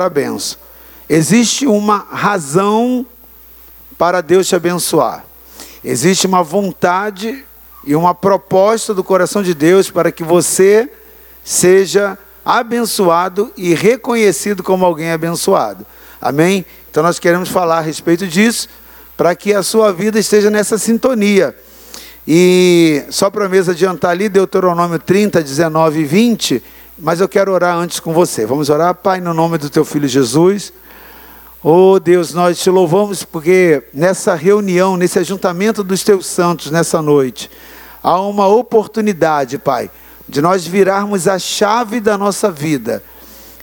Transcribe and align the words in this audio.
a 0.00 0.08
benção. 0.08 0.60
Existe 1.08 1.66
uma 1.66 2.06
razão 2.08 3.04
para 3.98 4.20
Deus 4.20 4.46
te 4.46 4.54
abençoar. 4.54 5.24
Existe 5.84 6.24
uma 6.24 6.40
vontade 6.40 7.44
e 7.84 7.96
uma 7.96 8.14
proposta 8.14 8.94
do 8.94 9.02
coração 9.02 9.42
de 9.42 9.52
Deus 9.54 9.90
para 9.90 10.12
que 10.12 10.22
você 10.22 10.88
seja 11.42 12.16
abençoado 12.44 13.52
e 13.56 13.74
reconhecido 13.74 14.62
como 14.62 14.86
alguém 14.86 15.10
abençoado. 15.10 15.84
Amém? 16.20 16.64
Então 16.88 17.02
nós 17.02 17.18
queremos 17.18 17.48
falar 17.48 17.78
a 17.78 17.80
respeito 17.80 18.24
disso 18.24 18.68
para 19.16 19.34
que 19.34 19.52
a 19.52 19.64
sua 19.64 19.92
vida 19.92 20.16
esteja 20.16 20.48
nessa 20.48 20.78
sintonia. 20.78 21.56
E 22.24 23.02
só 23.10 23.30
para 23.30 23.48
mesmo 23.48 23.72
adiantar 23.72 24.12
ali, 24.12 24.28
Deuteronômio 24.28 25.00
30, 25.00 25.42
19 25.42 25.98
e 25.98 26.04
20, 26.04 26.62
mas 26.98 27.20
eu 27.20 27.28
quero 27.28 27.52
orar 27.52 27.76
antes 27.76 28.00
com 28.00 28.12
você. 28.12 28.44
Vamos 28.44 28.68
orar, 28.68 28.94
Pai, 28.94 29.20
no 29.20 29.32
nome 29.32 29.56
do 29.56 29.70
teu 29.70 29.84
filho 29.84 30.08
Jesus. 30.08 30.72
Oh 31.62 31.98
Deus, 32.00 32.34
nós 32.34 32.58
te 32.58 32.70
louvamos 32.70 33.22
porque 33.24 33.84
nessa 33.94 34.34
reunião, 34.34 34.96
nesse 34.96 35.18
ajuntamento 35.18 35.84
dos 35.84 36.02
teus 36.02 36.26
santos 36.26 36.70
nessa 36.70 37.00
noite, 37.00 37.50
há 38.02 38.20
uma 38.20 38.46
oportunidade, 38.48 39.58
Pai, 39.58 39.90
de 40.28 40.40
nós 40.40 40.66
virarmos 40.66 41.28
a 41.28 41.38
chave 41.38 42.00
da 42.00 42.18
nossa 42.18 42.50
vida 42.50 43.02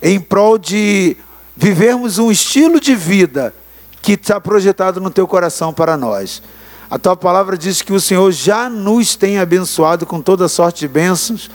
em 0.02 0.20
prol 0.20 0.58
de 0.58 1.16
vivermos 1.56 2.18
um 2.18 2.30
estilo 2.30 2.80
de 2.80 2.94
vida 2.94 3.54
que 4.02 4.12
está 4.12 4.40
projetado 4.40 5.00
no 5.00 5.10
teu 5.10 5.26
coração 5.26 5.72
para 5.72 5.96
nós. 5.96 6.42
A 6.88 6.98
tua 6.98 7.16
palavra 7.16 7.58
diz 7.58 7.82
que 7.82 7.92
o 7.92 8.00
Senhor 8.00 8.30
já 8.30 8.68
nos 8.68 9.16
tem 9.16 9.38
abençoado 9.38 10.06
com 10.06 10.20
toda 10.20 10.48
sorte 10.48 10.80
de 10.80 10.88
bênçãos, 10.88 11.50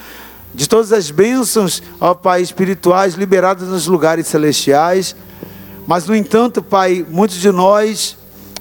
de 0.54 0.68
todas 0.68 0.92
as 0.92 1.10
bênçãos, 1.10 1.82
ó 2.00 2.14
Pai, 2.14 2.42
espirituais 2.42 3.16
liberadas 3.16 3.70
nos 3.70 3.88
lugares 3.88 4.28
celestiais. 4.28 5.16
Mas, 5.88 6.06
no 6.06 6.16
entanto, 6.16 6.62
Pai, 6.62 7.06
muitos 7.10 7.38
de 7.38 7.52
nós 7.52 8.18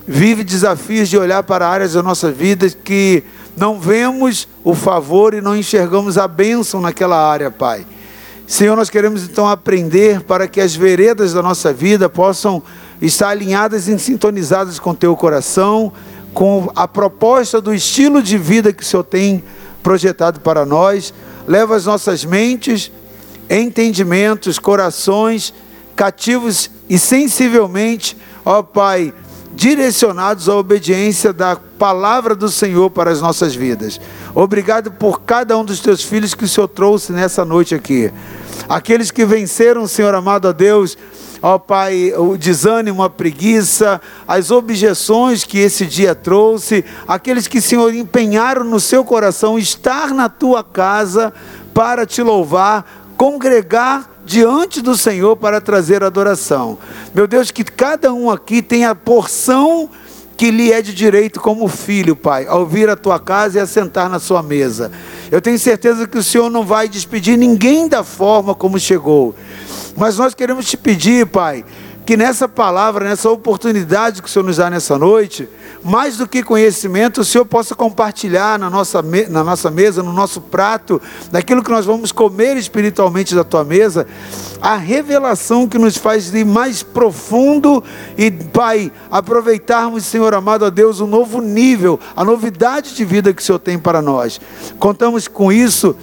vivem 0.07 0.45
desafios 0.45 1.09
de 1.09 1.19
olhar 1.19 1.43
para 1.43 1.69
áreas 1.69 1.93
da 1.93 2.03
nossa 2.03 2.31
vida 2.31 2.69
que 2.69 3.23
não 3.57 3.79
vemos 3.79 4.49
o 4.65 4.75
favor 4.75 5.35
e 5.35 5.41
não 5.41 5.57
enxergamos 5.57 6.17
a 6.17 6.27
bênção 6.27 6.81
naquela 6.81 7.17
área, 7.17 7.51
Pai. 7.51 7.87
Senhor, 8.47 8.75
nós 8.75 8.91
queremos 8.91 9.25
então 9.25 9.49
aprender 9.49 10.23
para 10.23 10.49
que 10.49 10.61
as 10.61 10.75
veredas 10.75 11.33
da 11.33 11.43
nossa 11.43 11.73
vida 11.73 12.09
possam 12.09 12.63
estar 13.01 13.29
alinhadas 13.29 13.87
e 13.87 13.99
sintonizadas 13.99 14.79
com 14.79 14.91
o 14.91 14.95
teu 14.95 15.17
coração 15.17 15.93
com 16.33 16.71
a 16.75 16.87
proposta 16.87 17.61
do 17.61 17.75
estilo 17.75 18.23
de 18.23 18.39
vida 18.39 18.73
que 18.73 18.83
o 18.83 18.87
Senhor 18.87 19.05
tem 19.05 19.43
projetado 19.83 20.41
para 20.41 20.65
nós. 20.65 21.13
Leva 21.47 21.77
as 21.77 21.87
nossas 21.87 22.25
mentes, 22.25 22.91
entendimentos, 23.49 24.59
corações 24.59 25.53
cativos 26.01 26.71
e 26.89 26.99
sensivelmente, 26.99 28.17
ó 28.43 28.63
Pai, 28.63 29.13
direcionados 29.55 30.49
à 30.49 30.57
obediência 30.57 31.31
da 31.31 31.57
palavra 31.57 32.35
do 32.35 32.49
Senhor 32.49 32.89
para 32.89 33.11
as 33.11 33.21
nossas 33.21 33.55
vidas. 33.55 34.01
Obrigado 34.35 34.91
por 34.91 35.21
cada 35.21 35.59
um 35.59 35.63
dos 35.63 35.81
teus 35.81 36.03
filhos 36.03 36.33
que 36.33 36.45
o 36.45 36.49
Senhor 36.49 36.69
trouxe 36.69 37.13
nessa 37.13 37.45
noite 37.45 37.75
aqui. 37.75 38.11
Aqueles 38.67 39.11
que 39.11 39.27
venceram, 39.27 39.87
Senhor 39.87 40.15
amado 40.15 40.49
a 40.49 40.53
Deus, 40.53 40.97
ó 41.43 41.59
Pai, 41.59 42.13
o 42.17 42.37
desânimo, 42.37 43.03
a 43.03 43.11
preguiça, 43.11 44.01
as 44.27 44.51
objeções 44.51 45.45
que 45.45 45.59
esse 45.59 45.87
dia 45.87 46.15
trouxe, 46.15 46.85
aqueles 47.07 47.47
que, 47.47 47.61
Senhor, 47.61 47.95
empenharam 47.95 48.65
no 48.65 48.81
seu 48.81 49.05
coração 49.05 49.59
estar 49.59 50.13
na 50.15 50.29
tua 50.29 50.63
casa 50.63 51.33
para 51.73 52.05
te 52.05 52.23
louvar, 52.23 52.85
congregar 53.17 54.11
diante 54.25 54.81
do 54.81 54.97
Senhor 54.97 55.37
para 55.37 55.61
trazer 55.61 56.05
adoração. 56.05 56.79
Meu 57.15 57.27
Deus, 57.27 57.51
que 57.51 57.65
cada 57.65 58.13
um 58.13 58.31
aqui 58.31 58.63
tenha 58.63 58.91
a 58.91 58.95
porção 58.95 59.89
que 60.41 60.51
lhe 60.51 60.73
é 60.73 60.81
de 60.81 60.95
direito 60.95 61.39
como 61.39 61.69
filho, 61.69 62.17
Pai, 62.17 62.47
ao 62.47 62.65
vir 62.65 62.89
à 62.89 62.97
tua 62.97 63.21
casa 63.21 63.59
e 63.59 63.61
assentar 63.61 64.09
na 64.09 64.19
sua 64.19 64.43
mesa. 64.43 64.91
Eu 65.31 65.39
tenho 65.39 65.59
certeza 65.59 66.09
que 66.09 66.17
o 66.17 66.23
Senhor 66.23 66.49
não 66.49 66.65
vai 66.65 66.89
despedir 66.89 67.37
ninguém 67.37 67.87
da 67.87 68.03
forma 68.03 68.55
como 68.55 68.79
chegou. 68.79 69.35
Mas 69.99 70.17
nós 70.17 70.33
queremos 70.33 70.65
te 70.65 70.79
pedir, 70.79 71.27
Pai, 71.27 71.63
que 72.11 72.17
nessa 72.17 72.49
palavra, 72.49 73.09
nessa 73.09 73.31
oportunidade 73.31 74.21
que 74.21 74.27
o 74.27 74.29
Senhor 74.29 74.45
nos 74.45 74.57
dá 74.57 74.69
nessa 74.69 74.99
noite, 74.99 75.49
mais 75.81 76.17
do 76.17 76.27
que 76.27 76.43
conhecimento, 76.43 77.21
o 77.21 77.25
Senhor 77.25 77.45
possa 77.45 77.73
compartilhar 77.73 78.59
na 78.59 78.69
nossa, 78.69 79.01
na 79.29 79.45
nossa 79.45 79.71
mesa, 79.71 80.03
no 80.03 80.13
nosso 80.13 80.41
prato, 80.41 81.01
daquilo 81.31 81.63
que 81.63 81.71
nós 81.71 81.87
vamos 81.87 82.11
comer 82.11 82.57
espiritualmente 82.57 83.33
da 83.33 83.45
tua 83.45 83.63
mesa, 83.63 84.09
a 84.61 84.75
revelação 84.75 85.69
que 85.69 85.79
nos 85.79 85.97
faz 85.97 86.35
ir 86.35 86.45
mais 86.45 86.83
profundo 86.83 87.81
e, 88.19 88.29
Pai, 88.29 88.91
aproveitarmos, 89.09 90.05
Senhor 90.05 90.35
amado 90.35 90.65
a 90.65 90.69
Deus, 90.69 91.01
um 91.01 91.07
novo 91.07 91.41
nível, 91.41 92.01
a 92.17 92.25
novidade 92.25 92.93
de 92.93 93.05
vida 93.05 93.33
que 93.33 93.41
o 93.41 93.45
Senhor 93.45 93.61
tem 93.61 93.79
para 93.79 94.03
nós. 94.03 94.41
Contamos 94.81 95.29
com 95.29 95.53
isso 95.53 95.95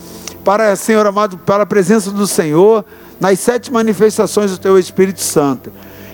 para, 0.46 0.74
Senhor 0.78 1.06
amado, 1.06 1.38
para 1.40 1.64
a 1.64 1.66
presença 1.66 2.12
do 2.12 2.26
Senhor 2.26 2.86
nas 3.20 3.42
sete 3.42 3.74
manifestações 3.74 4.52
do 4.52 4.58
Teu 4.58 4.80
Espírito 4.80 5.20
Santo. 5.20 5.70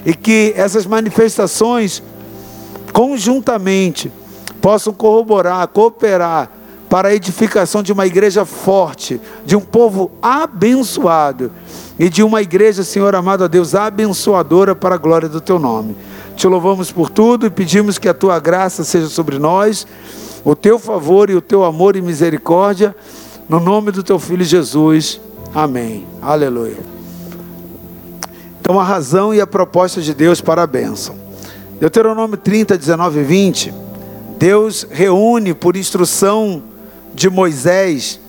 E 0.06 0.14
que 0.14 0.53
essas 0.56 0.86
manifestações, 0.86 2.03
conjuntamente, 2.91 4.12
possam 4.62 4.94
corroborar, 4.94 5.68
cooperar 5.68 6.50
para 6.94 7.09
a 7.09 7.16
edificação 7.16 7.81
de 7.81 7.91
uma 7.91 8.06
igreja 8.06 8.46
forte, 8.46 9.19
de 9.46 9.56
um 9.56 9.62
povo 9.62 10.12
abençoado 10.22 11.52
e 11.97 12.08
de 12.08 12.22
uma 12.22 12.40
igreja, 12.41 12.84
Senhor 12.84 13.16
amado 13.16 13.44
a 13.44 13.47
Deus, 13.47 13.74
abençoadora 13.74 14.75
para 14.75 14.94
a 14.94 14.97
glória 14.97 15.28
do 15.28 15.41
Teu 15.41 15.58
nome. 15.58 15.96
Te 16.35 16.47
louvamos 16.47 16.91
por 16.91 17.09
tudo 17.09 17.47
e 17.47 17.50
pedimos 17.50 17.97
que 17.97 18.08
a 18.08 18.14
Tua 18.14 18.40
graça 18.40 18.84
seja 18.84 19.08
sobre 19.08 19.40
nós, 19.40 19.88
o 20.46 20.56
Teu 20.56 20.78
favor 20.78 21.31
e 21.31 21.35
o 21.35 21.41
Teu 21.41 21.64
amor 21.64 21.96
e 21.96 22.02
misericórdia, 22.02 22.96
no 23.50 23.59
nome 23.59 23.91
do 23.91 24.03
Teu 24.03 24.20
Filho 24.20 24.46
Jesus. 24.46 25.20
Amém. 25.53 26.06
Aleluia. 26.22 26.92
Então, 28.63 28.79
a 28.79 28.84
razão 28.85 29.34
e 29.34 29.41
a 29.41 29.46
proposta 29.46 30.01
de 30.01 30.13
Deus 30.13 30.40
para 30.40 30.63
a 30.63 30.66
bênção. 30.66 31.18
Deuteronômio 31.81 32.38
30, 32.38 32.78
19 32.78 33.19
e 33.19 33.24
20. 33.24 33.74
Deus 34.40 34.88
reúne 34.90 35.53
por 35.53 35.75
instrução 35.75 36.63
de 37.13 37.29
Moisés 37.29 38.22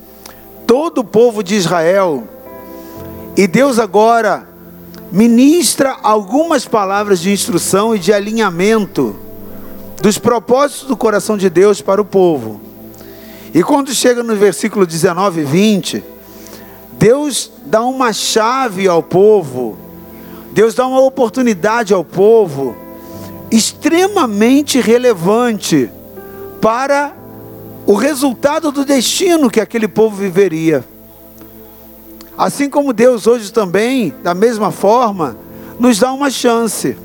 todo 0.66 1.02
o 1.02 1.04
povo 1.04 1.40
de 1.40 1.54
Israel. 1.54 2.24
E 3.36 3.46
Deus 3.46 3.78
agora 3.78 4.48
ministra 5.12 5.98
algumas 6.02 6.66
palavras 6.66 7.20
de 7.20 7.30
instrução 7.30 7.94
e 7.94 7.98
de 8.00 8.12
alinhamento 8.12 9.14
dos 10.02 10.18
propósitos 10.18 10.88
do 10.88 10.96
coração 10.96 11.38
de 11.38 11.48
Deus 11.48 11.80
para 11.80 12.02
o 12.02 12.04
povo. 12.04 12.60
E 13.54 13.62
quando 13.62 13.94
chega 13.94 14.20
no 14.24 14.34
versículo 14.34 14.84
19 14.84 15.42
e 15.42 15.44
20, 15.44 16.04
Deus 16.98 17.52
dá 17.64 17.84
uma 17.84 18.12
chave 18.12 18.88
ao 18.88 19.00
povo 19.00 19.83
Deus 20.54 20.72
dá 20.72 20.86
uma 20.86 21.00
oportunidade 21.00 21.92
ao 21.92 22.04
povo 22.04 22.76
extremamente 23.50 24.80
relevante 24.80 25.90
para 26.60 27.12
o 27.84 27.94
resultado 27.94 28.70
do 28.70 28.84
destino 28.84 29.50
que 29.50 29.60
aquele 29.60 29.88
povo 29.88 30.14
viveria. 30.14 30.84
Assim 32.38 32.70
como 32.70 32.92
Deus 32.92 33.26
hoje 33.26 33.52
também, 33.52 34.14
da 34.22 34.32
mesma 34.32 34.70
forma, 34.70 35.36
nos 35.76 35.98
dá 35.98 36.12
uma 36.12 36.30
chance. 36.30 36.96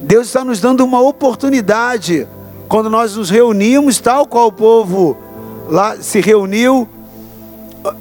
Deus 0.00 0.28
está 0.28 0.42
nos 0.42 0.58
dando 0.58 0.82
uma 0.82 1.02
oportunidade 1.02 2.26
quando 2.66 2.88
nós 2.88 3.14
nos 3.14 3.28
reunimos, 3.28 4.00
tal 4.00 4.26
qual 4.26 4.48
o 4.48 4.52
povo 4.52 5.18
lá 5.68 5.98
se 6.00 6.18
reuniu 6.18 6.88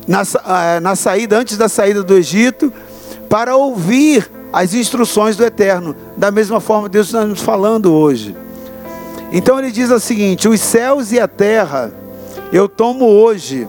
na, 0.07 0.21
eh, 0.21 0.79
na 0.79 0.95
saída, 0.95 1.37
antes 1.37 1.57
da 1.57 1.67
saída 1.67 2.01
do 2.01 2.15
Egito, 2.15 2.71
para 3.27 3.57
ouvir 3.57 4.29
as 4.53 4.75
instruções 4.75 5.35
do 5.35 5.43
Eterno. 5.43 5.95
Da 6.15 6.29
mesma 6.29 6.59
forma, 6.59 6.87
Deus 6.87 7.07
está 7.07 7.25
nos 7.25 7.41
falando 7.41 7.91
hoje. 7.91 8.35
Então 9.31 9.57
ele 9.57 9.71
diz 9.71 9.89
o 9.89 9.99
seguinte: 9.99 10.47
os 10.47 10.61
céus 10.61 11.11
e 11.11 11.19
a 11.19 11.27
terra 11.27 11.91
eu 12.51 12.69
tomo 12.69 13.05
hoje. 13.05 13.67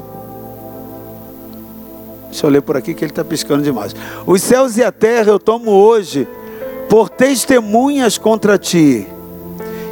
Deixa 2.29 2.47
eu 2.47 2.51
ler 2.51 2.61
por 2.61 2.77
aqui 2.77 2.93
que 2.93 3.03
ele 3.03 3.13
está 3.13 3.25
piscando 3.25 3.63
demais. 3.63 3.97
Os 4.27 4.43
céus 4.43 4.77
e 4.77 4.85
a 4.85 4.93
terra 4.93 5.31
eu 5.31 5.39
tomo 5.39 5.71
hoje 5.71 6.29
por 6.89 7.09
testemunhas 7.09 8.19
contra 8.19 8.59
ti, 8.59 9.07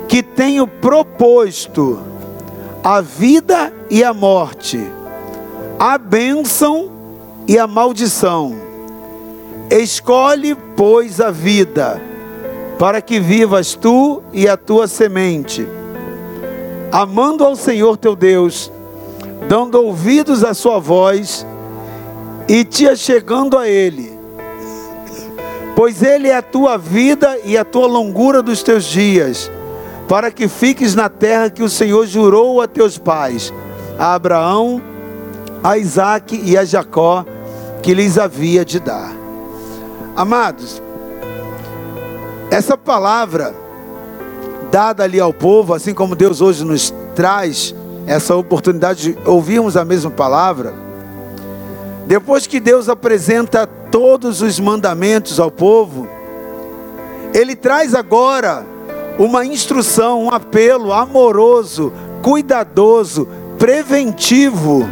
que 0.06 0.22
tenho 0.22 0.66
proposto 0.66 2.00
a 2.84 3.00
vida 3.00 3.72
e 3.88 4.04
a 4.04 4.12
morte, 4.12 4.78
a 5.78 5.96
bênção 5.96 6.90
e 7.46 7.58
a 7.58 7.66
maldição. 7.66 8.71
Escolhe, 9.70 10.54
pois, 10.76 11.20
a 11.20 11.30
vida, 11.30 12.00
para 12.78 13.00
que 13.00 13.20
vivas 13.20 13.74
tu 13.74 14.22
e 14.32 14.48
a 14.48 14.56
tua 14.56 14.88
semente, 14.88 15.66
amando 16.90 17.44
ao 17.44 17.54
Senhor 17.54 17.96
teu 17.96 18.16
Deus, 18.16 18.72
dando 19.48 19.80
ouvidos 19.80 20.42
à 20.44 20.52
sua 20.52 20.78
voz 20.78 21.46
e 22.48 22.64
te 22.64 22.88
achegando 22.88 23.56
a 23.56 23.68
Ele, 23.68 24.12
pois 25.76 26.02
Ele 26.02 26.28
é 26.28 26.36
a 26.36 26.42
tua 26.42 26.76
vida 26.76 27.38
e 27.44 27.56
a 27.56 27.64
tua 27.64 27.86
longura 27.86 28.42
dos 28.42 28.62
teus 28.62 28.84
dias, 28.84 29.50
para 30.08 30.30
que 30.30 30.48
fiques 30.48 30.94
na 30.94 31.08
terra 31.08 31.48
que 31.48 31.62
o 31.62 31.68
Senhor 31.68 32.04
jurou 32.06 32.60
a 32.60 32.66
teus 32.66 32.98
pais, 32.98 33.54
a 33.98 34.14
Abraão, 34.14 34.82
a 35.62 35.78
Isaac 35.78 36.38
e 36.44 36.58
a 36.58 36.64
Jacó, 36.64 37.24
que 37.80 37.94
lhes 37.94 38.18
havia 38.18 38.64
de 38.64 38.80
dar. 38.80 39.21
Amados, 40.14 40.82
essa 42.50 42.76
palavra 42.76 43.54
dada 44.70 45.04
ali 45.04 45.18
ao 45.18 45.32
povo, 45.32 45.72
assim 45.72 45.94
como 45.94 46.14
Deus 46.14 46.42
hoje 46.42 46.64
nos 46.64 46.92
traz 47.14 47.74
essa 48.06 48.36
oportunidade 48.36 49.14
de 49.14 49.18
ouvirmos 49.28 49.74
a 49.74 49.86
mesma 49.86 50.10
palavra, 50.10 50.74
depois 52.06 52.46
que 52.46 52.60
Deus 52.60 52.90
apresenta 52.90 53.66
todos 53.66 54.42
os 54.42 54.60
mandamentos 54.60 55.40
ao 55.40 55.50
povo, 55.50 56.06
Ele 57.32 57.56
traz 57.56 57.94
agora 57.94 58.66
uma 59.18 59.46
instrução, 59.46 60.24
um 60.24 60.30
apelo 60.30 60.92
amoroso, 60.92 61.90
cuidadoso, 62.22 63.26
preventivo. 63.58 64.86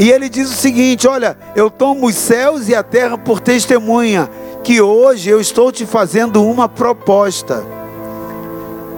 E 0.00 0.10
ele 0.10 0.30
diz 0.30 0.50
o 0.50 0.54
seguinte: 0.54 1.06
Olha, 1.06 1.36
eu 1.54 1.70
tomo 1.70 2.06
os 2.06 2.14
céus 2.14 2.70
e 2.70 2.74
a 2.74 2.82
terra 2.82 3.18
por 3.18 3.38
testemunha, 3.38 4.30
que 4.64 4.80
hoje 4.80 5.28
eu 5.28 5.38
estou 5.38 5.70
te 5.70 5.84
fazendo 5.84 6.42
uma 6.42 6.66
proposta. 6.66 7.62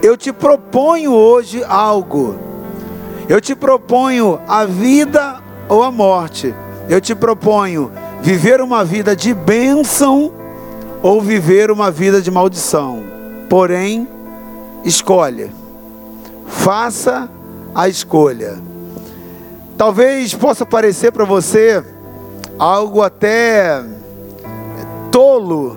Eu 0.00 0.16
te 0.16 0.32
proponho 0.32 1.12
hoje 1.12 1.64
algo. 1.64 2.36
Eu 3.28 3.40
te 3.40 3.52
proponho 3.52 4.40
a 4.46 4.64
vida 4.64 5.42
ou 5.68 5.82
a 5.82 5.90
morte. 5.90 6.54
Eu 6.88 7.00
te 7.00 7.16
proponho 7.16 7.90
viver 8.20 8.60
uma 8.60 8.84
vida 8.84 9.16
de 9.16 9.34
bênção 9.34 10.32
ou 11.02 11.20
viver 11.20 11.72
uma 11.72 11.90
vida 11.90 12.22
de 12.22 12.30
maldição. 12.30 13.02
Porém, 13.48 14.06
escolha. 14.84 15.52
Faça 16.46 17.28
a 17.74 17.88
escolha. 17.88 18.71
Talvez 19.82 20.32
possa 20.32 20.64
parecer 20.64 21.10
para 21.10 21.24
você 21.24 21.82
algo 22.56 23.02
até 23.02 23.82
tolo, 25.10 25.76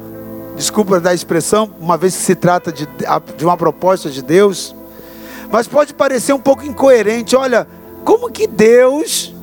desculpa 0.55 0.99
da 0.99 1.11
expressão, 1.11 1.71
uma 1.79 1.97
vez 1.97 2.15
que 2.15 2.21
se 2.21 2.35
trata 2.35 2.71
de, 2.71 2.87
de 3.35 3.43
uma 3.43 3.57
proposta 3.57 4.07
de 4.11 4.21
Deus, 4.21 4.75
mas 5.51 5.67
pode 5.67 5.91
parecer 5.91 6.33
um 6.33 6.39
pouco 6.39 6.63
incoerente. 6.63 7.35
Olha, 7.35 7.67
como 8.03 8.29
que 8.29 8.45
Deus 8.45 9.33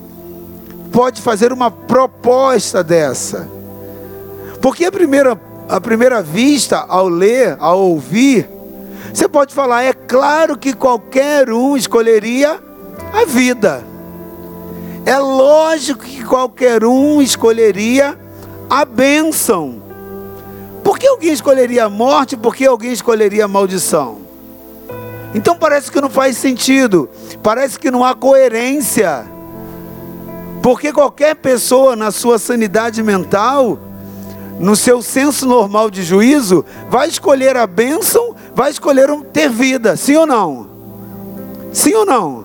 pode 0.93 1.21
fazer 1.21 1.53
uma 1.53 1.69
proposta 1.69 2.85
dessa? 2.85 3.49
Porque 4.61 4.85
a 4.85 4.93
primeira, 4.93 5.37
a 5.69 5.81
primeira 5.81 6.23
vista, 6.23 6.85
ao 6.89 7.09
ler, 7.09 7.57
ao 7.59 7.81
ouvir, 7.81 8.49
você 9.13 9.27
pode 9.27 9.53
falar, 9.53 9.83
é 9.83 9.93
claro 9.93 10.57
que 10.57 10.73
qualquer 10.73 11.51
um 11.51 11.77
escolheria 11.77 12.63
a 13.13 13.25
vida. 13.25 13.91
É 15.05 15.19
lógico 15.19 16.05
que 16.05 16.25
qualquer 16.25 16.85
um 16.85 17.21
escolheria 17.21 18.19
a 18.71 18.85
bênção. 18.85 19.83
Por 20.85 20.99
que 20.99 21.07
alguém 21.07 21.33
escolheria 21.33 21.85
a 21.85 21.89
morte? 21.89 22.37
Por 22.37 22.55
que 22.55 22.67
alguém 22.67 22.93
escolheria 22.93 23.45
a 23.45 23.49
maldição? 23.49 24.19
Então 25.35 25.57
parece 25.57 25.91
que 25.91 26.01
não 26.01 26.11
faz 26.11 26.37
sentido, 26.37 27.09
parece 27.43 27.79
que 27.79 27.91
não 27.91 28.05
há 28.05 28.15
coerência. 28.15 29.27
Porque 30.63 30.93
qualquer 30.93 31.35
pessoa, 31.35 31.97
na 31.97 32.11
sua 32.11 32.39
sanidade 32.39 33.03
mental, 33.03 33.79
no 34.61 34.77
seu 34.77 35.03
senso 35.03 35.47
normal 35.47 35.91
de 35.91 36.03
juízo, 36.03 36.65
vai 36.89 37.09
escolher 37.09 37.57
a 37.57 37.67
bênção, 37.67 38.37
vai 38.55 38.71
escolher 38.71 39.09
ter 39.33 39.49
vida, 39.49 39.97
sim 39.97 40.15
ou 40.15 40.27
não? 40.27 40.69
Sim 41.73 41.95
ou 41.95 42.07
não? 42.07 42.42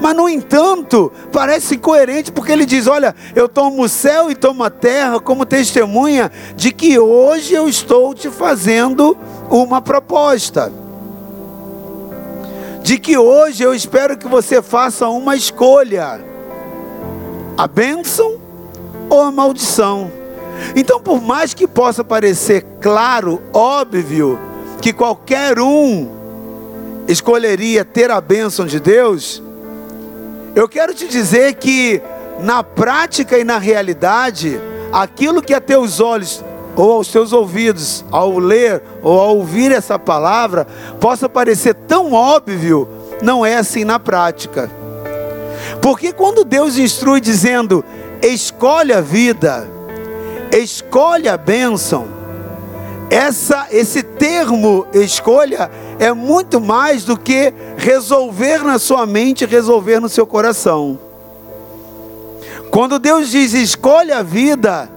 Mas 0.00 0.16
no 0.16 0.28
entanto, 0.28 1.12
parece 1.32 1.76
coerente 1.76 2.32
porque 2.32 2.52
ele 2.52 2.66
diz: 2.66 2.86
Olha, 2.86 3.14
eu 3.34 3.48
tomo 3.48 3.82
o 3.82 3.88
céu 3.88 4.30
e 4.30 4.34
tomo 4.34 4.64
a 4.64 4.70
terra 4.70 5.20
como 5.20 5.46
testemunha 5.46 6.30
de 6.56 6.72
que 6.72 6.98
hoje 6.98 7.54
eu 7.54 7.68
estou 7.68 8.14
te 8.14 8.30
fazendo 8.30 9.16
uma 9.50 9.80
proposta. 9.80 10.72
De 12.82 12.98
que 12.98 13.16
hoje 13.16 13.62
eu 13.62 13.74
espero 13.74 14.16
que 14.16 14.28
você 14.28 14.60
faça 14.60 15.08
uma 15.08 15.36
escolha 15.36 16.22
a 17.56 17.66
bênção 17.66 18.38
ou 19.08 19.22
a 19.22 19.30
maldição. 19.30 20.10
Então, 20.74 21.00
por 21.00 21.20
mais 21.20 21.54
que 21.54 21.66
possa 21.66 22.04
parecer 22.04 22.64
claro, 22.80 23.40
óbvio, 23.52 24.38
que 24.80 24.92
qualquer 24.92 25.58
um 25.58 26.10
escolheria 27.08 27.84
ter 27.84 28.10
a 28.10 28.20
bênção 28.20 28.66
de 28.66 28.80
Deus, 28.80 29.42
eu 30.54 30.68
quero 30.68 30.94
te 30.94 31.08
dizer 31.08 31.54
que 31.54 32.00
na 32.40 32.62
prática 32.62 33.38
e 33.38 33.44
na 33.44 33.58
realidade, 33.58 34.60
aquilo 34.92 35.42
que 35.42 35.54
a 35.54 35.60
teus 35.60 36.00
olhos 36.00 36.44
ou 36.76 36.92
aos 36.92 37.08
teus 37.08 37.32
ouvidos, 37.32 38.04
ao 38.10 38.38
ler 38.38 38.82
ou 39.02 39.20
ao 39.20 39.36
ouvir 39.36 39.72
essa 39.72 39.98
palavra, 39.98 40.66
possa 41.00 41.28
parecer 41.28 41.74
tão 41.74 42.12
óbvio, 42.12 42.88
não 43.22 43.44
é 43.44 43.56
assim 43.56 43.84
na 43.84 43.98
prática. 43.98 44.70
Porque 45.80 46.12
quando 46.12 46.44
Deus 46.44 46.78
instrui 46.78 47.20
dizendo: 47.20 47.84
escolhe 48.22 48.92
a 48.92 49.00
vida, 49.00 49.68
escolhe 50.52 51.28
a 51.28 51.36
bênção, 51.36 52.06
essa, 53.10 53.68
esse 53.70 54.02
termo 54.02 54.86
escolha 54.92 55.70
é 55.98 56.12
muito 56.12 56.60
mais 56.60 57.04
do 57.04 57.16
que 57.16 57.52
resolver 57.76 58.64
na 58.64 58.78
sua 58.78 59.06
mente, 59.06 59.44
resolver 59.44 60.00
no 60.00 60.08
seu 60.08 60.26
coração. 60.26 60.98
Quando 62.70 62.98
Deus 62.98 63.30
diz 63.30 63.52
escolhe 63.54 64.10
a 64.10 64.22
vida, 64.22 64.90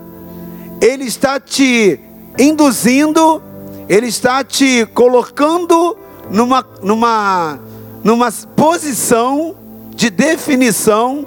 Ele 0.81 1.05
está 1.05 1.39
te 1.39 1.99
induzindo, 2.39 3.41
Ele 3.87 4.07
está 4.07 4.43
te 4.43 4.85
colocando 4.93 5.95
numa, 6.29 6.65
numa, 6.81 7.59
numa 8.03 8.31
posição 8.55 9.55
de 9.95 10.09
definição 10.09 11.25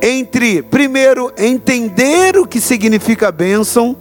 entre, 0.00 0.62
primeiro, 0.62 1.32
entender 1.36 2.36
o 2.38 2.46
que 2.46 2.60
significa 2.60 3.32
bênção, 3.32 3.96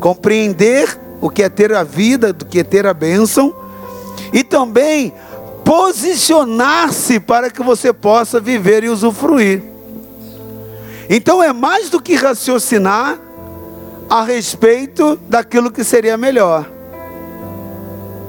compreender 0.00 0.98
o 1.20 1.28
que 1.28 1.42
é 1.42 1.48
ter 1.48 1.72
a 1.74 1.82
vida, 1.84 2.32
do 2.32 2.44
que 2.44 2.60
é 2.60 2.64
ter 2.64 2.86
a 2.86 2.94
bênção, 2.94 3.54
e 4.32 4.42
também 4.42 5.12
posicionar-se 5.64 7.20
para 7.20 7.50
que 7.50 7.62
você 7.62 7.92
possa 7.92 8.40
viver 8.40 8.84
e 8.84 8.88
usufruir. 8.88 9.62
Então 11.08 11.42
é 11.42 11.52
mais 11.52 11.90
do 11.90 12.00
que 12.00 12.14
raciocinar 12.14 13.18
a 14.08 14.22
respeito 14.22 15.16
daquilo 15.28 15.70
que 15.70 15.84
seria 15.84 16.16
melhor. 16.16 16.68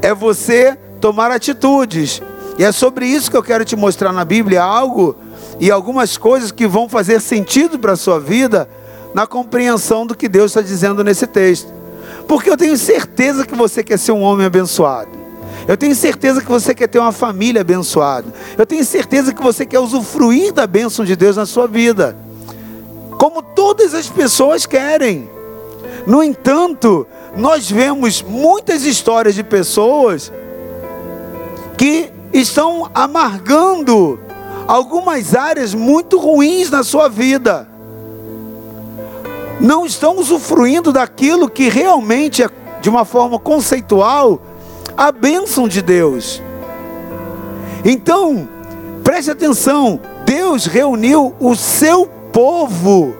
É 0.02 0.14
você 0.14 0.78
tomar 1.00 1.32
atitudes 1.32 2.22
e 2.58 2.64
é 2.64 2.72
sobre 2.72 3.06
isso 3.06 3.32
que 3.32 3.38
eu 3.38 3.44
quero 3.44 3.66
te 3.66 3.76
mostrar 3.76 4.12
na 4.12 4.26
Bíblia 4.26 4.62
algo 4.62 5.16
e 5.60 5.72
algumas 5.72 6.18
coisas 6.18 6.52
que 6.52 6.68
vão 6.68 6.90
fazer 6.90 7.20
sentido 7.20 7.80
para 7.80 7.94
a 7.94 7.96
sua 7.96 8.20
vida 8.20 8.70
na 9.14 9.26
compreensão 9.28 10.06
do 10.06 10.16
que 10.16 10.28
Deus 10.28 10.52
está 10.52 10.62
dizendo 10.62 11.04
nesse 11.04 11.28
texto. 11.28 11.81
Porque 12.32 12.50
eu 12.50 12.56
tenho 12.56 12.78
certeza 12.78 13.46
que 13.46 13.54
você 13.54 13.84
quer 13.84 14.00
ser 14.00 14.14
um 14.14 14.22
homem 14.22 14.46
abençoado. 14.46 15.10
Eu 15.68 15.76
tenho 15.76 15.94
certeza 15.94 16.40
que 16.40 16.48
você 16.48 16.74
quer 16.74 16.88
ter 16.88 16.98
uma 16.98 17.12
família 17.12 17.60
abençoada. 17.60 18.34
Eu 18.58 18.66
tenho 18.66 18.86
certeza 18.86 19.34
que 19.34 19.44
você 19.44 19.66
quer 19.66 19.80
usufruir 19.80 20.54
da 20.54 20.66
bênção 20.66 21.04
de 21.04 21.14
Deus 21.14 21.36
na 21.36 21.46
sua 21.46 21.68
vida. 21.68 22.16
Como 23.18 23.42
todas 23.42 23.94
as 23.94 24.08
pessoas 24.08 24.66
querem. 24.66 25.30
No 26.08 26.24
entanto, 26.24 27.06
nós 27.36 27.70
vemos 27.70 28.22
muitas 28.22 28.86
histórias 28.86 29.36
de 29.36 29.44
pessoas 29.44 30.32
que 31.78 32.10
estão 32.32 32.90
amargando 32.94 34.18
algumas 34.70 35.36
áreas 35.36 35.74
muito 35.74 36.18
ruins 36.18 36.70
na 36.70 36.82
sua 36.82 37.10
vida. 37.10 37.71
Não 39.62 39.86
estão 39.86 40.18
usufruindo 40.18 40.92
daquilo 40.92 41.48
que 41.48 41.70
realmente 41.70 42.44
é, 42.44 42.50
de 42.82 42.90
uma 42.90 43.06
forma 43.06 43.38
conceitual, 43.38 44.42
a 44.98 45.12
bênção 45.12 45.68
de 45.68 45.84
Deus. 45.84 46.42
Então, 47.86 48.50
preste 49.04 49.30
atenção: 49.30 50.00
Deus 50.26 50.66
reuniu 50.66 51.36
o 51.40 51.56
seu 51.56 52.08
povo. 52.34 53.16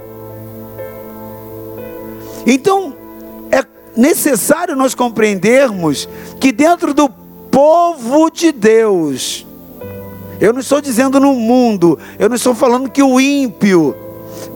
Então, 2.46 2.96
é 3.52 3.64
necessário 3.96 4.76
nós 4.76 4.96
compreendermos 4.96 6.10
que 6.40 6.52
dentro 6.52 6.92
do 6.92 7.08
povo 7.52 8.32
de 8.32 8.52
Deus. 8.52 9.46
Eu 10.40 10.52
não 10.52 10.60
estou 10.60 10.82
dizendo 10.82 11.20
no 11.20 11.36
mundo, 11.36 12.00
eu 12.18 12.28
não 12.28 12.36
estou 12.36 12.56
falando 12.56 12.90
que 12.90 13.04
o 13.04 13.20
ímpio, 13.20 13.96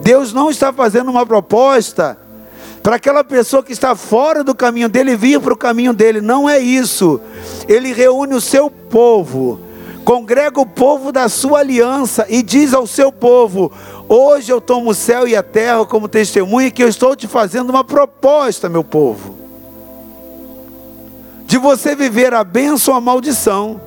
Deus 0.02 0.32
não 0.32 0.50
está 0.50 0.72
fazendo 0.72 1.10
uma 1.10 1.26
proposta 1.26 2.18
para 2.82 2.96
aquela 2.96 3.24
pessoa 3.24 3.64
que 3.64 3.72
está 3.72 3.96
fora 3.96 4.44
do 4.44 4.54
caminho 4.54 4.88
dele 4.88 5.16
vir 5.16 5.40
para 5.40 5.52
o 5.52 5.56
caminho 5.56 5.92
dele. 5.92 6.20
Não 6.20 6.48
é 6.48 6.58
isso. 6.58 7.20
Ele 7.66 7.92
reúne 7.92 8.34
o 8.34 8.40
seu 8.40 8.70
povo, 8.70 9.60
congrega 10.04 10.60
o 10.60 10.66
povo 10.66 11.10
da 11.10 11.28
sua 11.28 11.58
aliança 11.58 12.26
e 12.28 12.44
diz 12.44 12.72
ao 12.72 12.86
seu 12.86 13.10
povo: 13.10 13.72
Hoje 14.08 14.52
eu 14.52 14.60
tomo 14.60 14.90
o 14.90 14.94
céu 14.94 15.26
e 15.26 15.34
a 15.34 15.42
terra 15.42 15.84
como 15.84 16.06
testemunha 16.06 16.70
que 16.70 16.80
eu 16.80 16.88
estou 16.88 17.16
te 17.16 17.26
fazendo 17.26 17.70
uma 17.70 17.82
proposta, 17.82 18.68
meu 18.68 18.84
povo, 18.84 19.36
de 21.44 21.58
você 21.58 21.96
viver 21.96 22.32
a 22.34 22.44
bênção 22.44 22.94
ou 22.94 22.98
a 22.98 23.00
maldição. 23.00 23.80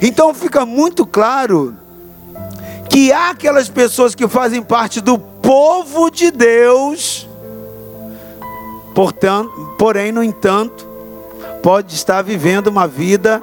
Então 0.00 0.32
fica 0.32 0.64
muito 0.64 1.04
claro 1.04 1.76
que 2.90 3.12
há 3.12 3.30
aquelas 3.30 3.68
pessoas 3.68 4.14
que 4.14 4.28
fazem 4.28 4.62
parte 4.62 5.00
do 5.00 5.18
povo 5.18 6.10
de 6.10 6.30
Deus, 6.30 7.26
portanto, 8.94 9.50
porém, 9.78 10.12
no 10.12 10.22
entanto, 10.22 10.86
pode 11.62 11.94
estar 11.94 12.20
vivendo 12.20 12.66
uma 12.66 12.86
vida 12.86 13.42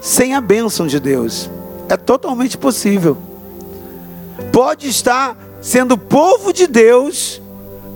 sem 0.00 0.34
a 0.34 0.40
bênção 0.40 0.86
de 0.86 1.00
Deus. 1.00 1.48
É 1.88 1.96
totalmente 1.96 2.58
possível 2.58 3.16
pode 4.52 4.88
estar 4.88 5.36
sendo 5.60 5.96
povo 5.96 6.52
de 6.52 6.66
Deus, 6.66 7.40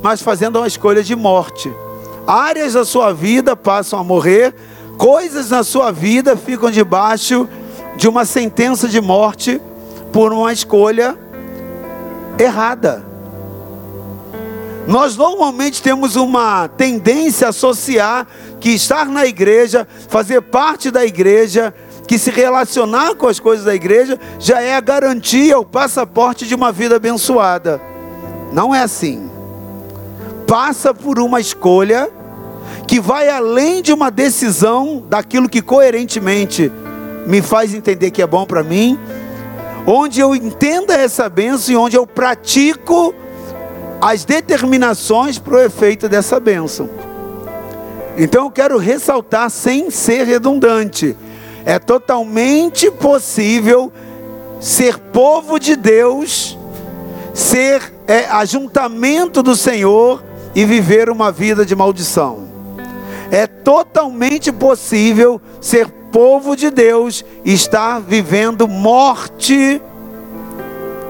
mas 0.02 0.22
fazendo 0.22 0.56
uma 0.56 0.66
escolha 0.66 1.02
de 1.02 1.16
morte. 1.16 1.72
Áreas 2.26 2.72
da 2.72 2.84
sua 2.84 3.12
vida 3.12 3.54
passam 3.54 3.98
a 3.98 4.04
morrer, 4.04 4.54
coisas 4.96 5.50
na 5.50 5.62
sua 5.62 5.90
vida 5.90 6.36
ficam 6.36 6.70
debaixo 6.70 7.48
de 7.96 8.08
uma 8.08 8.24
sentença 8.24 8.88
de 8.88 9.00
morte 9.00 9.60
por 10.12 10.32
uma 10.32 10.52
escolha 10.52 11.16
errada. 12.38 13.04
Nós 14.86 15.16
normalmente 15.16 15.82
temos 15.82 16.14
uma 16.14 16.68
tendência 16.68 17.48
a 17.48 17.50
associar 17.50 18.26
que 18.60 18.70
estar 18.70 19.06
na 19.06 19.26
igreja, 19.26 19.86
fazer 20.08 20.40
parte 20.40 20.90
da 20.90 21.04
igreja, 21.04 21.74
que 22.06 22.18
se 22.18 22.30
relacionar 22.30 23.16
com 23.16 23.26
as 23.26 23.40
coisas 23.40 23.64
da 23.64 23.74
igreja 23.74 24.18
já 24.38 24.60
é 24.60 24.76
a 24.76 24.80
garantia, 24.80 25.58
o 25.58 25.64
passaporte 25.64 26.46
de 26.46 26.54
uma 26.54 26.70
vida 26.70 26.96
abençoada. 26.96 27.80
Não 28.52 28.72
é 28.72 28.80
assim. 28.80 29.28
Passa 30.46 30.94
por 30.94 31.18
uma 31.18 31.40
escolha 31.40 32.08
que 32.86 33.00
vai 33.00 33.28
além 33.28 33.82
de 33.82 33.92
uma 33.92 34.10
decisão 34.10 35.02
daquilo 35.08 35.48
que 35.48 35.60
coerentemente 35.60 36.70
me 37.26 37.42
faz 37.42 37.74
entender 37.74 38.12
que 38.12 38.22
é 38.22 38.26
bom 38.26 38.46
para 38.46 38.62
mim, 38.62 38.96
onde 39.86 40.20
eu 40.20 40.34
entenda 40.34 40.94
essa 40.94 41.28
bênção 41.28 41.72
e 41.72 41.76
onde 41.76 41.96
eu 41.96 42.06
pratico 42.06 43.14
as 44.00 44.24
determinações 44.24 45.38
para 45.38 45.54
o 45.54 45.60
efeito 45.60 46.08
dessa 46.08 46.40
bênção. 46.40 46.90
Então 48.18 48.44
eu 48.44 48.50
quero 48.50 48.78
ressaltar, 48.78 49.50
sem 49.50 49.90
ser 49.90 50.24
redundante, 50.24 51.16
é 51.64 51.78
totalmente 51.78 52.90
possível 52.90 53.92
ser 54.60 54.98
povo 54.98 55.58
de 55.58 55.76
Deus, 55.76 56.58
ser 57.34 57.92
é, 58.06 58.24
ajuntamento 58.26 59.42
do 59.42 59.54
Senhor 59.54 60.24
e 60.54 60.64
viver 60.64 61.10
uma 61.10 61.30
vida 61.30 61.66
de 61.66 61.76
maldição. 61.76 62.46
É 63.30 63.46
totalmente 63.46 64.50
possível 64.50 65.40
ser 65.60 65.88
povo 66.12 66.56
de 66.56 66.70
Deus 66.70 67.24
e 67.44 67.52
estar 67.52 68.00
vivendo 68.00 68.66
morte 68.66 69.80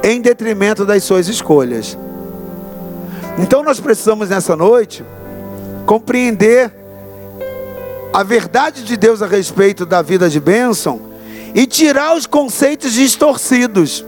em 0.03 0.21
detrimento 0.21 0.85
das 0.85 1.05
suas 1.05 1.29
escolhas. 1.29 1.99
Então 3.39 3.63
nós 3.63 3.81
precisamos 3.81 4.29
nessa 4.29 4.57
noite 4.57 5.05
compreender 5.85 6.73
a 8.13 8.23
verdade 8.23 8.83
de 8.83 8.97
Deus 8.97 9.21
a 9.21 9.27
respeito 9.27 9.85
da 9.85 10.01
vida 10.01 10.29
de 10.31 10.41
bênção 10.41 11.01
e 11.55 11.67
tirar 11.67 12.17
os 12.17 12.27
conceitos 12.27 12.93
distorcidos 12.93 14.05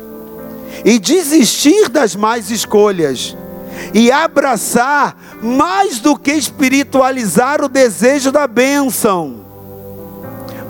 e 0.84 0.98
desistir 0.98 1.88
das 1.88 2.14
mais 2.16 2.50
escolhas 2.50 3.36
e 3.92 4.10
abraçar 4.10 5.16
mais 5.42 5.98
do 5.98 6.16
que 6.16 6.32
espiritualizar 6.32 7.62
o 7.62 7.68
desejo 7.68 8.32
da 8.32 8.46
bênção, 8.46 9.37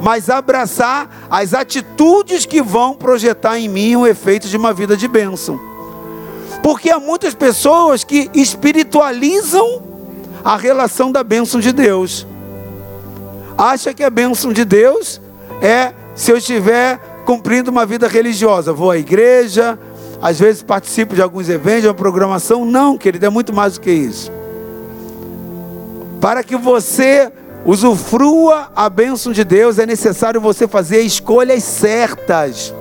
mas 0.01 0.31
abraçar 0.31 1.27
as 1.31 1.55
atitudes 1.55 2.47
que 2.47 2.63
vão 2.63 2.95
projetar 2.95 3.59
em 3.59 3.69
mim 3.69 3.97
o 3.97 4.07
efeito 4.07 4.49
de 4.49 4.57
uma 4.57 4.73
vida 4.73 4.97
de 4.97 5.09
bênção. 5.09 5.59
Porque 6.63 6.91
há 6.91 6.99
muitas 6.99 7.35
pessoas 7.35 8.05
que 8.05 8.31
espiritualizam 8.35 9.83
a 10.45 10.57
relação 10.57 11.11
da 11.11 11.23
bênção 11.23 11.61
de 11.61 11.73
Deus 11.73 12.27
acha 13.59 13.93
que 13.93 14.05
a 14.05 14.11
bênção 14.11 14.53
de 14.53 14.65
Deus 14.65 15.21
é 15.61 15.93
se 16.15 16.31
eu 16.31 16.37
estiver 16.37 16.99
cumprindo 17.27 17.73
uma 17.73 17.85
vida 17.85 18.07
religiosa. 18.07 18.73
Vou 18.73 18.93
à 18.93 18.97
igreja, 18.97 19.77
às 20.23 20.39
vezes 20.39 20.63
participo 20.63 21.17
de 21.17 21.21
alguns 21.21 21.49
eventos, 21.49 21.83
de 21.83 21.89
uma 21.89 21.95
programação. 21.95 22.65
Não, 22.65 22.97
querido, 22.97 23.27
é 23.27 23.29
muito 23.29 23.53
mais 23.53 23.75
do 23.75 23.81
que 23.81 23.91
isso. 23.91 24.31
Para 26.21 26.45
que 26.45 26.57
você 26.57 27.33
usufrua 27.65 28.71
a 28.75 28.89
bênção 28.89 29.33
de 29.33 29.45
Deus, 29.45 29.79
é 29.79 29.87
necessário 29.87 30.41
você 30.41 30.67
fazer 30.67 31.01
escolhas 31.01 31.63
certas, 31.65 32.75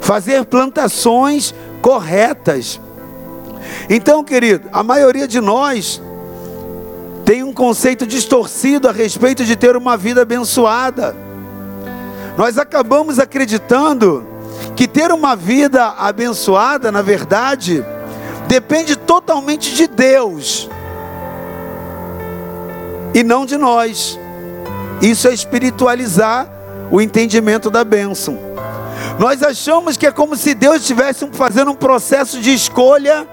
fazer 0.00 0.44
plantações 0.44 1.54
corretas. 1.82 2.80
Então, 3.88 4.24
querido, 4.24 4.68
a 4.72 4.82
maioria 4.82 5.26
de 5.26 5.40
nós 5.40 6.00
tem 7.24 7.42
um 7.42 7.52
conceito 7.52 8.06
distorcido 8.06 8.88
a 8.88 8.92
respeito 8.92 9.44
de 9.44 9.54
ter 9.54 9.76
uma 9.76 9.96
vida 9.96 10.22
abençoada. 10.22 11.14
Nós 12.36 12.58
acabamos 12.58 13.18
acreditando 13.18 14.26
que 14.74 14.88
ter 14.88 15.12
uma 15.12 15.36
vida 15.36 15.84
abençoada, 15.98 16.90
na 16.90 17.02
verdade, 17.02 17.84
depende 18.48 18.96
totalmente 18.96 19.74
de 19.74 19.86
Deus 19.86 20.68
e 23.14 23.22
não 23.22 23.44
de 23.44 23.56
nós. 23.56 24.18
Isso 25.00 25.28
é 25.28 25.32
espiritualizar 25.32 26.48
o 26.90 27.00
entendimento 27.00 27.70
da 27.70 27.84
bênção. 27.84 28.38
Nós 29.18 29.42
achamos 29.42 29.96
que 29.96 30.06
é 30.06 30.12
como 30.12 30.36
se 30.36 30.54
Deus 30.54 30.76
estivesse 30.76 31.28
fazendo 31.32 31.70
um 31.70 31.74
processo 31.74 32.40
de 32.40 32.52
escolha 32.52 33.26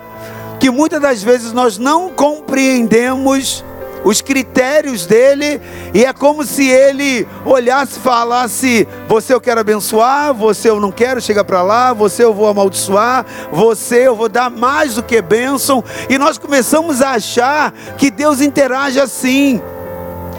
que 0.60 0.70
muitas 0.70 1.02
das 1.02 1.24
vezes 1.24 1.54
nós 1.54 1.78
não 1.78 2.10
compreendemos 2.10 3.64
os 4.04 4.22
critérios 4.22 5.06
dele, 5.06 5.62
e 5.94 6.06
é 6.06 6.14
como 6.14 6.44
se 6.44 6.68
ele 6.68 7.28
olhasse 7.46 7.98
e 7.98 8.02
falasse: 8.02 8.88
Você 9.08 9.34
eu 9.34 9.42
quero 9.42 9.60
abençoar, 9.60 10.34
você 10.34 10.70
eu 10.70 10.80
não 10.80 10.92
quero, 10.92 11.22
chega 11.22 11.44
para 11.44 11.62
lá, 11.62 11.94
você 11.94 12.24
eu 12.24 12.34
vou 12.34 12.48
amaldiçoar, 12.48 13.26
você 13.52 14.08
eu 14.08 14.16
vou 14.16 14.30
dar 14.30 14.50
mais 14.50 14.96
do 14.96 15.04
que 15.04 15.22
bênção, 15.22 15.84
e 16.10 16.18
nós 16.18 16.38
começamos 16.38 17.02
a 17.02 17.12
achar 17.12 17.72
que 17.98 18.10
Deus 18.10 18.42
interage 18.42 19.00
assim, 19.00 19.62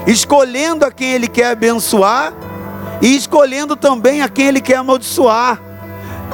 escolhendo 0.07 0.85
a 0.85 0.91
quem 0.91 1.11
ele 1.11 1.27
quer 1.27 1.51
abençoar 1.51 2.33
e 3.01 3.15
escolhendo 3.15 3.75
também 3.75 4.21
a 4.21 4.29
quem 4.29 4.47
ele 4.47 4.61
quer 4.61 4.75
amaldiçoar 4.75 5.61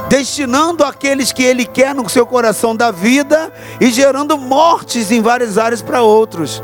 destinando 0.08 0.84
aqueles 0.84 1.32
que 1.32 1.42
Ele 1.42 1.64
quer 1.64 1.94
no 1.94 2.08
seu 2.08 2.26
coração 2.26 2.76
da 2.76 2.90
vida 2.90 3.52
e 3.80 3.90
gerando 3.90 4.38
mortes 4.38 5.10
em 5.10 5.20
várias 5.20 5.58
áreas 5.58 5.82
para 5.82 6.02
outros 6.02 6.62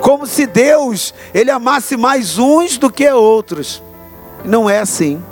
como 0.00 0.26
se 0.26 0.46
Deus 0.46 1.12
ele 1.34 1.50
amasse 1.50 1.96
mais 1.96 2.38
uns 2.38 2.78
do 2.78 2.90
que 2.90 3.08
outros. 3.10 3.82
Não 4.44 4.68
é 4.68 4.78
assim. 4.78 5.22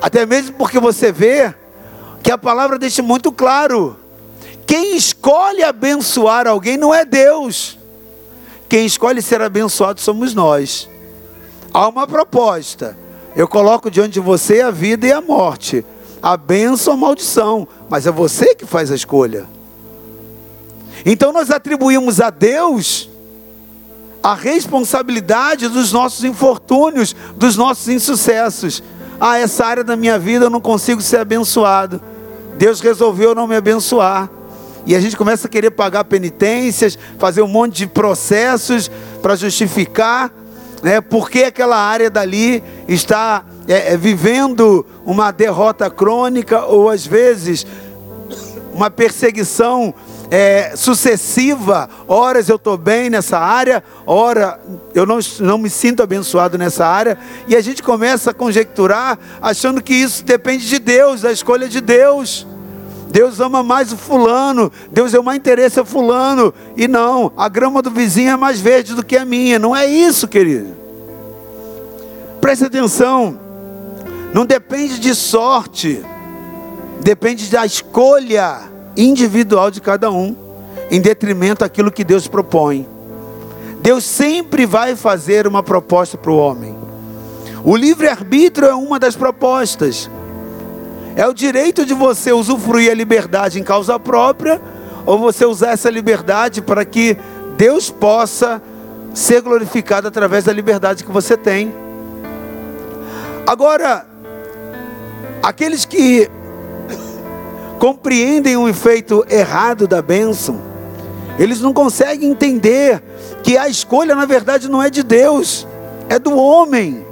Até 0.00 0.26
mesmo 0.26 0.54
porque 0.56 0.78
você 0.78 1.12
vê 1.12 1.54
que 2.22 2.30
a 2.30 2.38
palavra 2.38 2.78
deixa 2.78 3.02
muito 3.02 3.32
claro: 3.32 3.96
quem 4.66 4.96
escolhe 4.96 5.62
abençoar 5.62 6.46
alguém 6.46 6.76
não 6.76 6.94
é 6.94 7.04
Deus. 7.04 7.78
Quem 8.68 8.86
escolhe 8.86 9.20
ser 9.20 9.42
abençoado 9.42 10.00
somos 10.00 10.34
nós. 10.34 10.88
Há 11.72 11.88
uma 11.88 12.06
proposta. 12.06 12.96
Eu 13.36 13.46
coloco 13.46 13.90
diante 13.90 14.14
de 14.14 14.20
você 14.20 14.60
a 14.60 14.70
vida 14.70 15.06
e 15.06 15.12
a 15.12 15.20
morte, 15.20 15.84
a 16.22 16.36
bênção 16.36 16.94
ou 16.94 16.98
a 16.98 17.00
maldição, 17.00 17.68
mas 17.88 18.06
é 18.06 18.10
você 18.10 18.54
que 18.54 18.66
faz 18.66 18.90
a 18.90 18.94
escolha. 18.94 19.46
Então 21.04 21.32
nós 21.32 21.50
atribuímos 21.50 22.20
a 22.20 22.30
Deus 22.30 23.10
a 24.22 24.34
responsabilidade 24.34 25.68
dos 25.68 25.92
nossos 25.92 26.22
infortúnios, 26.22 27.14
dos 27.36 27.56
nossos 27.56 27.88
insucessos. 27.88 28.82
Ah, 29.20 29.38
essa 29.38 29.66
área 29.66 29.82
da 29.82 29.96
minha 29.96 30.18
vida 30.18 30.46
eu 30.46 30.50
não 30.50 30.60
consigo 30.60 31.02
ser 31.02 31.18
abençoado. 31.18 32.00
Deus 32.56 32.80
resolveu 32.80 33.34
não 33.34 33.46
me 33.46 33.56
abençoar. 33.56 34.30
E 34.86 34.94
a 34.94 35.00
gente 35.00 35.16
começa 35.16 35.46
a 35.46 35.50
querer 35.50 35.70
pagar 35.70 36.04
penitências, 36.04 36.98
fazer 37.18 37.42
um 37.42 37.48
monte 37.48 37.76
de 37.78 37.86
processos 37.86 38.90
para 39.20 39.36
justificar, 39.36 40.32
né, 40.82 41.00
porque 41.00 41.44
aquela 41.44 41.76
área 41.76 42.10
dali 42.10 42.62
está 42.88 43.44
é, 43.68 43.92
é, 43.92 43.96
vivendo 43.96 44.84
uma 45.04 45.30
derrota 45.30 45.88
crônica 45.88 46.64
ou 46.66 46.90
às 46.90 47.06
vezes 47.06 47.64
uma 48.74 48.90
perseguição 48.90 49.94
é, 50.32 50.72
sucessiva, 50.76 51.90
horas 52.08 52.48
eu 52.48 52.56
estou 52.56 52.78
bem 52.78 53.10
nessa 53.10 53.38
área, 53.38 53.84
ora 54.06 54.58
eu 54.94 55.04
não, 55.04 55.18
não 55.40 55.58
me 55.58 55.68
sinto 55.68 56.02
abençoado 56.02 56.56
nessa 56.56 56.86
área, 56.86 57.18
e 57.46 57.54
a 57.54 57.60
gente 57.60 57.82
começa 57.82 58.30
a 58.30 58.34
conjecturar, 58.34 59.18
achando 59.42 59.82
que 59.82 59.92
isso 59.92 60.24
depende 60.24 60.66
de 60.66 60.78
Deus, 60.78 61.20
da 61.20 61.30
escolha 61.30 61.68
de 61.68 61.82
Deus. 61.82 62.46
Deus 63.10 63.40
ama 63.40 63.62
mais 63.62 63.92
o 63.92 63.96
fulano, 63.98 64.72
Deus 64.90 65.12
deu 65.12 65.22
mais 65.22 65.36
interesse 65.36 65.78
a 65.78 65.84
fulano, 65.84 66.54
e 66.78 66.88
não, 66.88 67.30
a 67.36 67.46
grama 67.46 67.82
do 67.82 67.90
vizinho 67.90 68.30
é 68.30 68.36
mais 68.36 68.58
verde 68.58 68.94
do 68.94 69.04
que 69.04 69.18
a 69.18 69.26
minha, 69.26 69.58
não 69.58 69.76
é 69.76 69.84
isso, 69.84 70.26
querido. 70.26 70.74
Preste 72.40 72.64
atenção, 72.64 73.38
não 74.32 74.46
depende 74.46 74.98
de 74.98 75.14
sorte, 75.14 76.02
depende 77.02 77.50
da 77.50 77.66
escolha 77.66 78.71
individual 78.96 79.70
de 79.70 79.80
cada 79.80 80.10
um, 80.10 80.36
em 80.90 81.00
detrimento 81.00 81.60
daquilo 81.60 81.90
que 81.90 82.04
Deus 82.04 82.26
propõe. 82.28 82.86
Deus 83.80 84.04
sempre 84.04 84.66
vai 84.66 84.94
fazer 84.94 85.46
uma 85.46 85.62
proposta 85.62 86.16
para 86.16 86.30
o 86.30 86.36
homem. 86.36 86.76
O 87.64 87.76
livre-arbítrio 87.76 88.68
é 88.68 88.74
uma 88.74 88.98
das 88.98 89.16
propostas. 89.16 90.10
É 91.16 91.26
o 91.26 91.32
direito 91.32 91.84
de 91.84 91.94
você 91.94 92.32
usufruir 92.32 92.90
a 92.90 92.94
liberdade 92.94 93.58
em 93.58 93.62
causa 93.62 93.98
própria, 93.98 94.60
ou 95.04 95.18
você 95.18 95.44
usar 95.44 95.70
essa 95.70 95.90
liberdade 95.90 96.62
para 96.62 96.84
que 96.84 97.16
Deus 97.56 97.90
possa 97.90 98.62
ser 99.12 99.40
glorificado 99.42 100.08
através 100.08 100.44
da 100.44 100.52
liberdade 100.52 101.04
que 101.04 101.10
você 101.10 101.36
tem. 101.36 101.74
Agora, 103.46 104.06
aqueles 105.42 105.84
que 105.84 106.30
compreendem 107.82 108.56
o 108.56 108.68
efeito 108.68 109.26
errado 109.28 109.88
da 109.88 110.00
bênção. 110.00 110.62
Eles 111.36 111.60
não 111.60 111.72
conseguem 111.72 112.30
entender 112.30 113.02
que 113.42 113.58
a 113.58 113.68
escolha, 113.68 114.14
na 114.14 114.24
verdade, 114.24 114.70
não 114.70 114.80
é 114.80 114.88
de 114.88 115.02
Deus, 115.02 115.66
é 116.08 116.16
do 116.16 116.38
homem. 116.38 117.04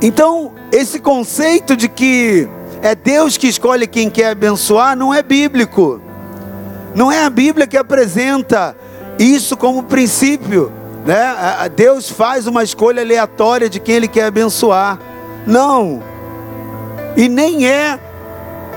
Então, 0.00 0.52
esse 0.70 1.00
conceito 1.00 1.76
de 1.76 1.88
que 1.88 2.48
é 2.80 2.94
Deus 2.94 3.36
que 3.36 3.48
escolhe 3.48 3.88
quem 3.88 4.08
quer 4.08 4.30
abençoar 4.30 4.96
não 4.96 5.12
é 5.12 5.20
bíblico. 5.20 6.00
Não 6.94 7.10
é 7.10 7.24
a 7.24 7.30
Bíblia 7.30 7.66
que 7.66 7.76
apresenta 7.76 8.76
isso 9.18 9.56
como 9.56 9.82
princípio. 9.82 10.70
Né? 11.04 11.68
Deus 11.74 12.08
faz 12.08 12.46
uma 12.46 12.62
escolha 12.62 13.02
aleatória 13.02 13.68
de 13.68 13.80
quem 13.80 13.96
Ele 13.96 14.06
quer 14.06 14.26
abençoar. 14.26 15.00
Não. 15.44 16.17
E 17.18 17.28
nem 17.28 17.66
é 17.66 17.98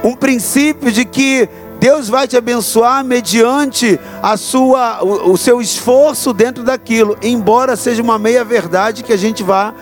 um 0.03 0.15
princípio 0.15 0.91
de 0.91 1.05
que 1.05 1.47
Deus 1.79 2.09
vai 2.09 2.27
te 2.27 2.35
abençoar 2.35 3.05
mediante 3.05 3.99
a 4.19 4.35
sua, 4.35 5.03
o, 5.03 5.33
o 5.33 5.37
seu 5.37 5.61
esforço 5.61 6.33
dentro 6.33 6.63
daquilo, 6.63 7.15
embora 7.21 7.75
seja 7.75 8.01
uma 8.01 8.17
meia 8.17 8.43
verdade 8.43 9.03
que 9.03 9.13
a 9.13 9.17
gente 9.17 9.43
vá 9.43 9.75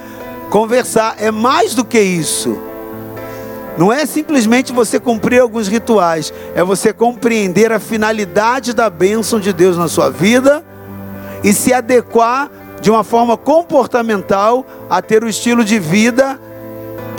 conversar. 0.50 1.16
É 1.20 1.32
mais 1.32 1.74
do 1.74 1.86
que 1.86 2.02
isso. 2.02 2.60
Não 3.78 3.94
é 3.94 4.06
simplesmente 4.06 4.74
você 4.74 5.00
cumprir 5.00 5.40
alguns 5.40 5.70
rituais, 5.70 6.34
é 6.54 6.62
você 6.62 6.92
compreender 6.92 7.72
a 7.72 7.80
finalidade 7.80 8.74
da 8.74 8.90
bênção 8.90 9.40
de 9.40 9.54
Deus 9.54 9.78
na 9.78 9.88
sua 9.88 10.10
vida 10.10 10.66
e 11.46 11.54
se 11.54 11.72
adequar 11.72 12.52
de 12.82 12.92
uma 12.92 13.06
forma 13.06 13.38
comportamental 13.38 14.66
a 14.90 15.02
ter 15.02 15.24
o 15.24 15.30
estilo 15.30 15.64
de 15.64 15.80
vida 15.80 16.38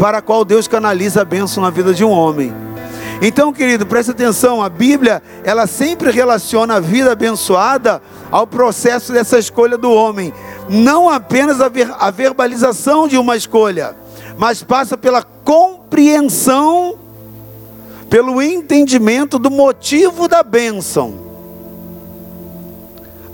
para 0.01 0.17
a 0.19 0.23
qual 0.23 0.47
Deus 0.47 0.67
canaliza 0.67 1.21
a 1.21 1.25
bênção 1.27 1.63
na 1.63 1.69
vida 1.69 1.93
de 1.93 2.03
um 2.03 2.11
homem. 2.11 2.55
Então, 3.21 3.53
querido, 3.53 3.85
preste 3.85 4.13
atenção, 4.13 4.63
a 4.63 4.69
Bíblia, 4.71 5.23
ela 5.45 5.67
sempre 5.67 6.11
relaciona 6.11 6.77
a 6.77 6.81
vida 6.81 7.13
abençoada 7.13 8.01
ao 8.31 8.47
processo 8.47 9.13
dessa 9.13 9.39
escolha 9.39 9.77
do 9.77 9.93
homem. 9.93 10.33
Não 10.71 11.11
apenas 11.11 11.61
a, 11.61 11.69
ver, 11.69 11.95
a 11.99 12.11
verbalização 12.11 13.07
de 13.07 13.19
uma 13.19 13.37
escolha, 13.37 13.95
mas 14.39 14.63
passa 14.63 14.97
pela 14.97 15.23
compreensão, 15.23 16.99
pelo 18.09 18.41
entendimento 18.41 19.39
do 19.39 19.51
motivo 19.51 20.27
da 20.27 20.43
bênção. 20.43 21.13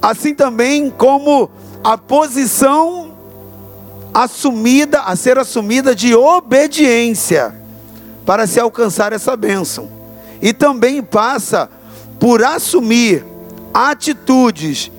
Assim 0.02 0.34
também 0.34 0.90
como 0.90 1.48
a 1.84 1.96
posição 1.96 3.05
assumida, 4.16 5.00
a 5.02 5.14
ser 5.14 5.36
assumida 5.38 5.94
de 5.94 6.14
obediência 6.14 7.54
para 8.24 8.46
se 8.46 8.58
alcançar 8.58 9.12
essa 9.12 9.36
bênção. 9.36 9.90
E 10.40 10.54
também 10.54 11.02
passa 11.02 11.68
por 12.18 12.42
assumir 12.42 13.22
atitudes 13.74 14.90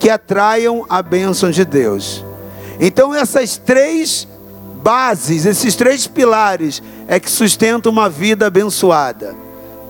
que 0.00 0.10
atraiam 0.10 0.84
a 0.88 1.00
bênção 1.00 1.48
de 1.48 1.64
Deus. 1.64 2.24
Então 2.80 3.14
essas 3.14 3.56
três 3.56 4.26
bases, 4.82 5.46
esses 5.46 5.76
três 5.76 6.08
pilares 6.08 6.82
é 7.06 7.20
que 7.20 7.30
sustentam 7.30 7.92
uma 7.92 8.10
vida 8.10 8.48
abençoada, 8.48 9.36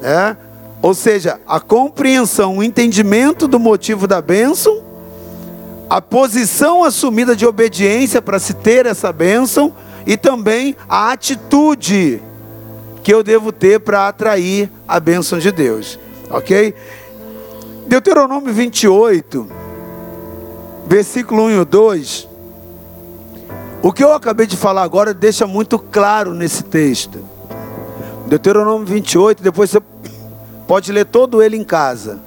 né? 0.03 0.37
Ou 0.83 0.93
seja, 0.93 1.41
a 1.49 1.59
compreensão, 1.59 2.59
o 2.59 2.63
entendimento 2.63 3.49
do 3.49 3.59
motivo 3.59 4.07
da 4.07 4.21
bênção 4.21 4.85
a 5.89 6.01
posição 6.01 6.83
assumida 6.83 7.37
de 7.37 7.47
obediência 7.47 8.21
para 8.21 8.39
se 8.39 8.55
ter 8.55 8.87
essa 8.87 9.13
bênção 9.13 9.75
e 10.05 10.17
também 10.17 10.77
a 10.89 11.13
atitude 11.13 12.21
que 13.03 13.15
eu 13.15 13.23
devo 13.23 13.53
ter 13.53 13.79
para 13.81 14.09
atrair 14.09 14.71
a 14.87 14.99
bênção 14.99 15.39
de 15.39 15.53
Deus, 15.53 15.99
ok? 16.29 16.75
Deuteronômio 17.87 18.53
28, 18.53 19.47
versículo 20.87 21.45
1 21.45 21.63
e 21.63 21.65
2. 21.65 22.29
O 23.81 23.93
que 23.93 24.03
eu 24.03 24.13
acabei 24.13 24.47
de 24.47 24.57
falar 24.57 24.83
agora 24.83 25.15
deixa 25.15 25.47
muito 25.47 25.79
claro 25.79 26.35
nesse 26.35 26.65
texto. 26.65 27.21
Deuteronômio 28.27 28.87
28, 28.87 29.41
depois 29.41 29.71
você 29.71 29.81
pode 30.67 30.91
ler 30.91 31.05
todo 31.05 31.41
ele 31.41 31.57
em 31.57 31.63
casa 31.63 32.21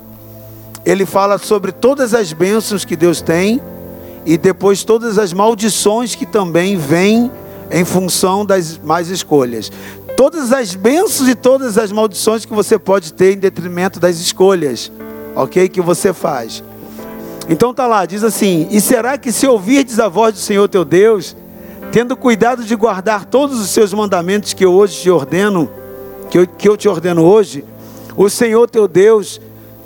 ele 0.89 1.05
fala 1.05 1.37
sobre 1.37 1.71
todas 1.71 2.15
as 2.15 2.33
bênçãos 2.33 2.83
que 2.83 2.95
Deus 2.95 3.21
tem 3.21 3.61
e 4.25 4.37
depois 4.37 4.83
todas 4.83 5.19
as 5.19 5.31
maldições 5.31 6.15
que 6.15 6.25
também 6.25 6.77
vêm 6.77 7.31
em 7.69 7.85
função 7.85 8.43
das 8.43 8.77
más 8.79 9.07
escolhas. 9.09 9.71
Todas 10.17 10.51
as 10.51 10.73
bênçãos 10.73 11.29
e 11.29 11.35
todas 11.35 11.77
as 11.77 11.91
maldições 11.91 12.43
que 12.43 12.53
você 12.53 12.79
pode 12.79 13.13
ter 13.13 13.33
em 13.33 13.37
detrimento 13.37 13.99
das 13.99 14.17
escolhas, 14.17 14.91
ok? 15.35 15.69
Que 15.69 15.79
você 15.79 16.11
faz. 16.11 16.63
Então 17.47 17.71
tá 17.71 17.85
lá, 17.85 18.05
diz 18.05 18.23
assim: 18.23 18.67
E 18.71 18.81
será 18.81 19.15
que 19.15 19.31
se 19.31 19.45
ouvirdes 19.47 19.99
a 19.99 20.09
voz 20.09 20.33
do 20.33 20.39
Senhor 20.39 20.67
teu 20.67 20.83
Deus, 20.83 21.35
tendo 21.91 22.17
cuidado 22.17 22.63
de 22.63 22.75
guardar 22.75 23.25
todos 23.25 23.59
os 23.59 23.69
seus 23.69 23.93
mandamentos 23.93 24.53
que 24.53 24.65
eu 24.65 24.73
hoje 24.73 25.01
te 25.01 25.09
ordeno, 25.09 25.69
que 26.31 26.39
eu, 26.39 26.47
que 26.47 26.67
eu 26.67 26.75
te 26.75 26.89
ordeno 26.89 27.23
hoje, 27.23 27.63
o 28.17 28.27
Senhor 28.27 28.67
teu 28.67 28.87
Deus 28.87 29.39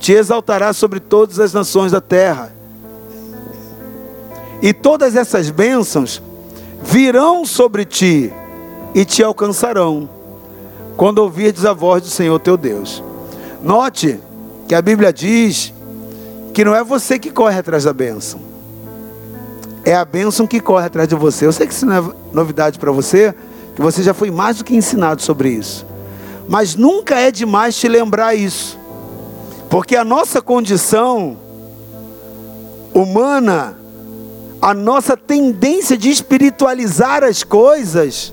te 0.03 0.11
exaltará 0.11 0.73
sobre 0.73 0.99
todas 0.99 1.39
as 1.39 1.53
nações 1.53 1.93
da 1.93 2.01
terra. 2.01 2.53
E 4.61 4.73
todas 4.73 5.15
essas 5.15 5.49
bênçãos 5.49 6.21
virão 6.81 7.45
sobre 7.45 7.85
ti 7.85 8.33
e 8.93 9.05
te 9.05 9.23
alcançarão, 9.23 10.09
quando 10.97 11.19
ouvirdes 11.19 11.63
a 11.63 11.71
voz 11.71 12.03
do 12.03 12.09
Senhor 12.09 12.37
teu 12.39 12.57
Deus. 12.57 13.01
Note 13.63 14.19
que 14.67 14.75
a 14.75 14.81
Bíblia 14.81 15.13
diz 15.13 15.73
que 16.53 16.65
não 16.65 16.75
é 16.75 16.83
você 16.83 17.17
que 17.17 17.31
corre 17.31 17.59
atrás 17.59 17.85
da 17.85 17.93
bênção, 17.93 18.41
é 19.85 19.95
a 19.95 20.03
bênção 20.03 20.45
que 20.45 20.59
corre 20.59 20.87
atrás 20.87 21.07
de 21.07 21.15
você. 21.15 21.45
Eu 21.45 21.53
sei 21.53 21.65
que 21.65 21.73
isso 21.73 21.85
não 21.85 21.95
é 21.95 22.13
novidade 22.33 22.77
para 22.77 22.91
você, 22.91 23.33
que 23.73 23.81
você 23.81 24.03
já 24.03 24.13
foi 24.13 24.29
mais 24.29 24.57
do 24.57 24.65
que 24.65 24.75
ensinado 24.75 25.21
sobre 25.21 25.47
isso, 25.51 25.85
mas 26.49 26.75
nunca 26.75 27.15
é 27.15 27.31
demais 27.31 27.73
te 27.77 27.87
lembrar 27.87 28.35
isso. 28.35 28.82
Porque 29.73 29.95
a 29.95 30.05
nossa 30.05 30.39
condição 30.39 31.35
humana, 32.93 33.75
a 34.61 34.71
nossa 34.71 35.17
tendência 35.17 35.97
de 35.97 36.11
espiritualizar 36.11 37.23
as 37.23 37.43
coisas, 37.43 38.31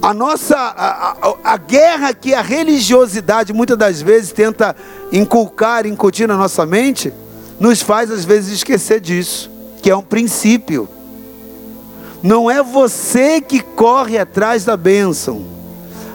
a 0.00 0.14
nossa 0.14 0.56
a, 0.56 1.10
a, 1.10 1.34
a, 1.42 1.56
guerra 1.56 2.14
que 2.14 2.34
a 2.34 2.40
religiosidade 2.40 3.52
muitas 3.52 3.76
das 3.76 4.00
vezes 4.00 4.30
tenta 4.30 4.76
inculcar, 5.10 5.84
incutir 5.86 6.28
na 6.28 6.36
nossa 6.36 6.64
mente, 6.64 7.12
nos 7.58 7.82
faz 7.82 8.08
às 8.08 8.24
vezes 8.24 8.58
esquecer 8.58 9.00
disso, 9.00 9.50
que 9.82 9.90
é 9.90 9.96
um 9.96 10.02
princípio. 10.02 10.88
Não 12.22 12.48
é 12.48 12.62
você 12.62 13.40
que 13.40 13.58
corre 13.60 14.16
atrás 14.16 14.64
da 14.64 14.76
bênção. 14.76 15.44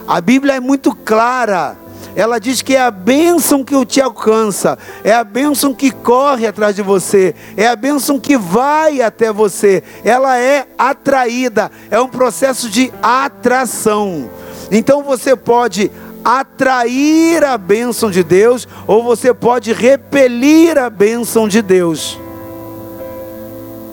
A 0.08 0.18
Bíblia 0.18 0.54
é 0.54 0.60
muito 0.60 0.94
clara 0.94 1.83
ela 2.16 2.38
diz 2.38 2.62
que 2.62 2.76
é 2.76 2.80
a 2.80 2.90
bênção 2.90 3.64
que 3.64 3.84
te 3.84 4.00
alcança, 4.00 4.78
é 5.02 5.12
a 5.12 5.24
bênção 5.24 5.74
que 5.74 5.90
corre 5.90 6.46
atrás 6.46 6.76
de 6.76 6.82
você, 6.82 7.34
é 7.56 7.66
a 7.66 7.74
bênção 7.74 8.20
que 8.20 8.36
vai 8.36 9.02
até 9.02 9.32
você. 9.32 9.82
Ela 10.04 10.38
é 10.38 10.66
atraída, 10.78 11.70
é 11.90 12.00
um 12.00 12.08
processo 12.08 12.70
de 12.70 12.92
atração. 13.02 14.30
Então 14.70 15.02
você 15.02 15.34
pode 15.34 15.90
atrair 16.24 17.44
a 17.44 17.58
bênção 17.58 18.10
de 18.10 18.22
Deus, 18.22 18.66
ou 18.86 19.02
você 19.02 19.34
pode 19.34 19.72
repelir 19.72 20.78
a 20.78 20.88
bênção 20.88 21.46
de 21.46 21.60
Deus, 21.60 22.18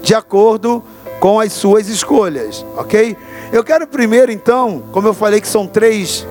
de 0.01 0.15
acordo 0.15 0.81
com 1.19 1.39
as 1.39 1.51
suas 1.51 1.89
escolhas, 1.89 2.65
ok? 2.77 3.17
Eu 3.51 3.63
quero 3.63 3.85
primeiro, 3.85 4.31
então, 4.31 4.81
como 4.93 5.07
eu 5.07 5.13
falei 5.13 5.41
que 5.41 5.47
são 5.47 5.67
três 5.67 6.25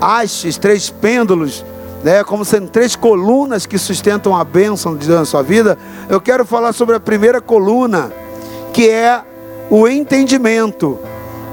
hastes, 0.00 0.56
três 0.56 0.90
pêndulos, 0.90 1.64
né, 2.02 2.22
como 2.22 2.44
sendo 2.44 2.68
três 2.68 2.94
colunas 2.94 3.64
que 3.64 3.78
sustentam 3.78 4.36
a 4.36 4.44
bênção 4.44 4.94
de 4.96 5.06
Deus 5.06 5.20
na 5.20 5.24
sua 5.24 5.42
vida, 5.42 5.78
eu 6.08 6.20
quero 6.20 6.44
falar 6.44 6.72
sobre 6.74 6.94
a 6.94 7.00
primeira 7.00 7.40
coluna, 7.40 8.12
que 8.72 8.90
é 8.90 9.22
o 9.70 9.88
entendimento, 9.88 10.98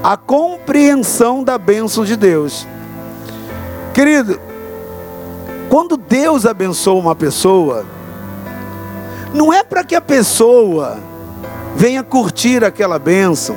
a 0.02 0.16
compreensão 0.16 1.42
da 1.42 1.56
bênção 1.56 2.04
de 2.04 2.16
Deus. 2.16 2.66
Querido, 3.94 4.38
quando 5.70 5.96
Deus 5.96 6.44
abençoa 6.44 7.00
uma 7.00 7.14
pessoa, 7.14 7.86
não 9.32 9.50
é 9.50 9.62
para 9.62 9.82
que 9.82 9.94
a 9.94 10.00
pessoa 10.02 10.98
venha 11.74 12.02
curtir 12.02 12.62
aquela 12.62 12.98
bênção, 12.98 13.56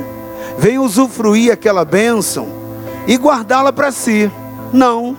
venha 0.56 0.80
usufruir 0.80 1.52
aquela 1.52 1.84
bênção 1.84 2.48
e 3.06 3.16
guardá-la 3.16 3.72
para 3.72 3.92
si. 3.92 4.30
Não. 4.72 5.16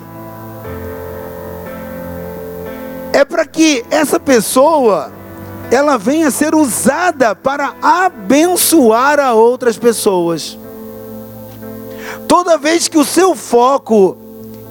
É 3.13 3.25
para 3.25 3.45
que 3.45 3.83
essa 3.89 4.19
pessoa 4.19 5.11
ela 5.71 5.97
venha 5.97 6.31
ser 6.31 6.55
usada 6.55 7.35
para 7.35 7.73
abençoar 7.81 9.19
a 9.19 9.33
outras 9.33 9.77
pessoas. 9.77 10.57
Toda 12.27 12.57
vez 12.57 12.87
que 12.87 12.97
o 12.97 13.05
seu 13.05 13.35
foco 13.35 14.17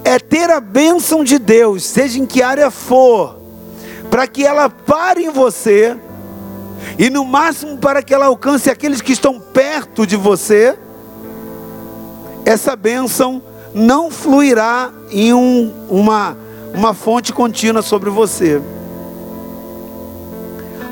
é 0.04 0.18
ter 0.18 0.50
a 0.50 0.60
bênção 0.60 1.24
de 1.24 1.38
Deus, 1.38 1.84
seja 1.84 2.18
em 2.18 2.26
que 2.26 2.42
área 2.42 2.70
for, 2.70 3.36
para 4.10 4.26
que 4.26 4.44
ela 4.44 4.70
pare 4.70 5.24
em 5.24 5.30
você, 5.30 5.96
e 6.98 7.10
no 7.10 7.24
máximo 7.24 7.76
para 7.78 8.02
que 8.02 8.14
ela 8.14 8.26
alcance 8.26 8.70
aqueles 8.70 9.00
que 9.00 9.12
estão 9.12 9.40
perto 9.40 10.06
de 10.06 10.16
você, 10.16 10.78
essa 12.44 12.76
bênção 12.76 13.42
não 13.76 14.10
fluirá 14.10 14.90
em 15.10 15.34
um, 15.34 15.70
uma, 15.90 16.34
uma 16.72 16.94
fonte 16.94 17.30
contínua 17.30 17.82
sobre 17.82 18.08
você. 18.08 18.62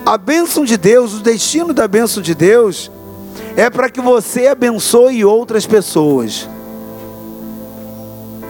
A 0.04 0.18
bênção 0.18 0.66
de 0.66 0.76
Deus, 0.76 1.14
o 1.14 1.22
destino 1.22 1.72
da 1.72 1.88
bênção 1.88 2.22
de 2.22 2.34
Deus, 2.34 2.90
é 3.56 3.70
para 3.70 3.88
que 3.88 4.02
você 4.02 4.48
abençoe 4.48 5.24
outras 5.24 5.66
pessoas. 5.66 6.46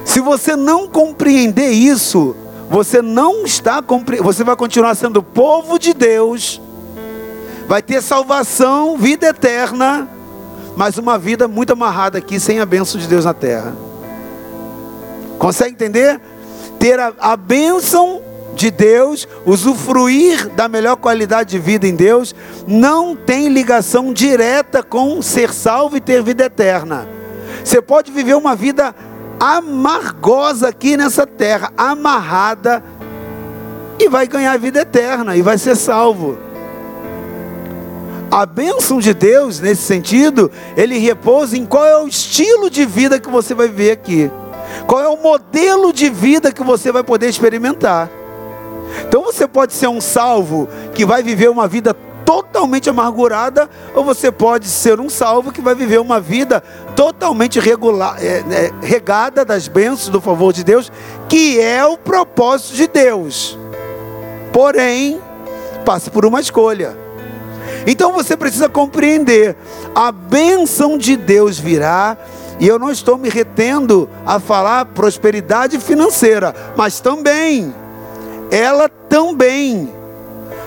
Se 0.04 0.18
você 0.18 0.56
não 0.56 0.88
compreender 0.88 1.70
isso, 1.70 2.34
você 2.68 3.00
não 3.00 3.44
está 3.44 3.80
você 4.20 4.42
vai 4.42 4.56
continuar 4.56 4.96
sendo 4.96 5.22
povo 5.22 5.78
de 5.78 5.94
Deus, 5.94 6.60
vai 7.68 7.80
ter 7.80 8.02
salvação, 8.02 8.98
vida 8.98 9.28
eterna, 9.28 10.08
mas 10.76 10.98
uma 10.98 11.16
vida 11.20 11.46
muito 11.46 11.72
amarrada 11.72 12.18
aqui 12.18 12.40
sem 12.40 12.58
a 12.58 12.66
bênção 12.66 13.00
de 13.00 13.06
Deus 13.06 13.24
na 13.24 13.32
terra. 13.32 13.93
Consegue 15.44 15.74
entender? 15.74 16.18
Ter 16.78 16.98
a, 16.98 17.12
a 17.20 17.36
bênção 17.36 18.22
de 18.54 18.70
Deus, 18.70 19.28
usufruir 19.44 20.48
da 20.48 20.68
melhor 20.68 20.96
qualidade 20.96 21.50
de 21.50 21.58
vida 21.58 21.86
em 21.86 21.94
Deus, 21.94 22.34
não 22.66 23.14
tem 23.14 23.50
ligação 23.50 24.10
direta 24.14 24.82
com 24.82 25.20
ser 25.20 25.52
salvo 25.52 25.98
e 25.98 26.00
ter 26.00 26.22
vida 26.22 26.46
eterna. 26.46 27.06
Você 27.62 27.82
pode 27.82 28.10
viver 28.10 28.34
uma 28.34 28.56
vida 28.56 28.94
amargosa 29.38 30.68
aqui 30.68 30.96
nessa 30.96 31.26
terra, 31.26 31.70
amarrada, 31.76 32.82
e 33.98 34.08
vai 34.08 34.26
ganhar 34.26 34.58
vida 34.58 34.80
eterna 34.80 35.36
e 35.36 35.42
vai 35.42 35.58
ser 35.58 35.76
salvo. 35.76 36.38
A 38.30 38.46
bênção 38.46 38.98
de 38.98 39.12
Deus, 39.12 39.60
nesse 39.60 39.82
sentido, 39.82 40.50
ele 40.74 40.96
repousa 40.96 41.54
em 41.54 41.66
qual 41.66 41.84
é 41.84 42.02
o 42.02 42.08
estilo 42.08 42.70
de 42.70 42.86
vida 42.86 43.20
que 43.20 43.28
você 43.28 43.52
vai 43.52 43.68
viver 43.68 43.90
aqui, 43.90 44.30
qual 44.86 45.02
é 45.02 45.08
o 45.08 45.16
modelo 45.16 45.92
de 45.92 46.08
vida 46.10 46.52
que 46.52 46.62
você 46.62 46.90
vai 46.92 47.02
poder 47.02 47.28
experimentar. 47.28 48.10
Então 49.08 49.22
você 49.22 49.46
pode 49.46 49.72
ser 49.72 49.88
um 49.88 50.00
salvo 50.00 50.68
que 50.94 51.04
vai 51.04 51.22
viver 51.22 51.50
uma 51.50 51.66
vida 51.66 51.94
totalmente 52.24 52.88
amargurada, 52.88 53.68
ou 53.94 54.02
você 54.02 54.32
pode 54.32 54.66
ser 54.66 54.98
um 54.98 55.10
salvo 55.10 55.52
que 55.52 55.60
vai 55.60 55.74
viver 55.74 56.00
uma 56.00 56.18
vida 56.18 56.62
totalmente 56.96 57.60
regular, 57.60 58.16
é, 58.18 58.42
é, 58.50 58.72
regada 58.82 59.44
das 59.44 59.68
bênçãos 59.68 60.08
do 60.08 60.20
favor 60.20 60.52
de 60.52 60.64
Deus, 60.64 60.90
que 61.28 61.60
é 61.60 61.84
o 61.84 61.98
propósito 61.98 62.76
de 62.76 62.86
Deus. 62.86 63.58
Porém, 64.52 65.20
passe 65.84 66.10
por 66.10 66.24
uma 66.24 66.40
escolha. 66.40 66.96
Então 67.86 68.12
você 68.12 68.36
precisa 68.36 68.68
compreender: 68.68 69.56
a 69.94 70.10
bênção 70.10 70.96
de 70.96 71.16
Deus 71.16 71.58
virá, 71.58 72.16
e 72.60 72.66
eu 72.66 72.78
não 72.78 72.90
estou 72.90 73.18
me 73.18 73.28
retendo 73.28 74.08
a 74.24 74.38
falar 74.38 74.84
prosperidade 74.86 75.78
financeira, 75.78 76.54
mas 76.76 77.00
também, 77.00 77.74
ela 78.50 78.88
também 78.88 79.88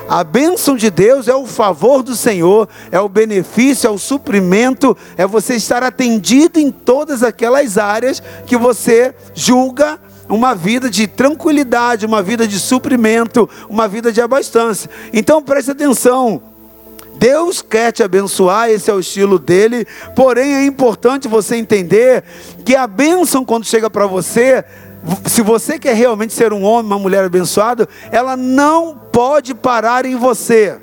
a 0.10 0.24
bênção 0.24 0.78
de 0.78 0.90
Deus 0.90 1.28
é 1.28 1.36
o 1.36 1.46
favor 1.46 2.02
do 2.02 2.16
Senhor, 2.16 2.70
é 2.92 3.00
o 3.00 3.10
benefício, 3.10 3.88
é 3.88 3.90
o 3.90 3.98
suprimento, 3.98 4.96
é 5.18 5.28
você 5.28 5.56
estar 5.56 5.84
atendido 5.84 6.60
em 6.60 6.72
todas 6.72 7.24
aquelas 7.24 7.78
áreas 7.78 8.24
que 8.46 8.56
você 8.56 9.14
julga 9.34 10.00
uma 10.30 10.56
vida 10.56 10.90
de 10.90 11.08
tranquilidade, 11.08 12.06
uma 12.06 12.24
vida 12.24 12.48
de 12.48 12.58
suprimento, 12.58 13.50
uma 13.68 13.86
vida 13.86 14.12
de 14.12 14.22
abastança. 14.22 14.90
Então 15.12 15.44
preste 15.44 15.72
atenção. 15.72 16.42
Deus 17.18 17.62
quer 17.62 17.92
te 17.92 18.04
abençoar, 18.04 18.70
esse 18.70 18.90
é 18.90 18.94
o 18.94 19.00
estilo 19.00 19.40
dele, 19.40 19.86
porém 20.16 20.56
é 20.56 20.66
importante 20.66 21.28
você 21.28 21.56
entender 21.56 22.24
que 22.64 22.76
a 22.76 22.86
bênção, 22.86 23.44
quando 23.44 23.66
chega 23.66 23.90
para 23.90 24.06
você, 24.06 24.64
se 25.26 25.42
você 25.42 25.80
quer 25.80 25.96
realmente 25.96 26.34
ser 26.34 26.54
um 26.54 26.64
homem, 26.64 26.92
uma 26.92 27.00
mulher 27.00 27.24
abençoado, 27.24 27.88
ela 28.12 28.36
não 28.36 28.98
pode 29.12 29.54
parar 29.54 30.06
em 30.06 30.16
você. 30.16 30.78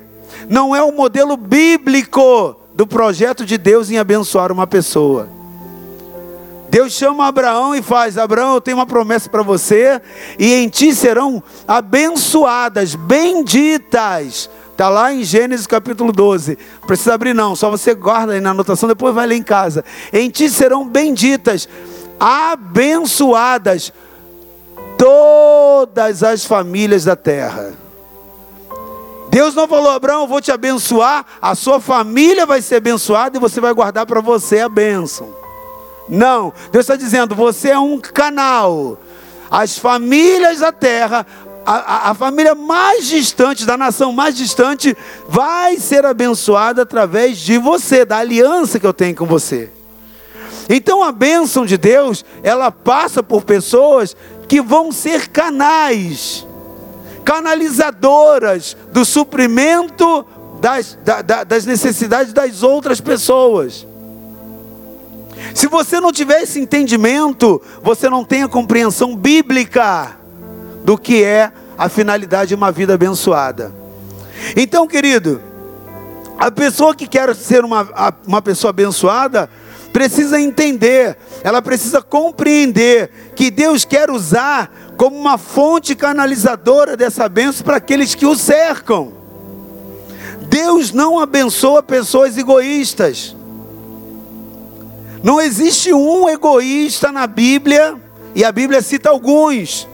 Não 0.48 0.74
é 0.74 0.82
o 0.82 0.92
modelo 0.92 1.36
bíblico 1.36 2.56
do 2.74 2.86
projeto 2.86 3.44
de 3.44 3.56
Deus 3.56 3.90
em 3.90 3.98
abençoar 3.98 4.50
uma 4.50 4.66
pessoa. 4.66 5.28
Deus 6.68 6.92
chama 6.92 7.28
Abraão 7.28 7.74
e 7.74 7.82
faz: 7.82 8.18
Abraão, 8.18 8.54
eu 8.54 8.60
tenho 8.60 8.78
uma 8.78 8.86
promessa 8.86 9.30
para 9.30 9.42
você, 9.42 10.00
e 10.38 10.54
em 10.54 10.68
ti 10.68 10.92
serão 10.92 11.40
abençoadas, 11.68 12.96
benditas. 12.96 14.50
Está 14.74 14.88
lá 14.88 15.14
em 15.14 15.22
Gênesis 15.22 15.68
capítulo 15.68 16.10
12. 16.10 16.58
Não 16.80 16.86
precisa 16.88 17.14
abrir, 17.14 17.32
não, 17.32 17.54
só 17.54 17.70
você 17.70 17.94
guarda 17.94 18.32
aí 18.32 18.40
na 18.40 18.50
anotação, 18.50 18.88
depois 18.88 19.14
vai 19.14 19.24
ler 19.24 19.36
em 19.36 19.42
casa. 19.42 19.84
Em 20.12 20.28
ti 20.28 20.50
serão 20.50 20.84
benditas, 20.84 21.68
abençoadas 22.18 23.92
todas 24.98 26.24
as 26.24 26.44
famílias 26.44 27.04
da 27.04 27.14
terra. 27.14 27.72
Deus 29.30 29.54
não 29.54 29.68
falou, 29.68 29.92
Abraão, 29.92 30.26
vou 30.26 30.40
te 30.40 30.50
abençoar, 30.50 31.24
a 31.40 31.54
sua 31.54 31.80
família 31.80 32.44
vai 32.44 32.60
ser 32.60 32.76
abençoada 32.76 33.36
e 33.36 33.40
você 33.40 33.60
vai 33.60 33.72
guardar 33.72 34.04
para 34.06 34.20
você 34.20 34.58
a 34.58 34.68
bênção. 34.68 35.32
Não, 36.08 36.52
Deus 36.72 36.84
está 36.84 36.96
dizendo, 36.96 37.36
você 37.36 37.70
é 37.70 37.78
um 37.78 38.00
canal. 38.00 38.98
As 39.48 39.78
famílias 39.78 40.58
da 40.58 40.72
terra, 40.72 41.24
a, 41.64 42.10
a, 42.10 42.14
família 42.14 42.54
mais 42.54 43.06
distante, 43.06 43.64
da 43.64 43.76
nação 43.76 44.12
mais 44.12 44.36
distante, 44.36 44.96
vai 45.28 45.78
ser 45.78 46.04
abençoada 46.04 46.82
através 46.82 47.38
de 47.38 47.58
você, 47.58 48.04
da 48.04 48.18
aliança 48.18 48.78
que 48.78 48.86
eu 48.86 48.92
tenho 48.92 49.14
com 49.16 49.26
você. 49.26 49.70
Então 50.68 51.02
a 51.02 51.12
bênção 51.12 51.64
de 51.66 51.76
Deus, 51.76 52.24
ela 52.42 52.70
passa 52.70 53.22
por 53.22 53.44
pessoas 53.44 54.16
que 54.48 54.60
vão 54.60 54.92
ser 54.92 55.28
canais, 55.28 56.46
canalizadoras 57.24 58.76
do 58.92 59.04
suprimento 59.04 60.24
das, 60.60 60.98
da, 61.04 61.22
da, 61.22 61.44
das 61.44 61.66
necessidades 61.66 62.32
das 62.32 62.62
outras 62.62 63.00
pessoas. 63.00 63.86
Se 65.54 65.66
você 65.66 66.00
não 66.00 66.12
tiver 66.12 66.42
esse 66.42 66.58
entendimento, 66.58 67.60
você 67.82 68.08
não 68.08 68.24
tem 68.24 68.42
a 68.42 68.48
compreensão 68.48 69.14
bíblica 69.14 70.23
do 70.84 70.98
que 70.98 71.24
é 71.24 71.50
a 71.76 71.88
finalidade 71.88 72.50
de 72.50 72.54
uma 72.54 72.70
vida 72.70 72.94
abençoada. 72.94 73.72
Então, 74.54 74.86
querido, 74.86 75.40
a 76.38 76.50
pessoa 76.50 76.94
que 76.94 77.06
quer 77.06 77.34
ser 77.34 77.64
uma, 77.64 78.14
uma 78.26 78.42
pessoa 78.42 78.70
abençoada, 78.70 79.48
precisa 79.92 80.40
entender, 80.40 81.16
ela 81.42 81.62
precisa 81.62 82.02
compreender 82.02 83.10
que 83.36 83.50
Deus 83.50 83.84
quer 83.84 84.10
usar 84.10 84.70
como 84.96 85.16
uma 85.16 85.38
fonte 85.38 85.94
canalizadora 85.94 86.96
dessa 86.96 87.28
bênção 87.28 87.64
para 87.64 87.76
aqueles 87.76 88.14
que 88.14 88.26
o 88.26 88.34
cercam. 88.34 89.12
Deus 90.48 90.92
não 90.92 91.18
abençoa 91.18 91.82
pessoas 91.82 92.36
egoístas. 92.36 93.36
Não 95.22 95.40
existe 95.40 95.92
um 95.92 96.28
egoísta 96.28 97.10
na 97.10 97.26
Bíblia 97.26 97.94
e 98.34 98.44
a 98.44 98.52
Bíblia 98.52 98.82
cita 98.82 99.10
alguns, 99.10 99.88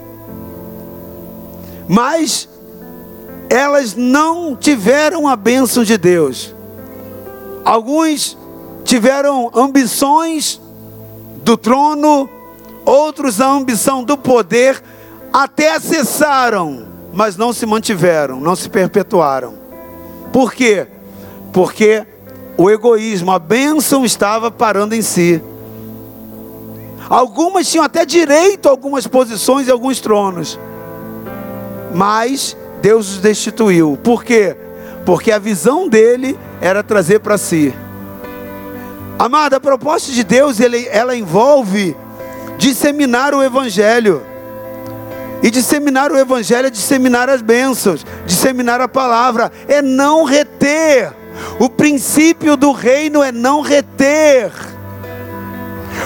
mas 1.91 2.49
elas 3.49 3.97
não 3.97 4.55
tiveram 4.55 5.27
a 5.27 5.35
bênção 5.35 5.83
de 5.83 5.99
Deus. 5.99 6.55
Alguns 7.65 8.39
tiveram 8.85 9.51
ambições 9.53 10.61
do 11.43 11.57
trono, 11.57 12.31
outros 12.85 13.41
a 13.41 13.51
ambição 13.51 14.05
do 14.05 14.17
poder, 14.17 14.81
até 15.33 15.75
acessaram, 15.75 16.87
mas 17.13 17.37
não 17.37 17.53
se 17.53 17.67
mantiveram, 17.67 18.39
não 18.41 18.55
se 18.55 18.69
perpetuaram. 18.69 19.55
Por 20.33 20.53
quê? 20.53 20.87
Porque 21.53 22.07
o 22.57 22.71
egoísmo, 22.71 23.33
a 23.33 23.39
bênção 23.41 24.05
estava 24.05 24.49
parando 24.49 24.95
em 24.95 25.03
si. 25.03 25.43
Algumas 27.09 27.69
tinham 27.69 27.85
até 27.85 28.07
direito 28.07 28.69
a 28.69 28.71
algumas 28.71 29.09
posições 29.09 29.67
e 29.67 29.73
alguns 29.73 29.99
tronos, 29.99 30.57
mas 31.95 32.57
Deus 32.81 33.11
os 33.11 33.19
destituiu. 33.19 33.99
Por 34.03 34.25
quê? 34.25 34.57
Porque 35.05 35.33
a 35.33 35.39
visão 35.39 35.89
dele 35.89 36.39
era 36.61 36.83
trazer 36.83 37.21
para 37.21 37.39
si. 37.39 37.75
Amada, 39.19 39.57
a 39.57 39.61
proposta 39.61 40.13
de 40.13 40.25
Deus, 40.25 40.61
ele, 40.61 40.89
ela 40.91 41.15
envolve 41.15 41.97
disseminar 42.57 43.35
o 43.35 43.43
Evangelho. 43.43 44.23
E 45.43 45.51
disseminar 45.51 46.13
o 46.13 46.19
Evangelho 46.19 46.67
é 46.67 46.71
disseminar 46.71 47.29
as 47.29 47.41
bênçãos, 47.41 48.05
disseminar 48.27 48.81
a 48.81 48.89
palavra, 48.89 49.51
é 49.69 49.81
não 49.81 50.25
reter. 50.25 51.13
O 51.59 51.69
princípio 51.69 52.57
do 52.57 52.73
reino 52.73 53.23
é 53.23 53.33
não 53.33 53.61
reter. 53.63 54.53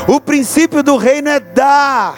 O 0.07 0.21
princípio 0.21 0.83
do 0.83 0.97
reino 0.97 1.29
é 1.29 1.41
dar, 1.41 2.17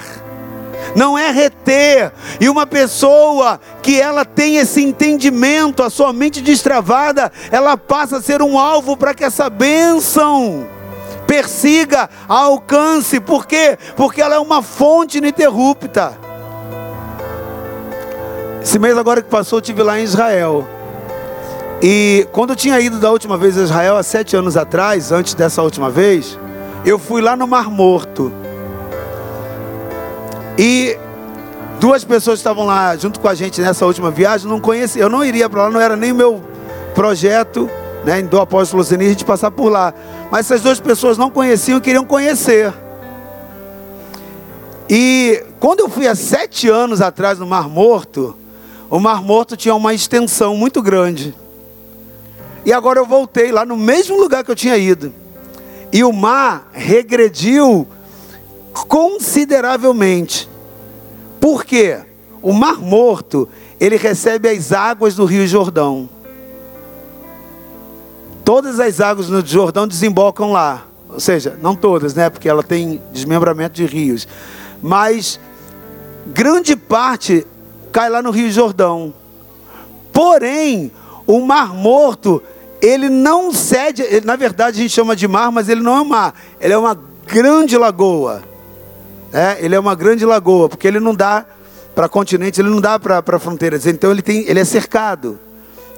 não 0.97 1.17
é 1.17 1.31
reter. 1.31 2.11
E 2.41 2.49
uma 2.49 2.67
pessoa 2.67 3.61
que 3.83 4.01
ela 4.01 4.25
tem 4.25 4.57
esse 4.57 4.83
entendimento, 4.83 5.83
a 5.83 5.91
sua 5.91 6.11
mente 6.11 6.41
destravada, 6.41 7.31
ela 7.53 7.77
passa 7.77 8.17
a 8.17 8.23
ser 8.23 8.41
um 8.41 8.59
alvo 8.59 8.97
para 8.97 9.13
que 9.13 9.23
essa 9.23 9.51
bênção 9.51 10.67
persiga, 11.27 12.09
alcance. 12.27 13.21
Por 13.21 13.47
quê? 13.47 13.79
Porque 13.95 14.23
ela 14.23 14.37
é 14.37 14.39
uma 14.39 14.63
fonte 14.63 15.19
ininterrupta. 15.19 16.19
Esse 18.63 18.79
mês 18.79 18.97
agora 18.97 19.21
que 19.21 19.29
passou, 19.29 19.59
eu 19.59 19.61
estive 19.61 19.83
lá 19.83 20.01
em 20.01 20.03
Israel. 20.03 20.67
E 21.83 22.27
quando 22.33 22.51
eu 22.51 22.57
tinha 22.57 22.81
ido 22.81 22.99
da 22.99 23.11
última 23.11 23.37
vez 23.37 23.59
a 23.59 23.63
Israel, 23.63 23.99
há 23.99 24.03
sete 24.03 24.35
anos 24.35 24.57
atrás, 24.57 25.13
antes 25.13 25.35
dessa 25.35 25.63
última 25.63 25.91
vez, 25.91 26.39
eu 26.87 26.99
fui 26.99 27.21
lá 27.21 27.37
no 27.37 27.47
Mar 27.47 27.71
Morto. 27.71 28.33
E 30.59 30.97
duas 31.79 32.05
pessoas 32.05 32.38
estavam 32.38 32.64
lá 32.64 32.97
junto 32.97 33.21
com 33.21 33.29
a 33.29 33.35
gente 33.35 33.61
nessa 33.61 33.85
última 33.85 34.11
viagem, 34.11 34.49
não 34.49 34.61
conhecia, 34.61 35.03
eu 35.03 35.09
não 35.09 35.25
iria 35.25 35.49
para 35.49 35.64
lá, 35.64 35.71
não 35.71 35.81
era 35.81 35.97
nem 35.97 36.12
meu 36.12 36.42
projeto, 36.95 37.69
né, 38.05 38.23
do 38.23 38.40
apóstolo 38.40 38.83
Zenir, 38.83 39.09
a 39.09 39.11
gente 39.11 39.25
passar 39.25 39.51
por 39.51 39.69
lá. 39.69 39.92
Mas 40.31 40.47
essas 40.47 40.62
duas 40.62 40.81
pessoas 40.81 41.19
não 41.19 41.31
conheciam 41.31 41.81
queriam 41.81 42.05
conhecer. 42.05 42.73
E 44.88 45.45
quando 45.59 45.81
eu 45.81 45.88
fui 45.88 46.07
há 46.07 46.14
sete 46.14 46.69
anos 46.69 47.01
atrás 47.01 47.38
no 47.38 47.47
Mar 47.47 47.69
Morto, 47.69 48.37
o 48.88 49.01
Mar 49.01 49.21
Morto 49.23 49.57
tinha 49.57 49.75
uma 49.75 49.92
extensão 49.92 50.57
muito 50.57 50.81
grande. 50.81 51.35
E 52.64 52.73
agora 52.73 52.99
eu 52.99 53.07
voltei 53.07 53.53
lá 53.53 53.64
no 53.64 53.77
mesmo 53.77 54.19
lugar 54.19 54.45
que 54.45 54.51
eu 54.51 54.57
tinha 54.57 54.77
ido. 54.77 55.12
E 55.92 56.03
o 56.03 56.12
mar 56.12 56.69
regrediu 56.73 57.87
consideravelmente. 58.85 60.49
Por 61.41 61.65
quê? 61.65 62.01
O 62.43 62.53
Mar 62.53 62.79
Morto, 62.79 63.49
ele 63.81 63.97
recebe 63.97 64.49
as 64.49 64.73
águas 64.73 65.15
do 65.15 65.25
Rio 65.25 65.47
Jordão. 65.47 66.09
Todas 68.45 68.79
as 68.79 69.01
águas 69.01 69.29
no 69.29 69.45
Jordão 69.45 69.89
desembocam 69.89 70.53
lá. 70.53 70.87
Ou 71.09 71.19
seja, 71.19 71.59
não 71.61 71.75
todas, 71.75 72.15
né? 72.15 72.31
Porque 72.31 72.49
ela 72.49 72.62
tem 72.62 73.01
desmembramento 73.12 73.75
de 73.75 73.87
rios. 73.87 74.29
Mas 74.83 75.41
grande 76.27 76.77
parte 76.77 77.47
cai 77.91 78.09
lá 78.09 78.23
no 78.23 78.31
Rio 78.31 78.51
Jordão. 78.51 79.12
Porém, 80.12 80.93
o 81.27 81.41
Mar 81.41 81.75
Morto 81.75 82.43
ele 82.81 83.09
não 83.09 83.53
cede, 83.53 84.03
ele, 84.03 84.27
na 84.27 84.37
verdade 84.37 84.79
a 84.79 84.83
gente 84.83 84.93
chama 84.93 85.17
de 85.17 85.27
mar, 85.27 85.51
mas 85.51 85.69
ele 85.69 85.81
não 85.81 85.97
é 85.97 86.01
um 86.01 86.05
mar, 86.05 86.35
ele 86.61 86.73
é 86.73 86.79
uma 86.79 86.99
grande 87.27 87.77
lagoa. 87.77 88.43
É, 89.37 89.62
ele 89.62 89.75
é 89.75 89.79
uma 89.79 89.94
grande 89.94 90.25
lagoa, 90.25 90.66
porque 90.66 90.88
ele 90.88 90.99
não 90.99 91.14
dá 91.14 91.44
para 91.94 92.09
continentes, 92.09 92.59
ele 92.59 92.70
não 92.70 92.81
dá 92.81 92.99
para 92.99 93.38
fronteiras, 93.38 93.87
então 93.87 94.11
ele, 94.11 94.22
tem, 94.22 94.49
ele 94.49 94.59
é 94.59 94.64
cercado. 94.64 95.38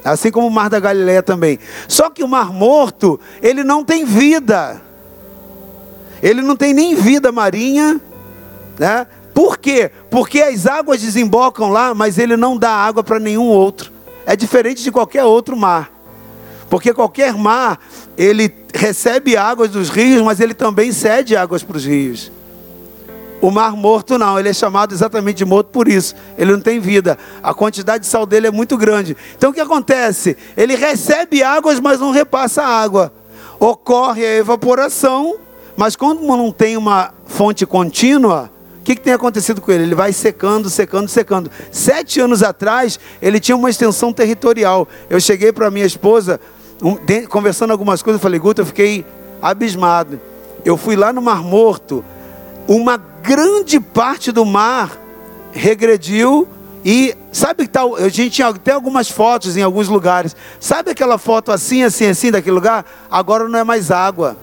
Assim 0.03 0.29
como 0.29 0.45
o 0.45 0.51
Mar 0.51 0.69
da 0.69 0.77
Galileia 0.77 1.23
também. 1.23 1.57
Só 1.87 2.09
que 2.09 2.21
o 2.21 2.27
Mar 2.27 2.51
Morto, 2.51 3.17
ele 3.41 3.63
não 3.63 3.81
tem 3.81 4.03
vida. 4.03 4.81
Ele 6.21 6.41
não 6.41 6.53
tem 6.53 6.73
nem 6.73 6.95
vida 6.95 7.31
marinha, 7.31 8.01
né? 8.77 9.07
Por 9.33 9.57
quê? 9.57 9.89
Porque 10.09 10.41
as 10.41 10.67
águas 10.67 11.01
desembocam 11.01 11.69
lá, 11.69 11.95
mas 11.95 12.17
ele 12.17 12.35
não 12.35 12.57
dá 12.57 12.71
água 12.71 13.05
para 13.05 13.21
nenhum 13.21 13.47
outro. 13.47 13.89
É 14.25 14.35
diferente 14.35 14.83
de 14.83 14.91
qualquer 14.91 15.23
outro 15.23 15.55
mar. 15.55 15.89
Porque 16.69 16.93
qualquer 16.93 17.33
mar, 17.35 17.79
ele 18.17 18.53
recebe 18.73 19.37
águas 19.37 19.71
dos 19.71 19.87
rios, 19.87 20.21
mas 20.23 20.41
ele 20.41 20.53
também 20.53 20.91
cede 20.91 21.37
águas 21.37 21.63
para 21.63 21.77
os 21.77 21.85
rios. 21.85 22.29
O 23.41 23.49
mar 23.49 23.71
morto 23.71 24.17
não, 24.17 24.37
ele 24.37 24.49
é 24.49 24.53
chamado 24.53 24.93
exatamente 24.93 25.37
de 25.37 25.45
morto 25.45 25.67
por 25.67 25.87
isso. 25.87 26.15
Ele 26.37 26.51
não 26.51 26.59
tem 26.59 26.79
vida. 26.79 27.17
A 27.41 27.53
quantidade 27.53 28.03
de 28.03 28.09
sal 28.09 28.25
dele 28.25 28.47
é 28.47 28.51
muito 28.51 28.77
grande. 28.77 29.15
Então 29.37 29.51
o 29.51 29.53
que 29.53 29.61
acontece? 29.61 30.35
Ele 30.57 30.75
recebe 30.75 31.41
águas, 31.41 31.79
mas 31.79 31.99
não 31.99 32.11
repassa 32.11 32.63
água. 32.63 33.13
Ocorre 33.59 34.25
a 34.25 34.35
evaporação, 34.35 35.37
mas 35.77 35.95
quando 35.95 36.21
não 36.21 36.51
tem 36.51 36.75
uma 36.75 37.13
fonte 37.25 37.65
contínua, 37.65 38.51
o 38.81 38.83
que, 38.83 38.95
que 38.95 39.01
tem 39.01 39.13
acontecido 39.13 39.61
com 39.61 39.71
ele? 39.71 39.83
Ele 39.83 39.95
vai 39.95 40.11
secando, 40.11 40.69
secando, 40.69 41.07
secando. 41.07 41.51
Sete 41.71 42.19
anos 42.19 42.43
atrás, 42.43 42.99
ele 43.21 43.39
tinha 43.39 43.55
uma 43.55 43.69
extensão 43.69 44.11
territorial. 44.11 44.87
Eu 45.09 45.19
cheguei 45.21 45.53
para 45.53 45.71
minha 45.71 45.85
esposa, 45.85 46.39
um, 46.81 46.95
de, 46.95 47.27
conversando 47.27 47.71
algumas 47.71 48.01
coisas, 48.01 48.19
eu 48.19 48.23
falei, 48.23 48.39
Guta, 48.39 48.61
eu 48.61 48.65
fiquei 48.65 49.05
abismado. 49.41 50.19
Eu 50.65 50.75
fui 50.75 50.95
lá 50.95 51.13
no 51.13 51.21
Mar 51.21 51.41
Morto, 51.41 52.03
uma 52.67 52.97
grande 53.29 53.79
parte 53.79 54.31
do 54.31 54.43
mar 54.43 54.99
regrediu 55.51 56.47
e 56.83 57.15
sabe 57.31 57.65
que 57.65 57.69
tal? 57.69 57.95
A 57.95 58.09
gente 58.09 58.31
tinha 58.31 58.47
até 58.47 58.71
algumas 58.71 59.07
fotos 59.07 59.55
em 59.55 59.61
alguns 59.61 59.87
lugares. 59.87 60.35
Sabe 60.59 60.89
aquela 60.89 61.19
foto 61.19 61.51
assim, 61.51 61.83
assim, 61.83 62.07
assim 62.07 62.31
daquele 62.31 62.55
lugar? 62.55 62.83
Agora 63.11 63.47
não 63.47 63.59
é 63.59 63.63
mais 63.63 63.91
água. 63.91 64.35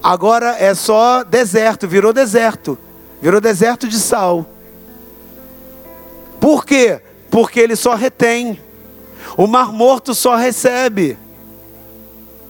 Agora 0.00 0.56
é 0.56 0.72
só 0.72 1.24
deserto, 1.24 1.88
virou 1.88 2.12
deserto. 2.12 2.78
Virou 3.20 3.40
deserto 3.40 3.88
de 3.88 3.98
sal. 3.98 4.46
Por 6.38 6.64
quê? 6.64 7.00
Porque 7.28 7.58
ele 7.58 7.74
só 7.74 7.96
retém. 7.96 8.60
O 9.36 9.48
mar 9.48 9.72
morto 9.72 10.14
só 10.14 10.36
recebe. 10.36 11.18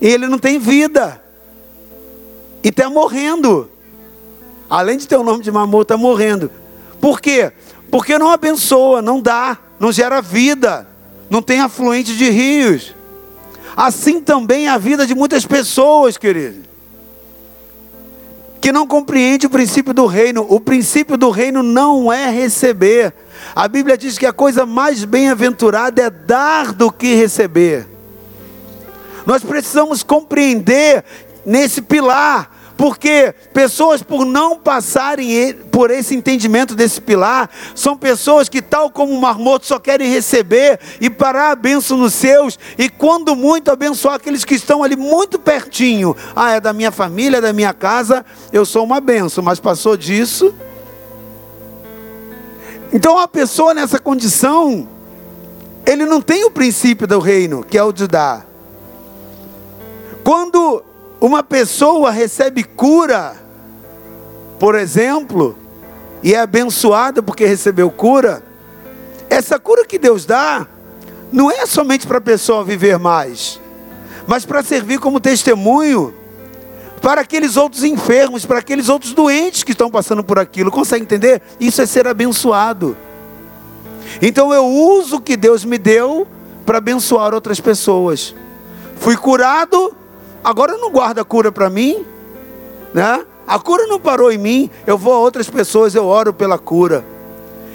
E 0.02 0.06
ele 0.06 0.26
não 0.26 0.38
tem 0.38 0.58
vida. 0.58 1.18
E 2.62 2.68
está 2.68 2.90
morrendo. 2.90 3.70
Além 4.68 4.96
de 4.96 5.06
ter 5.06 5.16
o 5.16 5.22
nome 5.22 5.42
de 5.42 5.50
morto, 5.50 5.82
está 5.82 5.96
morrendo. 5.96 6.50
Por 7.00 7.20
quê? 7.20 7.52
Porque 7.90 8.18
não 8.18 8.30
abençoa, 8.30 9.02
não 9.02 9.20
dá, 9.20 9.58
não 9.78 9.92
gera 9.92 10.20
vida, 10.20 10.86
não 11.28 11.42
tem 11.42 11.60
afluente 11.60 12.16
de 12.16 12.30
rios. 12.30 12.94
Assim 13.76 14.20
também 14.20 14.66
é 14.66 14.70
a 14.70 14.78
vida 14.78 15.06
de 15.06 15.14
muitas 15.14 15.44
pessoas, 15.44 16.16
querido, 16.16 16.62
que 18.60 18.72
não 18.72 18.86
compreende 18.86 19.46
o 19.46 19.50
princípio 19.50 19.92
do 19.92 20.06
reino. 20.06 20.46
O 20.48 20.60
princípio 20.60 21.16
do 21.16 21.30
reino 21.30 21.62
não 21.62 22.12
é 22.12 22.30
receber, 22.30 23.12
a 23.54 23.66
Bíblia 23.68 23.98
diz 23.98 24.16
que 24.18 24.26
a 24.26 24.32
coisa 24.32 24.64
mais 24.64 25.04
bem-aventurada 25.04 26.02
é 26.02 26.10
dar 26.10 26.72
do 26.72 26.90
que 26.90 27.14
receber. 27.14 27.86
Nós 29.26 29.42
precisamos 29.42 30.02
compreender 30.02 31.04
nesse 31.44 31.82
pilar, 31.82 32.53
porque 32.84 33.34
pessoas, 33.54 34.02
por 34.02 34.26
não 34.26 34.58
passarem 34.58 35.54
por 35.72 35.90
esse 35.90 36.14
entendimento 36.14 36.74
desse 36.74 37.00
pilar, 37.00 37.48
são 37.74 37.96
pessoas 37.96 38.46
que, 38.46 38.60
tal 38.60 38.90
como 38.90 39.14
o 39.14 39.18
marmoto, 39.22 39.64
só 39.64 39.78
querem 39.78 40.10
receber 40.10 40.78
e 41.00 41.08
parar 41.08 41.52
a 41.52 41.56
bênção 41.56 41.96
nos 41.96 42.12
seus, 42.12 42.58
e 42.76 42.90
quando 42.90 43.34
muito, 43.34 43.70
abençoar 43.70 44.16
aqueles 44.16 44.44
que 44.44 44.54
estão 44.54 44.82
ali 44.82 44.96
muito 44.96 45.38
pertinho. 45.38 46.14
Ah, 46.36 46.56
é 46.56 46.60
da 46.60 46.74
minha 46.74 46.92
família, 46.92 47.38
é 47.38 47.40
da 47.40 47.54
minha 47.54 47.72
casa, 47.72 48.22
eu 48.52 48.66
sou 48.66 48.84
uma 48.84 49.00
bênção, 49.00 49.42
mas 49.42 49.58
passou 49.58 49.96
disso, 49.96 50.54
então, 52.92 53.18
a 53.18 53.26
pessoa 53.26 53.72
nessa 53.72 53.98
condição, 53.98 54.86
ele 55.86 56.04
não 56.04 56.20
tem 56.20 56.44
o 56.44 56.50
princípio 56.50 57.06
do 57.06 57.18
reino, 57.18 57.64
que 57.64 57.78
é 57.78 57.82
o 57.82 57.92
de 57.92 58.06
dar. 58.06 58.46
Quando 60.22 60.84
uma 61.24 61.42
pessoa 61.42 62.10
recebe 62.10 62.62
cura, 62.62 63.34
por 64.58 64.74
exemplo, 64.74 65.56
e 66.22 66.34
é 66.34 66.40
abençoada 66.40 67.22
porque 67.22 67.46
recebeu 67.46 67.90
cura, 67.90 68.42
essa 69.30 69.58
cura 69.58 69.86
que 69.86 69.98
Deus 69.98 70.26
dá 70.26 70.66
não 71.32 71.50
é 71.50 71.64
somente 71.64 72.06
para 72.06 72.18
a 72.18 72.20
pessoa 72.20 72.62
viver 72.62 72.98
mais, 72.98 73.58
mas 74.26 74.44
para 74.44 74.62
servir 74.62 74.98
como 74.98 75.18
testemunho 75.18 76.14
para 77.00 77.22
aqueles 77.22 77.56
outros 77.56 77.84
enfermos, 77.84 78.44
para 78.44 78.58
aqueles 78.58 78.90
outros 78.90 79.14
doentes 79.14 79.62
que 79.62 79.72
estão 79.72 79.90
passando 79.90 80.22
por 80.22 80.38
aquilo. 80.38 80.70
Consegue 80.70 81.04
entender? 81.04 81.40
Isso 81.60 81.82
é 81.82 81.86
ser 81.86 82.06
abençoado. 82.06 82.96
Então 84.22 84.52
eu 84.52 84.66
uso 84.66 85.16
o 85.16 85.20
que 85.20 85.36
Deus 85.36 85.64
me 85.64 85.76
deu 85.76 86.26
para 86.64 86.78
abençoar 86.78 87.34
outras 87.34 87.60
pessoas. 87.60 88.34
Fui 88.96 89.16
curado, 89.16 89.94
agora 90.44 90.76
não 90.76 90.90
guardo 90.90 91.18
a 91.18 91.24
cura 91.24 91.50
para 91.50 91.70
mim, 91.70 92.04
né? 92.92 93.24
A 93.46 93.58
cura 93.58 93.86
não 93.86 93.98
parou 93.98 94.30
em 94.30 94.38
mim, 94.38 94.70
eu 94.86 94.96
vou 94.96 95.12
a 95.12 95.18
outras 95.18 95.50
pessoas, 95.50 95.94
eu 95.94 96.06
oro 96.06 96.32
pela 96.32 96.58
cura. 96.58 97.04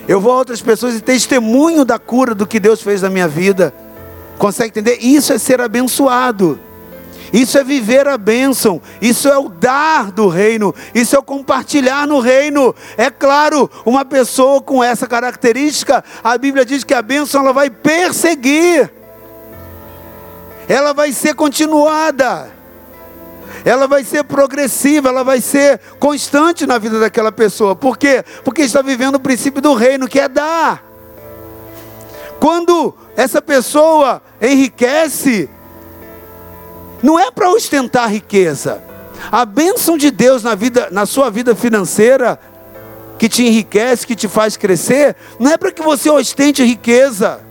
Eu 0.07 0.19
vou 0.19 0.31
a 0.31 0.37
outras 0.37 0.61
pessoas 0.61 0.95
e 0.95 1.01
testemunho 1.01 1.83
da 1.83 1.99
cura 1.99 2.33
do 2.33 2.47
que 2.47 2.59
Deus 2.59 2.81
fez 2.81 3.01
na 3.01 3.09
minha 3.09 3.27
vida. 3.27 3.73
Consegue 4.37 4.69
entender? 4.69 4.97
Isso 5.01 5.33
é 5.33 5.37
ser 5.37 5.61
abençoado. 5.61 6.59
Isso 7.31 7.57
é 7.57 7.63
viver 7.63 8.07
a 8.07 8.17
bênção, 8.17 8.81
isso 8.99 9.27
é 9.27 9.37
o 9.37 9.49
dar 9.49 10.11
do 10.11 10.27
reino, 10.27 10.73
isso 10.95 11.15
é 11.15 11.19
o 11.19 11.23
compartilhar 11.23 12.07
no 12.07 12.19
reino. 12.19 12.73
É 12.97 13.11
claro, 13.11 13.69
uma 13.85 14.03
pessoa 14.03 14.61
com 14.61 14.83
essa 14.83 15.05
característica, 15.05 16.03
a 16.23 16.37
Bíblia 16.37 16.65
diz 16.65 16.83
que 16.83 16.93
a 16.93 17.01
bênção 17.01 17.41
ela 17.41 17.53
vai 17.53 17.69
perseguir, 17.69 18.91
ela 20.67 20.91
vai 20.91 21.11
ser 21.11 21.35
continuada, 21.35 22.51
ela 23.65 23.87
vai 23.87 24.03
ser 24.03 24.23
progressiva, 24.23 25.09
ela 25.09 25.23
vai 25.23 25.41
ser 25.41 25.79
constante 25.99 26.65
na 26.65 26.77
vida 26.77 26.99
daquela 26.99 27.31
pessoa. 27.31 27.75
Por 27.75 27.97
quê? 27.97 28.23
Porque 28.43 28.61
está 28.61 28.81
vivendo 28.81 29.15
o 29.15 29.19
princípio 29.19 29.61
do 29.61 29.73
reino, 29.73 30.07
que 30.07 30.19
é 30.19 30.27
dar. 30.27 30.83
Quando 32.39 32.95
essa 33.15 33.41
pessoa 33.41 34.21
enriquece, 34.41 35.49
não 37.03 37.19
é 37.19 37.29
para 37.31 37.49
ostentar 37.51 38.09
riqueza. 38.09 38.81
A 39.31 39.43
bênção 39.43 39.97
de 39.97 40.09
Deus 40.09 40.43
na, 40.43 40.55
vida, 40.55 40.87
na 40.91 41.05
sua 41.05 41.29
vida 41.29 41.53
financeira, 41.53 42.39
que 43.17 43.27
te 43.27 43.45
enriquece, 43.45 44.07
que 44.07 44.15
te 44.15 44.29
faz 44.29 44.55
crescer, 44.55 45.15
não 45.37 45.51
é 45.51 45.57
para 45.57 45.71
que 45.71 45.81
você 45.81 46.09
ostente 46.09 46.63
riqueza, 46.63 47.41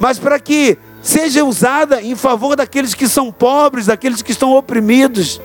mas 0.00 0.18
para 0.18 0.40
que 0.40 0.76
seja 1.04 1.44
usada 1.44 2.00
em 2.02 2.16
favor 2.16 2.56
daqueles 2.56 2.94
que 2.94 3.06
são 3.06 3.30
pobres, 3.30 3.86
daqueles 3.86 4.22
que 4.22 4.32
estão 4.32 4.56
oprimidos. 4.56 5.40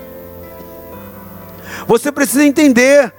Você 1.86 2.10
precisa 2.10 2.44
entender 2.44 3.12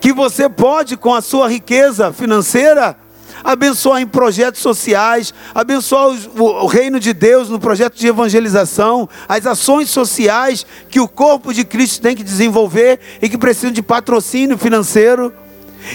que 0.00 0.12
você 0.14 0.48
pode, 0.48 0.96
com 0.96 1.14
a 1.14 1.20
sua 1.20 1.46
riqueza 1.48 2.10
financeira, 2.10 2.96
abençoar 3.42 4.00
em 4.00 4.06
projetos 4.06 4.62
sociais, 4.62 5.34
abençoar 5.54 6.08
o 6.36 6.66
reino 6.66 6.98
de 6.98 7.12
Deus 7.12 7.50
no 7.50 7.60
projeto 7.60 7.96
de 7.96 8.06
evangelização, 8.06 9.06
as 9.28 9.46
ações 9.46 9.90
sociais 9.90 10.64
que 10.88 11.00
o 11.00 11.06
corpo 11.06 11.52
de 11.52 11.64
Cristo 11.64 12.00
tem 12.00 12.16
que 12.16 12.24
desenvolver 12.24 12.98
e 13.20 13.28
que 13.28 13.36
precisam 13.36 13.70
de 13.70 13.82
patrocínio 13.82 14.56
financeiro. 14.56 15.32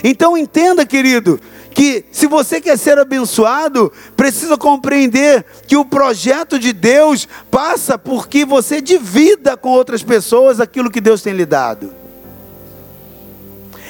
Então 0.04 0.38
entenda, 0.38 0.86
querido, 0.86 1.40
que 1.72 2.06
se 2.12 2.28
você 2.28 2.60
quer 2.60 2.78
ser 2.78 2.98
abençoado, 2.98 3.92
precisa 4.16 4.58
compreender 4.58 5.46
que 5.68 5.78
o 5.78 5.86
projeto 5.86 6.60
de 6.60 6.74
Deus 6.74 7.28
passa 7.50 7.98
por 7.98 8.28
que 8.28 8.46
você 8.46 8.82
divida 8.82 9.56
com 9.56 9.70
outras 9.70 10.04
pessoas 10.04 10.60
aquilo 10.60 10.92
que 10.92 11.02
Deus 11.02 11.22
tem 11.22 11.34
lhe 11.34 11.46
dado. 11.46 11.94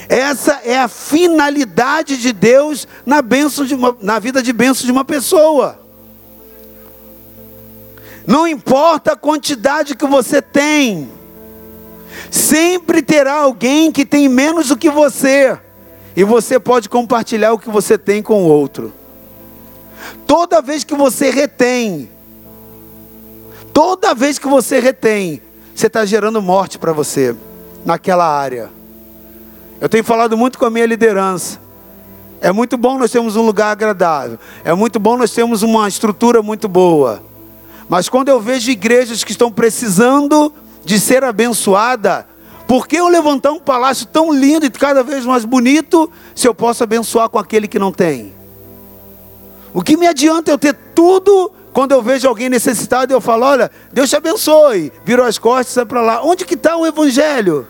Essa 0.07 0.61
é 0.63 0.79
a 0.79 0.87
finalidade 0.87 2.17
de 2.17 2.33
Deus 2.33 2.87
na, 3.05 3.21
de 3.21 3.75
uma, 3.75 3.95
na 4.01 4.17
vida 4.17 4.41
de 4.41 4.51
bênção 4.51 4.85
de 4.85 4.91
uma 4.91 5.05
pessoa. 5.05 5.79
Não 8.25 8.47
importa 8.47 9.13
a 9.13 9.15
quantidade 9.15 9.95
que 9.95 10.05
você 10.05 10.41
tem, 10.41 11.09
sempre 12.29 13.01
terá 13.01 13.33
alguém 13.33 13.91
que 13.91 14.05
tem 14.05 14.27
menos 14.27 14.67
do 14.67 14.77
que 14.77 14.89
você, 14.89 15.57
e 16.15 16.23
você 16.23 16.59
pode 16.59 16.89
compartilhar 16.89 17.53
o 17.53 17.59
que 17.59 17.69
você 17.69 17.97
tem 17.97 18.21
com 18.21 18.43
o 18.43 18.47
outro. 18.47 18.93
Toda 20.25 20.61
vez 20.61 20.83
que 20.83 20.95
você 20.95 21.29
retém, 21.29 22.09
toda 23.73 24.13
vez 24.13 24.39
que 24.39 24.47
você 24.47 24.79
retém, 24.79 25.41
você 25.75 25.87
está 25.87 26.05
gerando 26.05 26.41
morte 26.41 26.77
para 26.77 26.91
você 26.91 27.35
naquela 27.85 28.27
área. 28.27 28.69
Eu 29.79 29.87
tenho 29.87 30.03
falado 30.03 30.37
muito 30.37 30.59
com 30.59 30.65
a 30.65 30.69
minha 30.69 30.85
liderança. 30.85 31.59
É 32.41 32.51
muito 32.51 32.77
bom 32.77 32.97
nós 32.97 33.11
termos 33.11 33.35
um 33.35 33.41
lugar 33.41 33.71
agradável. 33.71 34.39
É 34.63 34.73
muito 34.73 34.99
bom 34.99 35.17
nós 35.17 35.31
termos 35.31 35.61
uma 35.61 35.87
estrutura 35.87 36.41
muito 36.41 36.67
boa. 36.67 37.23
Mas 37.87 38.07
quando 38.07 38.29
eu 38.29 38.39
vejo 38.39 38.69
igrejas 38.69 39.23
que 39.23 39.31
estão 39.31 39.51
precisando 39.51 40.53
de 40.85 40.99
ser 40.99 41.23
abençoada, 41.23 42.27
por 42.69 42.87
que 42.87 42.97
eu 42.97 43.07
levantar 43.07 43.51
um 43.51 43.59
palácio 43.59 44.05
tão 44.05 44.31
lindo 44.31 44.63
e 44.63 44.69
cada 44.69 45.01
vez 45.01 45.25
mais 45.25 45.43
bonito 45.43 46.07
se 46.35 46.47
eu 46.47 46.53
posso 46.53 46.83
abençoar 46.83 47.27
com 47.27 47.39
aquele 47.39 47.67
que 47.67 47.79
não 47.79 47.91
tem? 47.91 48.31
O 49.73 49.81
que 49.81 49.97
me 49.97 50.05
adianta 50.05 50.51
eu 50.51 50.57
ter 50.59 50.77
tudo 50.93 51.51
quando 51.73 51.93
eu 51.93 52.01
vejo 52.03 52.27
alguém 52.27 52.47
necessitado 52.47 53.11
e 53.11 53.15
eu 53.15 53.19
falo, 53.19 53.47
olha, 53.47 53.71
Deus 53.91 54.07
te 54.07 54.15
abençoe, 54.15 54.93
virou 55.03 55.25
as 55.25 55.39
costas, 55.39 55.73
sai 55.73 55.85
para 55.85 55.99
lá. 55.99 56.21
Onde 56.23 56.45
que 56.45 56.53
está 56.53 56.77
o 56.77 56.85
evangelho? 56.85 57.67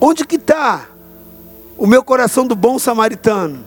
Onde 0.00 0.24
que 0.24 0.36
está 0.36 0.86
o 1.76 1.84
meu 1.84 2.04
coração 2.04 2.46
do 2.46 2.54
bom 2.54 2.78
samaritano? 2.78 3.64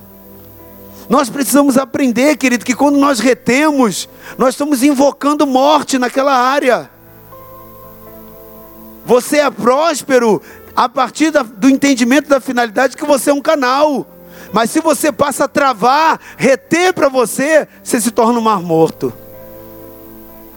Nós 1.10 1.30
precisamos 1.30 1.78
aprender, 1.78 2.38
querido, 2.38 2.64
que 2.64 2.74
quando 2.74 2.98
nós 2.98 3.20
retemos, 3.20 4.08
nós 4.38 4.54
estamos 4.54 4.84
invocando 4.84 5.46
morte 5.46 6.00
naquela 6.00 6.34
área. 6.34 6.96
Você 9.08 9.38
é 9.38 9.50
próspero 9.50 10.42
a 10.76 10.90
partir 10.90 11.32
do 11.32 11.70
entendimento 11.70 12.28
da 12.28 12.42
finalidade 12.42 12.98
que 12.98 13.06
você 13.06 13.30
é 13.30 13.34
um 13.34 13.42
canal. 13.42 14.06
Mas 14.52 14.70
se 14.70 14.82
você 14.82 15.14
passa 15.14 15.46
a 15.46 15.48
travar, 15.48 16.20
reter 16.38 16.94
para 16.94 17.08
você, 17.08 17.68
você 17.82 18.02
se 18.02 18.12
torna 18.12 18.38
um 18.38 18.42
mar 18.42 18.62
morto. 18.62 19.14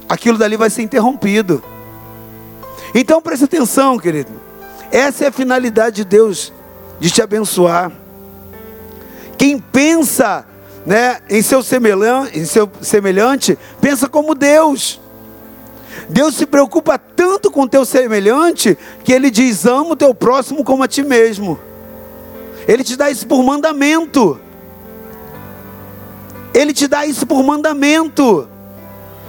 Aquilo 0.09 0.37
dali 0.37 0.57
vai 0.57 0.69
ser 0.69 0.83
interrompido. 0.83 1.63
Então 2.93 3.23
preste 3.23 3.45
atenção, 3.45 3.97
querido. 3.97 4.33
Essa 4.91 5.27
é 5.27 5.29
a 5.29 5.33
finalidade 5.33 5.97
de 5.97 6.05
Deus, 6.05 6.53
de 6.99 7.09
te 7.09 7.23
abençoar. 7.23 7.93
Quem 9.39 9.61
pensa 9.61 10.45
né, 10.85 11.21
em, 11.31 11.41
seu 11.41 11.63
semelhante, 11.63 12.37
em 12.37 12.45
seu 12.45 12.69
semelhante, 12.83 13.57
pensa 13.81 14.09
como 14.09 14.35
Deus. 14.35 15.01
Deus 16.09 16.35
se 16.35 16.47
preocupa 16.47 16.99
tanto 16.99 17.51
com 17.51 17.63
o 17.63 17.69
teu 17.69 17.85
semelhante 17.85 18.77
que 19.05 19.13
ele 19.13 19.31
diz: 19.31 19.67
ama 19.67 19.91
o 19.91 19.97
teu 19.97 20.15
próximo 20.15 20.65
como 20.65 20.83
a 20.83 20.89
ti 20.89 21.03
mesmo. 21.03 21.59
Ele 22.67 22.85
te 22.85 22.97
dá 22.97 23.11
isso 23.11 23.27
por 23.27 23.43
mandamento. 23.43 24.41
Ele 26.53 26.73
te 26.73 26.87
dá 26.87 27.07
isso 27.07 27.27
por 27.27 27.43
mandamento. 27.43 28.49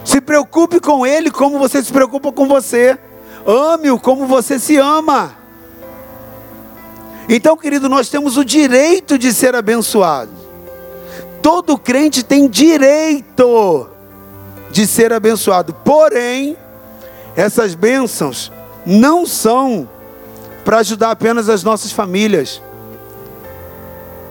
Se 0.04 0.20
preocupe 0.20 0.80
com 0.80 1.06
ele 1.06 1.30
como 1.30 1.60
você 1.60 1.84
se 1.84 1.92
preocupa 1.92 2.32
com 2.32 2.48
você. 2.48 2.98
Ame-o 3.46 4.00
como 4.00 4.26
você 4.26 4.60
se 4.60 4.78
ama. 4.78 5.36
Então, 7.30 7.56
querido, 7.56 7.88
nós 7.88 8.10
temos 8.10 8.38
o 8.38 8.44
direito 8.44 9.18
de 9.18 9.32
ser 9.32 9.56
abençoados. 9.56 10.34
Todo 11.42 11.78
crente 11.78 12.24
tem 12.24 12.48
direito 12.48 13.90
de 14.72 14.88
ser 14.88 15.12
abençoado. 15.12 15.74
Porém, 15.74 16.58
essas 17.36 17.76
bênçãos 17.76 18.52
não 18.86 19.26
são 19.26 19.88
para 20.64 20.80
ajudar 20.80 21.12
apenas 21.12 21.50
as 21.50 21.64
nossas 21.64 21.92
famílias, 21.92 22.62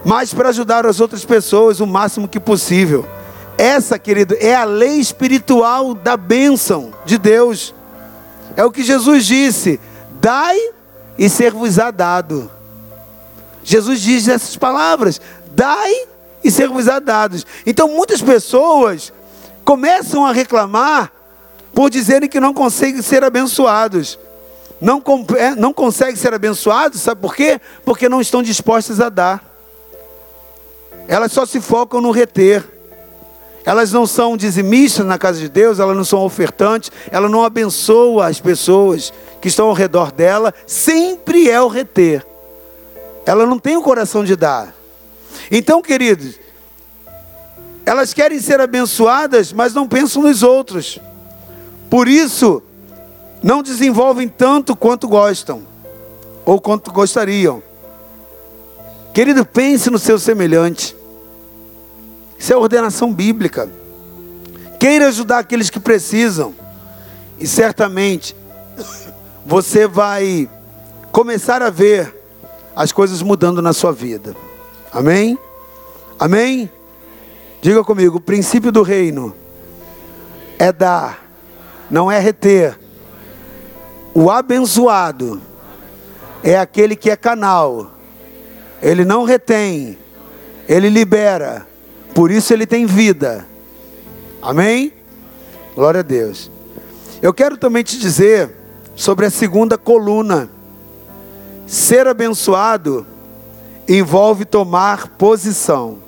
mas 0.05 0.33
para 0.33 0.49
ajudar 0.49 0.87
as 0.87 1.01
outras 1.01 1.25
pessoas 1.25 1.81
o 1.81 1.87
máximo 1.87 2.29
que 2.29 2.41
possível. 2.41 3.07
Essa, 3.59 3.99
querido, 3.99 4.35
é 4.41 4.55
a 4.55 4.64
lei 4.64 4.99
espiritual 4.99 5.93
da 5.93 6.17
bênção 6.17 6.93
de 7.05 7.19
Deus. 7.19 7.75
É 8.57 8.64
o 8.64 8.71
que 8.71 8.83
Jesus 8.83 9.27
disse: 9.27 9.79
dai 10.21 10.57
e 11.19 11.29
ser-vos-á 11.29 11.91
dado. 11.91 12.51
Jesus 13.62 14.01
diz 14.01 14.27
essas 14.27 14.57
palavras: 14.57 15.21
dai 15.53 16.07
e 16.43 16.51
ser-vos-á 16.51 16.99
dados. 16.99 17.47
Então 17.67 17.89
muitas 17.89 18.23
pessoas 18.23 19.12
começam 19.71 20.27
a 20.27 20.33
reclamar 20.33 21.12
por 21.73 21.91
dizerem 21.91 22.29
que 22.29 22.41
não 22.41 22.53
conseguem 22.53 23.01
ser 23.03 23.23
abençoados. 23.23 24.18
Não, 24.81 25.01
é, 25.39 25.55
não 25.55 25.73
conseguem 25.73 26.16
ser 26.16 26.35
abençoados, 26.35 27.01
sabe 27.01 27.21
por 27.21 27.37
quê? 27.37 27.61
Porque 27.85 28.09
não 28.09 28.21
estão 28.21 28.43
dispostas 28.43 29.01
a 29.01 29.09
dar. 29.09 29.45
Elas 31.07 31.31
só 31.31 31.47
se 31.47 31.61
focam 31.61 32.01
no 32.01 32.11
reter. 32.11 32.64
elas 33.64 33.93
não 33.93 34.09
são 34.09 34.37
dizimistas 34.37 35.07
na 35.07 35.16
casa 35.16 35.39
de 35.39 35.49
Deus, 35.49 35.79
elas 35.79 35.97
não 35.97 36.05
são 36.05 36.25
ofertantes, 36.25 36.91
ela 37.09 37.29
não 37.29 37.45
abençoa 37.45 38.27
as 38.27 38.41
pessoas 38.41 39.12
que 39.41 39.47
estão 39.47 39.68
ao 39.68 39.73
redor 39.73 40.11
dela, 40.11 40.53
sempre 40.66 41.49
é 41.49 41.62
o 41.62 41.68
reter. 41.68 42.27
Ela 43.25 43.47
não 43.47 43.57
tem 43.57 43.77
o 43.77 43.83
coração 43.83 44.25
de 44.25 44.35
dar. 44.35 44.75
Então, 45.49 45.81
queridos, 45.81 46.41
elas 47.91 48.14
querem 48.14 48.38
ser 48.38 48.61
abençoadas, 48.61 49.53
mas 49.53 49.74
não 49.74 49.88
pensam 49.88 50.22
nos 50.22 50.45
outros. 50.45 51.01
Por 51.91 52.07
isso, 52.07 52.62
não 53.43 53.64
desenvolvem 53.64 54.28
tanto 54.28 54.76
quanto 54.76 55.09
gostam, 55.09 55.62
ou 56.45 56.61
quanto 56.61 56.93
gostariam. 56.93 57.61
Querido, 59.12 59.45
pense 59.45 59.91
no 59.91 59.99
seu 59.99 60.20
semelhante. 60.20 60.95
Isso 62.38 62.53
é 62.53 62.57
ordenação 62.57 63.12
bíblica. 63.12 63.68
Queira 64.78 65.09
ajudar 65.09 65.41
aqueles 65.41 65.68
que 65.68 65.80
precisam. 65.80 66.55
E 67.41 67.47
certamente 67.47 68.36
você 69.45 69.88
vai 69.88 70.49
começar 71.11 71.61
a 71.61 71.70
ver 71.70 72.16
as 72.76 72.93
coisas 72.93 73.20
mudando 73.20 73.61
na 73.61 73.72
sua 73.72 73.91
vida. 73.91 74.36
Amém? 74.93 75.36
Amém? 76.20 76.70
Diga 77.61 77.85
comigo: 77.85 78.17
o 78.17 78.21
princípio 78.21 78.73
do 78.73 78.83
reino 78.83 79.35
é 80.59 80.73
dar, 80.73 81.25
não 81.91 82.11
é 82.11 82.19
reter. 82.19 82.79
O 84.15 84.31
abençoado 84.31 85.41
é 86.43 86.59
aquele 86.59 86.97
que 86.97 87.11
é 87.11 87.17
canal, 87.17 87.93
ele 88.83 89.05
não 89.05 89.25
retém, 89.25 89.99
ele 90.69 90.89
libera, 90.89 91.67
por 92.15 92.31
isso 92.31 92.53
ele 92.53 92.67
tem 92.67 92.87
vida. 92.87 93.47
Amém? 94.43 94.93
Glória 95.75 96.01
a 96.01 96.03
Deus. 96.03 96.51
Eu 97.23 97.35
quero 97.35 97.57
também 97.59 97.83
te 97.83 97.99
dizer 97.99 98.51
sobre 98.97 99.27
a 99.27 99.31
segunda 99.31 99.77
coluna. 99.77 100.51
Ser 101.67 102.07
abençoado 102.07 103.07
envolve 103.87 104.45
tomar 104.45 105.09
posição. 105.09 105.99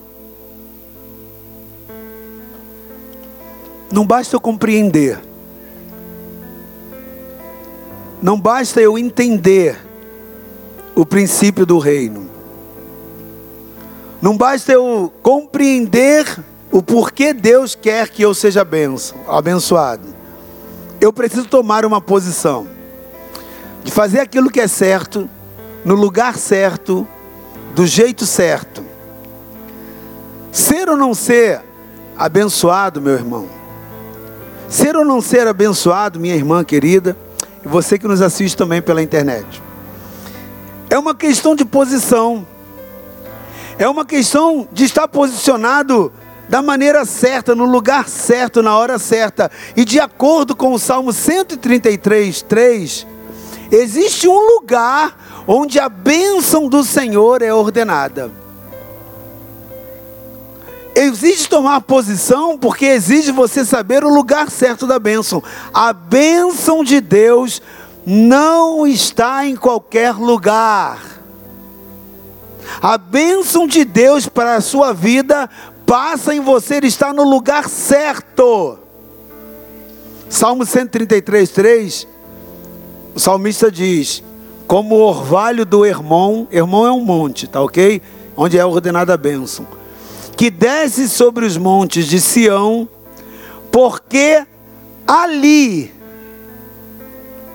Não 3.93 4.07
basta 4.07 4.35
eu 4.35 4.41
compreender. 4.41 5.21
Não 8.23 8.41
basta 8.41 8.81
eu 8.81 8.97
entender 8.97 9.79
o 10.95 11.05
princípio 11.05 11.67
do 11.67 11.79
reino. 11.79 12.31
Não 14.23 14.35
basta 14.35 14.73
eu 14.73 15.13
compreender 15.23 16.25
o 16.71 16.83
porquê 16.83 17.35
Deus 17.35 17.75
quer 17.75 18.09
que 18.09 18.23
eu 18.23 18.33
seja 18.33 18.65
benção, 18.65 19.19
abençoado. 19.29 20.09
Eu 20.99 21.13
preciso 21.13 21.47
tomar 21.47 21.85
uma 21.85 22.01
posição 22.01 22.67
de 23.85 23.93
fazer 23.93 24.21
aquilo 24.21 24.51
que 24.51 24.61
é 24.61 24.69
certo, 24.69 25.29
no 25.85 25.95
lugar 25.95 26.39
certo, 26.39 27.07
do 27.75 27.87
jeito 27.87 28.25
certo. 28.25 28.83
Ser 30.51 30.89
ou 30.89 30.97
não 30.97 31.13
ser 31.13 31.61
abençoado, 32.17 32.99
meu 32.99 33.13
irmão. 33.13 33.62
Ser 34.73 34.97
ou 34.97 35.05
não 35.05 35.21
ser 35.21 35.47
abençoado, 35.47 36.19
minha 36.19 36.35
irmã 36.35 36.65
querida, 36.65 37.15
e 37.63 37.69
você 37.69 37.99
que 37.99 38.09
nos 38.09 38.23
assiste 38.23 38.57
também 38.57 38.81
pela 38.81 39.03
internet. 39.03 39.63
É 40.89 40.99
uma 40.99 41.15
questão 41.15 41.55
de 41.55 41.63
posição. 41.63 42.47
É 43.79 43.87
uma 43.87 44.07
questão 44.07 44.67
de 44.73 44.85
estar 44.85 45.07
posicionado 45.09 46.11
da 46.49 46.63
maneira 46.63 47.05
certa, 47.05 47.55
no 47.55 47.67
lugar 47.67 48.09
certo, 48.09 48.63
na 48.63 48.75
hora 48.75 48.99
certa. 48.99 49.51
E 49.77 49.85
de 49.85 50.01
acordo 50.01 50.57
com 50.57 50.73
o 50.73 50.79
Salmo 50.79 51.13
133, 51.13 52.41
3, 52.41 53.07
existe 53.71 54.27
um 54.27 54.55
lugar 54.55 55.45
onde 55.47 55.79
a 55.79 55.91
bênção 55.91 56.67
do 56.67 56.83
Senhor 56.83 57.43
é 57.43 57.53
ordenada. 57.53 58.31
Exige 60.95 61.49
tomar 61.49 61.81
posição 61.81 62.59
porque 62.59 62.85
exige 62.85 63.33
você 63.33 63.65
saber 63.65 64.05
o 64.05 64.13
lugar 64.13 64.51
certo 64.51 64.87
da 64.87 64.99
bênção. 64.99 65.43
A 65.73 65.93
bênção 65.93 66.85
de 66.85 67.01
Deus 67.01 67.63
não 68.05 68.87
está 68.87 69.47
em 69.47 69.57
qualquer 69.57 70.15
lugar. 70.15 71.01
A 72.81 72.99
bênção 72.99 73.67
de 73.67 73.85
Deus 73.85 74.29
para 74.29 74.57
a 74.57 74.61
sua 74.61 74.93
vida 74.93 75.49
passa 75.87 76.35
em 76.35 76.41
você 76.41 76.79
estar 76.79 77.13
no 77.13 77.23
lugar 77.23 77.69
certo. 77.69 78.79
Salmo 80.29 80.65
133, 80.65 81.51
3, 81.51 82.09
o 83.15 83.21
salmista 83.21 83.71
diz: 83.71 84.23
Como 84.67 84.95
o 84.95 85.01
orvalho 85.01 85.67
do 85.67 85.85
Hermon, 85.85 86.47
Hermon 86.51 86.87
é 86.87 86.93
um 86.93 87.05
monte, 87.05 87.47
tá 87.47 87.61
ok? 87.61 88.01
Onde 88.37 88.59
é 88.59 88.65
ordenada 88.65 89.13
a 89.13 89.17
bênção, 89.19 89.67
que 90.37 90.51
desce 90.51 91.09
sobre 91.09 91.45
os 91.45 91.57
montes 91.57 92.07
de 92.07 92.21
Sião, 92.21 92.89
porque 93.71 94.45
ali, 95.07 95.93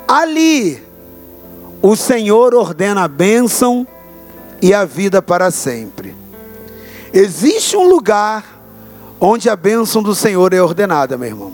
ali, 0.08 0.84
o 1.82 1.96
Senhor 1.96 2.54
ordena 2.56 3.04
a 3.04 3.08
bênção 3.08 3.86
e 4.62 4.74
a 4.74 4.86
vida 4.86 5.22
para 5.22 5.52
sempre. 5.52 6.16
Existe 7.14 7.78
um 7.78 7.88
lugar 7.88 8.44
onde 9.20 9.50
a 9.50 9.56
bênção 9.56 10.02
do 10.02 10.14
Senhor 10.14 10.54
é 10.54 10.62
ordenada, 10.62 11.18
meu 11.18 11.30
irmão. 11.30 11.54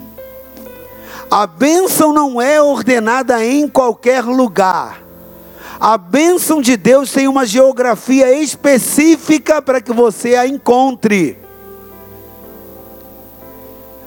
A 1.30 1.46
bênção 1.46 2.12
não 2.12 2.40
é 2.40 2.60
ordenada 2.60 3.44
em 3.44 3.68
qualquer 3.68 4.24
lugar. 4.24 5.03
A 5.80 5.98
bênção 5.98 6.60
de 6.60 6.76
Deus 6.76 7.10
tem 7.12 7.28
uma 7.28 7.44
geografia 7.44 8.32
específica 8.40 9.60
para 9.60 9.80
que 9.80 9.92
você 9.92 10.34
a 10.36 10.46
encontre. 10.46 11.38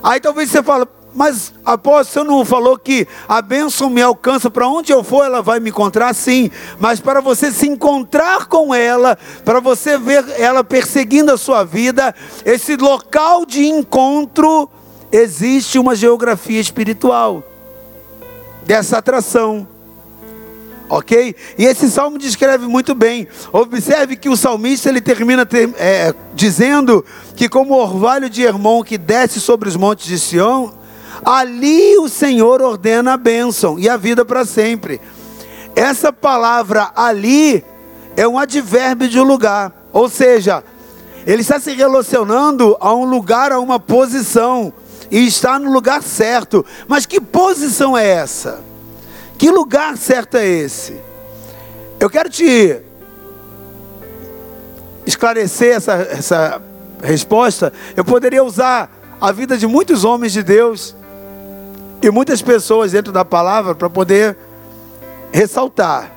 Aí 0.01 0.20
talvez 0.20 0.49
você 0.49 0.63
fale, 0.63 0.86
mas 1.13 1.53
apóstolo, 1.65 2.26
você 2.26 2.32
não 2.32 2.45
falou 2.45 2.78
que 2.78 3.07
a 3.28 3.41
bênção 3.41 3.89
me 3.89 4.01
alcança 4.01 4.49
para 4.49 4.68
onde 4.68 4.93
eu 4.93 5.03
for, 5.03 5.26
ela 5.26 5.41
vai 5.41 5.59
me 5.59 5.70
encontrar? 5.70 6.13
Sim, 6.13 6.51
mas 6.80 6.99
para 6.99 7.20
você 7.20 7.51
se 7.51 7.68
encontrar 7.68 8.45
com 8.45 8.74
ela, 8.74 9.18
para 9.43 9.59
você 9.59 9.97
ver 9.97 10.24
ela 10.39 10.63
perseguindo 10.63 11.32
a 11.32 11.38
sua 11.38 11.63
vida, 11.63 12.13
esse 12.45 12.76
local 12.76 13.45
de 13.45 13.65
encontro, 13.65 14.70
existe 15.11 15.80
uma 15.80 15.95
geografia 15.95 16.59
espiritual 16.59 17.43
dessa 18.63 18.99
atração. 18.99 19.68
Ok? 20.90 21.36
E 21.58 21.66
esse 21.66 21.90
salmo 21.90 22.18
descreve 22.18 22.66
muito 22.66 22.96
bem. 22.96 23.28
Observe 23.52 24.16
que 24.16 24.30
o 24.30 24.38
salmista 24.38 24.88
ele 24.90 25.02
termina 25.02 25.46
ter, 25.46 25.70
é, 25.78 26.14
dizendo 26.34 27.04
que, 27.36 27.50
como 27.50 27.74
o 27.74 27.82
orvalho 27.82 28.30
de 28.30 28.44
Hermon 28.44 28.84
que 28.84 28.98
desce 28.98 29.40
sobre 29.42 29.68
os 29.68 29.76
montes 29.76 30.06
de 30.06 30.18
Sião, 30.18 30.74
Ali 31.24 31.98
o 31.98 32.08
Senhor 32.08 32.62
ordena 32.62 33.14
a 33.14 33.18
bênção 33.18 33.80
e 33.80 33.90
a 33.90 33.98
vida 33.98 34.24
para 34.24 34.46
sempre. 34.46 35.02
Essa 35.76 36.12
palavra 36.12 36.92
ali 36.96 37.64
é 38.16 38.28
um 38.28 38.38
advérbio 38.38 39.08
de 39.08 39.20
lugar, 39.20 39.72
ou 39.94 40.10
seja, 40.10 40.64
ele 41.26 41.42
está 41.42 41.60
se 41.60 41.74
relacionando 41.74 42.76
a 42.80 42.94
um 42.94 43.06
lugar, 43.06 43.52
a 43.52 43.60
uma 43.60 43.80
posição, 43.80 44.74
e 45.12 45.28
está 45.28 45.60
no 45.60 45.72
lugar 45.72 46.02
certo. 46.02 46.66
Mas 46.88 47.06
que 47.06 47.22
posição 47.22 47.98
é 47.98 48.08
essa? 48.08 48.64
Que 49.38 49.52
lugar 49.52 49.98
certo 49.98 50.38
é 50.38 50.46
esse? 50.46 51.00
Eu 52.00 52.10
quero 52.10 52.30
te 52.30 52.82
esclarecer 55.06 55.76
essa, 55.76 55.94
essa 55.94 56.62
resposta. 57.02 57.72
Eu 57.96 58.04
poderia 58.04 58.44
usar 58.44 58.90
a 59.22 59.32
vida 59.32 59.58
de 59.58 59.68
muitos 59.68 60.04
homens 60.04 60.34
de 60.34 60.44
Deus 60.44 60.96
e 62.02 62.10
muitas 62.12 62.42
pessoas 62.42 62.92
dentro 62.92 63.12
da 63.12 63.24
palavra 63.24 63.74
para 63.74 63.90
poder 63.90 64.38
ressaltar. 65.32 66.12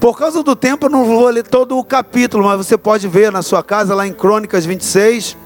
Por 0.00 0.16
causa 0.16 0.42
do 0.42 0.56
tempo, 0.56 0.86
eu 0.86 0.90
não 0.90 1.04
vou 1.04 1.28
ler 1.28 1.46
todo 1.46 1.76
o 1.76 1.84
capítulo, 1.84 2.44
mas 2.44 2.56
você 2.56 2.76
pode 2.78 3.06
ver 3.06 3.30
na 3.30 3.42
sua 3.42 3.62
casa, 3.62 3.94
lá 3.94 4.06
em 4.06 4.12
Crônicas 4.12 4.64
26, 4.64 5.36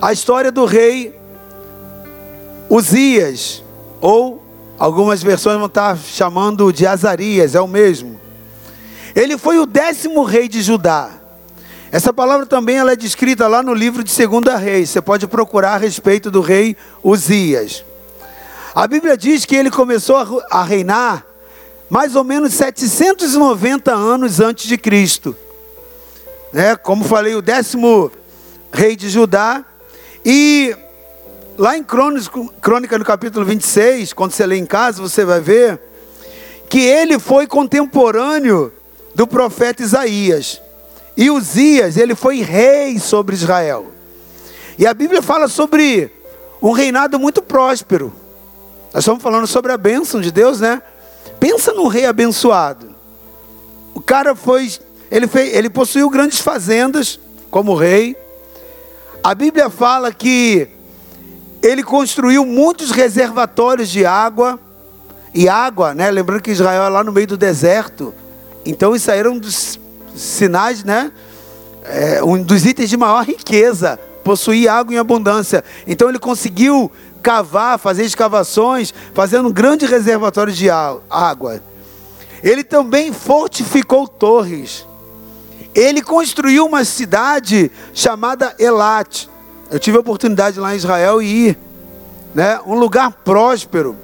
a 0.00 0.12
história 0.12 0.52
do 0.52 0.66
rei 0.66 1.18
Uzias, 2.68 3.64
ou 4.00 4.39
algumas 4.80 5.22
versões 5.22 5.58
vão 5.58 5.66
estar 5.66 5.98
chamando 5.98 6.72
de 6.72 6.86
Azarias, 6.86 7.54
é 7.54 7.60
o 7.60 7.68
mesmo. 7.68 8.18
Ele 9.14 9.36
foi 9.36 9.58
o 9.58 9.66
décimo 9.66 10.24
rei 10.24 10.48
de 10.48 10.62
Judá. 10.62 11.10
Essa 11.92 12.14
palavra 12.14 12.46
também 12.46 12.78
ela 12.78 12.92
é 12.92 12.96
descrita 12.96 13.46
lá 13.46 13.62
no 13.62 13.74
livro 13.74 14.02
de 14.02 14.10
Segunda 14.10 14.56
Reis. 14.56 14.88
Você 14.88 15.02
pode 15.02 15.26
procurar 15.26 15.74
a 15.74 15.76
respeito 15.76 16.30
do 16.30 16.40
rei 16.40 16.78
Uzias. 17.04 17.84
A 18.74 18.86
Bíblia 18.86 19.18
diz 19.18 19.44
que 19.44 19.54
ele 19.54 19.70
começou 19.70 20.42
a 20.50 20.62
reinar 20.64 21.26
mais 21.90 22.16
ou 22.16 22.24
menos 22.24 22.54
790 22.54 23.92
anos 23.92 24.40
antes 24.40 24.66
de 24.66 24.78
Cristo. 24.78 25.36
Né? 26.54 26.74
Como 26.76 27.04
falei, 27.04 27.34
o 27.34 27.42
décimo 27.42 28.10
rei 28.72 28.96
de 28.96 29.10
Judá 29.10 29.62
E 30.24 30.74
lá 31.60 31.76
em 31.76 31.84
Crônica, 31.84 32.96
no 32.96 33.04
capítulo 33.04 33.44
26, 33.44 34.14
quando 34.14 34.32
você 34.32 34.46
lê 34.46 34.56
em 34.56 34.64
casa, 34.64 35.02
você 35.02 35.26
vai 35.26 35.42
ver 35.42 35.78
que 36.70 36.80
ele 36.80 37.18
foi 37.18 37.46
contemporâneo 37.46 38.72
do 39.14 39.26
profeta 39.26 39.82
Isaías. 39.82 40.58
E 41.14 41.30
Uzias, 41.30 41.98
ele 41.98 42.14
foi 42.14 42.40
rei 42.40 42.98
sobre 42.98 43.34
Israel. 43.34 43.92
E 44.78 44.86
a 44.86 44.94
Bíblia 44.94 45.20
fala 45.20 45.48
sobre 45.48 46.10
um 46.62 46.70
reinado 46.70 47.20
muito 47.20 47.42
próspero. 47.42 48.10
Nós 48.94 49.02
estamos 49.02 49.22
falando 49.22 49.46
sobre 49.46 49.70
a 49.70 49.76
bênção 49.76 50.18
de 50.18 50.32
Deus, 50.32 50.60
né? 50.60 50.80
Pensa 51.38 51.74
num 51.74 51.88
rei 51.88 52.06
abençoado. 52.06 52.94
O 53.92 54.00
cara 54.00 54.34
foi, 54.34 54.72
ele, 55.10 55.26
fez, 55.26 55.54
ele 55.54 55.68
possuiu 55.68 56.08
grandes 56.08 56.40
fazendas 56.40 57.20
como 57.50 57.74
rei. 57.74 58.16
A 59.22 59.34
Bíblia 59.34 59.68
fala 59.68 60.10
que 60.10 60.79
ele 61.62 61.82
construiu 61.82 62.44
muitos 62.44 62.90
reservatórios 62.90 63.88
de 63.88 64.04
água. 64.04 64.58
E 65.32 65.48
água, 65.48 65.94
né? 65.94 66.10
Lembrando 66.10 66.42
que 66.42 66.50
Israel 66.50 66.82
é 66.82 66.88
lá 66.88 67.04
no 67.04 67.12
meio 67.12 67.26
do 67.26 67.36
deserto. 67.36 68.12
Então 68.66 68.96
isso 68.96 69.10
aí 69.10 69.18
era 69.20 69.30
um 69.30 69.38
dos 69.38 69.78
sinais, 70.16 70.82
né? 70.82 71.12
É, 71.84 72.22
um 72.22 72.42
dos 72.42 72.66
itens 72.66 72.90
de 72.90 72.96
maior 72.96 73.24
riqueza. 73.24 73.98
Possuir 74.24 74.68
água 74.68 74.94
em 74.94 74.98
abundância. 74.98 75.62
Então 75.86 76.08
ele 76.08 76.18
conseguiu 76.18 76.90
cavar, 77.22 77.78
fazer 77.78 78.04
escavações, 78.04 78.92
fazendo 79.14 79.48
um 79.48 79.52
grande 79.52 79.86
reservatório 79.86 80.52
de 80.52 80.68
água. 80.68 81.62
Ele 82.42 82.64
também 82.64 83.12
fortificou 83.12 84.08
torres. 84.08 84.86
Ele 85.74 86.02
construiu 86.02 86.66
uma 86.66 86.84
cidade 86.84 87.70
chamada 87.94 88.54
Elat. 88.58 89.29
Eu 89.70 89.78
tive 89.78 89.96
a 89.96 90.00
oportunidade 90.00 90.58
lá 90.58 90.74
em 90.74 90.76
Israel 90.76 91.22
e 91.22 91.48
ir, 91.48 91.58
né? 92.34 92.58
Um 92.66 92.74
lugar 92.74 93.12
próspero. 93.12 93.96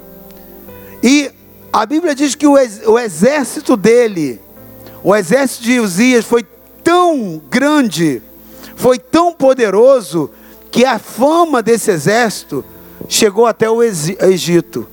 E 1.03 1.31
a 1.73 1.85
Bíblia 1.85 2.15
diz 2.15 2.35
que 2.35 2.47
o, 2.47 2.57
ex, 2.57 2.83
o 2.87 2.99
exército 2.99 3.77
dele, 3.77 4.41
o 5.03 5.15
exército 5.15 5.65
de 5.65 5.81
Uzias 5.81 6.25
foi 6.25 6.47
tão 6.85 7.43
grande, 7.51 8.23
foi 8.77 8.99
tão 8.99 9.33
poderoso, 9.33 10.31
que 10.71 10.85
a 10.85 10.99
fama 10.99 11.63
desse 11.63 11.91
exército 11.91 12.65
chegou 13.09 13.47
até 13.47 13.69
o 13.69 13.83
Egito. 13.83 14.89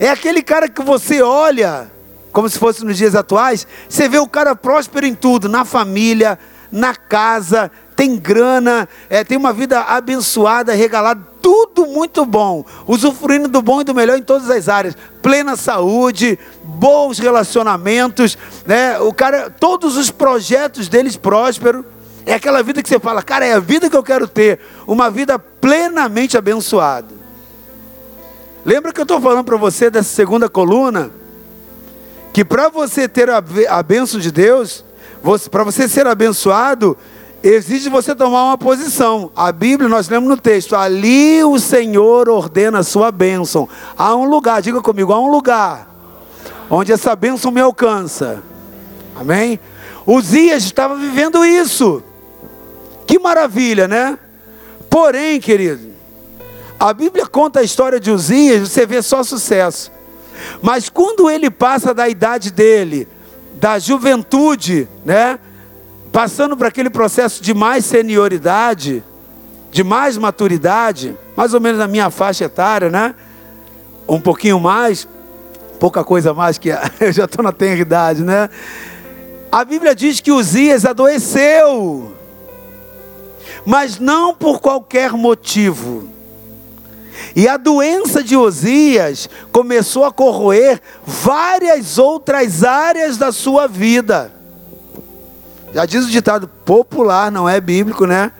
É 0.00 0.08
aquele 0.08 0.42
cara 0.42 0.68
que 0.68 0.82
você 0.82 1.20
olha, 1.20 1.90
como 2.32 2.48
se 2.48 2.58
fosse 2.58 2.84
nos 2.84 2.96
dias 2.96 3.14
atuais, 3.14 3.66
você 3.88 4.08
vê 4.08 4.18
o 4.18 4.28
cara 4.28 4.56
próspero 4.56 5.06
em 5.06 5.14
tudo, 5.14 5.48
na 5.48 5.64
família, 5.64 6.38
na 6.70 6.94
casa, 6.94 7.70
tem 8.02 8.16
grana, 8.16 8.88
é, 9.08 9.22
tem 9.22 9.38
uma 9.38 9.52
vida 9.52 9.80
abençoada, 9.80 10.74
regalada, 10.74 11.24
tudo 11.40 11.86
muito 11.86 12.26
bom, 12.26 12.64
usufruindo 12.84 13.46
do 13.46 13.62
bom 13.62 13.80
e 13.80 13.84
do 13.84 13.94
melhor 13.94 14.18
em 14.18 14.22
todas 14.22 14.50
as 14.50 14.68
áreas, 14.68 14.96
plena 15.22 15.54
saúde, 15.54 16.36
bons 16.64 17.20
relacionamentos, 17.20 18.36
né? 18.66 18.98
O 18.98 19.14
cara, 19.14 19.50
todos 19.50 19.96
os 19.96 20.10
projetos 20.10 20.88
deles 20.88 21.16
prósperos. 21.16 21.84
É 22.26 22.34
aquela 22.34 22.60
vida 22.62 22.82
que 22.82 22.88
você 22.88 22.98
fala, 22.98 23.22
cara, 23.22 23.44
é 23.44 23.52
a 23.52 23.60
vida 23.60 23.88
que 23.88 23.96
eu 23.96 24.02
quero 24.02 24.26
ter, 24.26 24.58
uma 24.84 25.08
vida 25.08 25.38
plenamente 25.38 26.36
abençoada. 26.36 27.14
Lembra 28.64 28.92
que 28.92 29.00
eu 29.00 29.04
estou 29.04 29.20
falando 29.20 29.44
para 29.44 29.56
você 29.56 29.90
dessa 29.90 30.12
segunda 30.12 30.48
coluna? 30.48 31.10
Que 32.32 32.44
para 32.44 32.68
você 32.68 33.08
ter 33.08 33.30
a, 33.30 33.42
a 33.68 33.82
bênção 33.82 34.18
de 34.18 34.32
Deus, 34.32 34.84
para 35.50 35.62
você 35.62 35.88
ser 35.88 36.06
abençoado, 36.06 36.96
exige 37.42 37.88
você 37.88 38.14
tomar 38.14 38.44
uma 38.44 38.58
posição. 38.58 39.30
A 39.34 39.50
Bíblia, 39.50 39.88
nós 39.88 40.08
lemos 40.08 40.28
no 40.28 40.36
texto: 40.36 40.76
ali 40.76 41.42
o 41.42 41.58
Senhor 41.58 42.28
ordena 42.28 42.78
a 42.80 42.82
sua 42.84 43.10
bênção. 43.10 43.68
Há 43.96 44.14
um 44.14 44.24
lugar, 44.24 44.62
diga 44.62 44.80
comigo, 44.80 45.12
há 45.12 45.20
um 45.20 45.30
lugar 45.30 45.90
onde 46.70 46.92
essa 46.92 47.14
bênção 47.14 47.50
me 47.50 47.60
alcança. 47.60 48.42
Amém? 49.14 49.60
Uzias 50.06 50.64
estava 50.64 50.96
vivendo 50.96 51.44
isso. 51.44 52.02
Que 53.06 53.18
maravilha, 53.18 53.86
né? 53.86 54.18
Porém, 54.88 55.38
querido, 55.40 55.90
a 56.78 56.92
Bíblia 56.92 57.26
conta 57.26 57.60
a 57.60 57.62
história 57.62 58.00
de 58.00 58.10
Uzias, 58.10 58.70
você 58.70 58.86
vê 58.86 59.02
só 59.02 59.22
sucesso. 59.22 59.92
Mas 60.60 60.88
quando 60.88 61.30
ele 61.30 61.50
passa 61.50 61.92
da 61.92 62.08
idade 62.08 62.50
dele, 62.50 63.06
da 63.54 63.78
juventude, 63.78 64.88
né? 65.04 65.38
Passando 66.12 66.56
para 66.56 66.68
aquele 66.68 66.90
processo 66.90 67.42
de 67.42 67.54
mais 67.54 67.84
senioridade, 67.84 69.02
de 69.70 69.82
mais 69.82 70.18
maturidade, 70.18 71.16
mais 71.34 71.54
ou 71.54 71.60
menos 71.60 71.78
na 71.78 71.88
minha 71.88 72.10
faixa 72.10 72.44
etária, 72.44 72.90
né? 72.90 73.14
Um 74.06 74.20
pouquinho 74.20 74.60
mais, 74.60 75.08
pouca 75.80 76.04
coisa 76.04 76.34
mais 76.34 76.58
que 76.58 76.68
eu 77.00 77.12
já 77.12 77.24
estou 77.24 77.42
na 77.42 77.52
tenra 77.52 77.80
idade, 77.80 78.22
né? 78.22 78.50
A 79.50 79.64
Bíblia 79.64 79.94
diz 79.94 80.20
que 80.20 80.30
Uzias 80.30 80.84
adoeceu 80.84 82.12
mas 83.64 83.98
não 83.98 84.34
por 84.34 84.60
qualquer 84.60 85.12
motivo. 85.12 86.08
E 87.36 87.46
a 87.46 87.56
doença 87.56 88.22
de 88.22 88.36
Osias 88.36 89.28
começou 89.50 90.04
a 90.04 90.12
corroer 90.12 90.80
várias 91.04 91.98
outras 91.98 92.64
áreas 92.64 93.16
da 93.16 93.30
sua 93.30 93.66
vida. 93.66 94.32
Já 95.74 95.86
diz 95.86 96.04
o 96.04 96.10
ditado 96.10 96.48
popular, 96.64 97.30
não 97.30 97.48
é 97.48 97.60
bíblico, 97.60 98.06
né? 98.06 98.32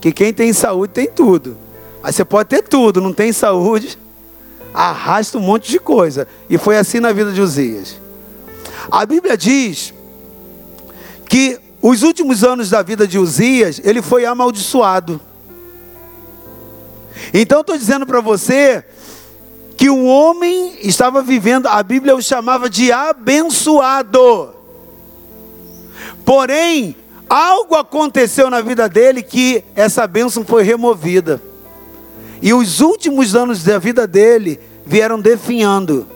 Que 0.00 0.12
quem 0.12 0.32
tem 0.32 0.52
saúde 0.52 0.92
tem 0.92 1.06
tudo. 1.06 1.56
Aí 2.02 2.12
você 2.12 2.24
pode 2.24 2.48
ter 2.48 2.62
tudo, 2.62 3.00
não 3.00 3.12
tem 3.12 3.32
saúde, 3.32 3.98
arrasta 4.72 5.38
um 5.38 5.42
monte 5.42 5.70
de 5.70 5.78
coisa. 5.78 6.26
E 6.48 6.58
foi 6.58 6.76
assim 6.76 6.98
na 6.98 7.12
vida 7.12 7.32
de 7.32 7.40
Osias. 7.40 8.00
A 8.90 9.04
Bíblia 9.04 9.36
diz 9.36 9.92
que 11.28 11.60
os 11.82 12.02
últimos 12.02 12.44
anos 12.44 12.70
da 12.70 12.82
vida 12.82 13.06
de 13.06 13.18
Uzias, 13.18 13.80
ele 13.84 14.02
foi 14.02 14.24
amaldiçoado. 14.24 15.20
Então 17.32 17.60
estou 17.60 17.76
dizendo 17.76 18.06
para 18.06 18.20
você 18.20 18.84
que 19.76 19.88
um 19.88 20.06
homem 20.06 20.76
estava 20.82 21.22
vivendo, 21.22 21.66
a 21.66 21.82
Bíblia 21.82 22.14
o 22.14 22.22
chamava 22.22 22.68
de 22.68 22.92
abençoado. 22.92 24.59
Porém, 26.24 26.96
algo 27.28 27.74
aconteceu 27.74 28.50
na 28.50 28.60
vida 28.60 28.88
dele 28.88 29.22
que 29.22 29.64
essa 29.74 30.06
bênção 30.06 30.44
foi 30.44 30.62
removida. 30.62 31.40
E 32.42 32.54
os 32.54 32.80
últimos 32.80 33.34
anos 33.34 33.62
da 33.62 33.78
vida 33.78 34.06
dele 34.06 34.58
vieram 34.86 35.20
definhando. 35.20 36.06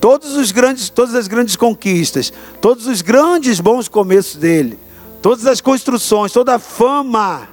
Todos 0.00 0.36
os 0.36 0.50
grandes, 0.50 0.88
todas 0.88 1.14
as 1.14 1.28
grandes 1.28 1.56
conquistas, 1.56 2.32
todos 2.60 2.86
os 2.86 3.02
grandes 3.02 3.60
bons 3.60 3.88
começos 3.88 4.36
dele, 4.36 4.78
todas 5.20 5.46
as 5.46 5.60
construções, 5.60 6.32
toda 6.32 6.54
a 6.54 6.58
fama, 6.58 7.48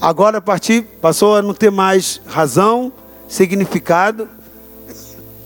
agora 0.00 0.38
a 0.38 0.40
partir 0.40 0.82
passou 1.00 1.36
a 1.36 1.42
não 1.42 1.54
ter 1.54 1.70
mais 1.70 2.20
razão, 2.26 2.92
significado. 3.28 4.28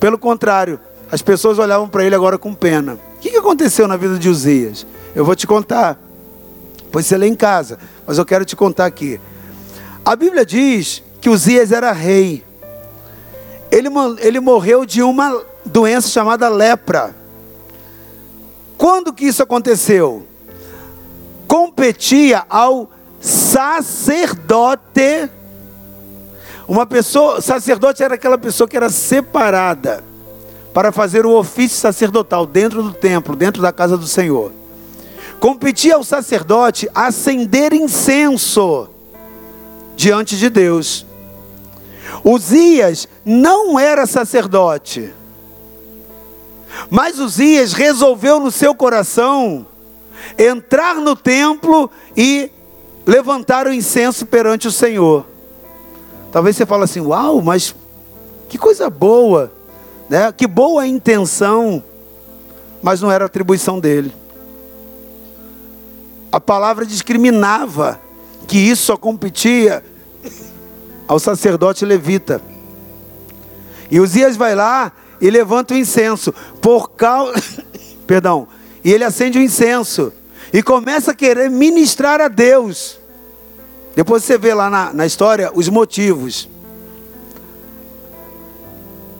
Pelo 0.01 0.18
contrário, 0.18 0.81
as 1.12 1.22
pessoas 1.22 1.59
olhavam 1.59 1.89
para 1.89 2.05
ele 2.05 2.14
agora 2.14 2.39
com 2.39 2.55
pena. 2.55 2.99
O 3.16 3.18
que 3.20 3.37
aconteceu 3.37 3.87
na 3.87 3.97
vida 3.97 4.18
de 4.18 4.28
Uzias? 4.28 4.87
Eu 5.14 5.24
vou 5.24 5.34
te 5.34 5.46
contar. 5.46 5.98
Pois 6.90 7.06
você 7.06 7.16
lê 7.16 7.26
em 7.26 7.34
casa, 7.34 7.78
mas 8.06 8.18
eu 8.18 8.24
quero 8.24 8.44
te 8.44 8.56
contar 8.56 8.86
aqui. 8.86 9.20
A 10.04 10.16
Bíblia 10.16 10.44
diz 10.44 11.02
que 11.20 11.28
Uzias 11.28 11.72
era 11.72 11.92
rei. 11.92 12.44
Ele, 13.70 13.88
ele 14.18 14.40
morreu 14.40 14.84
de 14.84 15.02
uma 15.02 15.44
doença 15.64 16.08
chamada 16.08 16.48
lepra. 16.48 17.14
Quando 18.76 19.12
que 19.12 19.26
isso 19.26 19.42
aconteceu? 19.42 20.26
Competia 21.46 22.44
ao 22.48 22.90
sacerdote. 23.20 24.80
Uma 26.66 26.86
pessoa, 26.86 27.40
sacerdote 27.40 28.02
era 28.02 28.14
aquela 28.14 28.38
pessoa 28.38 28.66
que 28.66 28.76
era 28.76 28.88
separada 28.88 30.02
para 30.72 30.90
fazer 30.92 31.26
o 31.26 31.36
ofício 31.36 31.76
sacerdotal 31.76 32.46
dentro 32.46 32.82
do 32.82 32.92
templo, 32.92 33.36
dentro 33.36 33.61
da 33.61 33.72
casa 33.72 33.96
do 33.96 34.06
Senhor. 34.06 34.59
Competia 35.41 35.95
ao 35.95 36.05
sacerdote 36.05 36.86
acender 36.95 37.72
incenso 37.72 38.91
diante 39.97 40.36
de 40.36 40.51
Deus. 40.51 41.07
Uzias 42.22 43.09
não 43.24 43.78
era 43.78 44.07
sacerdote. 44.07 45.14
Mas 46.91 47.18
Uzias 47.18 47.72
resolveu 47.72 48.38
no 48.38 48.51
seu 48.51 48.74
coração 48.74 49.66
entrar 50.38 50.97
no 50.97 51.16
templo 51.16 51.91
e 52.14 52.51
levantar 53.07 53.66
o 53.66 53.72
incenso 53.72 54.26
perante 54.26 54.68
o 54.68 54.72
Senhor. 54.72 55.24
Talvez 56.30 56.55
você 56.55 56.66
fale 56.66 56.84
assim: 56.84 57.01
"Uau, 57.01 57.41
mas 57.41 57.74
que 58.49 58.59
coisa 58.59 58.91
boa", 58.91 59.51
né? 60.09 60.30
Que 60.32 60.47
boa 60.47 60.86
intenção, 60.86 61.82
mas 62.82 63.01
não 63.01 63.11
era 63.11 63.24
atribuição 63.24 63.80
dele. 63.80 64.19
A 66.33 66.41
palavra 66.41 66.87
discriminava 66.87 68.01
que 68.47 68.59
isso 68.59 68.85
só 68.85 68.97
competia 68.97 69.85
ao 71.09 71.18
sacerdote 71.18 71.85
levita. 71.85 72.41
E 73.91 73.99
Uzias 73.99 74.37
vai 74.37 74.55
lá 74.55 74.93
e 75.20 75.28
levanta 75.28 75.74
o 75.74 75.76
incenso. 75.76 76.33
Por 76.61 76.91
causa. 76.93 77.35
Perdão. 78.07 78.47
E 78.85 78.93
ele 78.93 79.05
acende 79.05 79.39
o 79.39 79.43
incenso. 79.43 80.12
E 80.53 80.62
começa 80.62 81.11
a 81.11 81.14
querer 81.14 81.51
ministrar 81.51 82.20
a 82.20 82.28
Deus. 82.28 82.99
Depois 83.95 84.24
você 84.24 84.39
vê 84.39 84.55
lá 84.55 84.70
na, 84.70 84.93
na 84.93 85.07
história 85.07 85.51
os 85.55 85.68
motivos. 85.68 86.49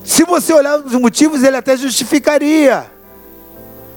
Se 0.05 0.25
você 0.25 0.53
olhar 0.53 0.79
os 0.79 0.93
motivos, 0.95 1.43
ele 1.43 1.57
até 1.57 1.77
justificaria. 1.77 2.91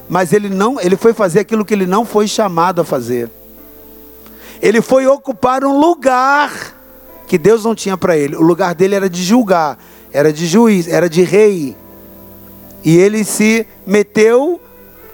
Mas 0.08 0.32
ele 0.32 0.48
não, 0.48 0.80
ele 0.80 0.96
foi 0.96 1.12
fazer 1.12 1.40
aquilo 1.40 1.64
que 1.64 1.74
ele 1.74 1.86
não 1.86 2.04
foi 2.04 2.26
chamado 2.26 2.80
a 2.80 2.84
fazer. 2.84 3.30
Ele 4.60 4.80
foi 4.80 5.06
ocupar 5.06 5.64
um 5.64 5.78
lugar 5.78 6.50
que 7.26 7.38
Deus 7.38 7.64
não 7.64 7.74
tinha 7.74 7.96
para 7.96 8.16
ele. 8.16 8.36
O 8.36 8.42
lugar 8.42 8.74
dele 8.74 8.94
era 8.94 9.08
de 9.08 9.22
julgar, 9.22 9.78
era 10.12 10.32
de 10.32 10.46
juiz, 10.46 10.86
era 10.88 11.08
de 11.08 11.22
rei. 11.22 11.76
E 12.84 12.96
ele 12.96 13.24
se 13.24 13.66
meteu 13.86 14.60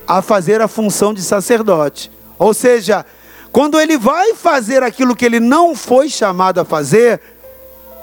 a 0.06 0.20
fazer 0.20 0.60
a 0.60 0.68
função 0.68 1.14
de 1.14 1.22
sacerdote. 1.22 2.10
Ou 2.38 2.52
seja, 2.52 3.06
quando 3.52 3.80
ele 3.80 3.96
vai 3.96 4.34
fazer 4.34 4.82
aquilo 4.82 5.14
que 5.14 5.24
ele 5.24 5.40
não 5.40 5.74
foi 5.74 6.08
chamado 6.08 6.60
a 6.60 6.64
fazer, 6.64 7.20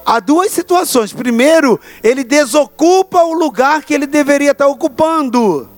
há 0.05 0.19
duas 0.19 0.51
situações. 0.51 1.11
Primeiro, 1.11 1.79
ele 2.01 2.23
desocupa 2.23 3.23
o 3.23 3.33
lugar 3.33 3.83
que 3.83 3.93
ele 3.93 4.07
deveria 4.07 4.51
estar 4.51 4.67
ocupando. 4.67 5.69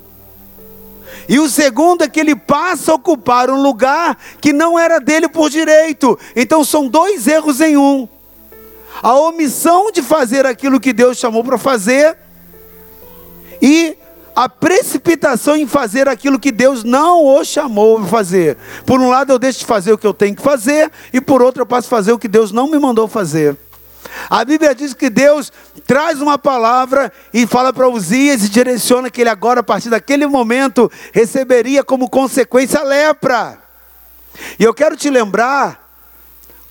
E 1.28 1.40
o 1.40 1.50
segundo 1.50 2.04
é 2.04 2.08
que 2.08 2.20
ele 2.20 2.36
passa 2.36 2.92
a 2.92 2.96
ocupar 2.96 3.50
um 3.50 3.62
lugar 3.62 4.18
que 4.42 4.52
não 4.52 4.78
era 4.78 5.00
dele 5.00 5.28
por 5.28 5.50
direito. 5.50 6.18
Então 6.36 6.64
são 6.64 6.88
dois 6.88 7.28
erros 7.28 7.62
em 7.62 7.78
um. 7.78 8.08
A 9.02 9.14
omissão 9.14 9.92
de 9.92 10.02
fazer 10.02 10.46
aquilo 10.46 10.80
que 10.80 10.92
Deus 10.92 11.18
chamou 11.18 11.44
para 11.44 11.58
fazer 11.58 12.18
e 13.62 13.98
a 14.36 14.48
precipitação 14.48 15.56
em 15.56 15.68
fazer 15.68 16.08
aquilo 16.08 16.40
que 16.40 16.52
Deus 16.52 16.84
não 16.84 17.26
o 17.26 17.44
chamou 17.44 18.00
para 18.00 18.08
fazer. 18.08 18.58
Por 18.86 19.00
um 19.00 19.10
lado 19.10 19.32
eu 19.32 19.40
deixo 19.40 19.60
de 19.60 19.66
fazer 19.66 19.94
o 19.94 19.98
que 19.98 20.08
eu 20.08 20.14
tenho 20.14 20.36
que 20.36 20.42
fazer 20.42 20.92
e 21.14 21.20
por 21.20 21.42
outro 21.42 21.62
eu 21.62 21.66
passo 21.66 21.88
a 21.88 21.90
fazer 21.90 22.14
o 22.14 22.20
que 22.20 22.28
Deus 22.28 22.52
não 22.52 22.70
me 22.70 22.80
mandou 22.80 23.08
fazer. 23.08 23.58
A 24.30 24.44
Bíblia 24.46 24.76
diz 24.76 24.94
que 24.94 25.10
Deus 25.10 25.52
traz 25.86 26.22
uma 26.22 26.38
palavra 26.38 27.12
e 27.34 27.48
fala 27.48 27.74
para 27.74 27.90
Uzias 27.90 28.44
e 28.44 28.50
direciona 28.50 29.10
que 29.10 29.22
ele 29.22 29.30
agora, 29.30 29.62
a 29.62 29.64
partir 29.64 29.90
daquele 29.90 30.28
momento, 30.28 30.92
receberia 31.14 31.84
como 31.84 32.10
consequência 32.10 32.80
a 32.80 32.84
lepra. 32.84 33.58
E 34.60 34.64
eu 34.64 34.74
quero 34.74 34.96
te 34.96 35.10
lembrar 35.10 35.90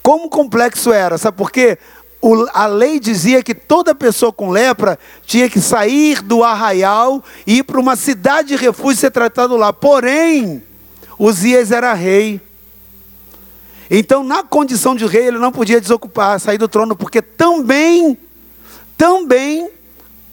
como 0.03 0.31
complexo 0.31 0.93
era, 0.93 1.19
sabe 1.19 1.37
por 1.37 1.51
quê? 1.51 1.79
O, 2.21 2.47
a 2.53 2.67
lei 2.67 2.99
dizia 2.99 3.43
que 3.43 3.55
toda 3.55 3.95
pessoa 3.95 4.33
com 4.33 4.51
lepra 4.51 4.99
tinha 5.25 5.49
que 5.49 5.61
sair 5.61 6.21
do 6.23 6.43
arraial 6.43 7.23
e 7.47 7.59
ir 7.59 7.63
para 7.63 7.79
uma 7.79 7.95
cidade 7.95 8.49
de 8.49 8.57
refúgio 8.57 8.99
ser 8.99 9.11
tratado 9.11 9.57
lá. 9.57 9.73
Porém, 9.73 10.63
Uzias 11.19 11.71
era 11.71 11.93
rei. 11.95 12.41
Então, 13.91 14.23
na 14.23 14.43
condição 14.43 14.95
de 14.95 15.07
rei, 15.07 15.29
ele 15.29 15.39
não 15.39 15.51
podia 15.51 15.81
desocupar, 15.81 16.39
sair 16.39 16.59
do 16.59 16.69
trono, 16.69 16.95
porque 16.95 17.23
também, 17.23 18.19
também, 18.97 19.71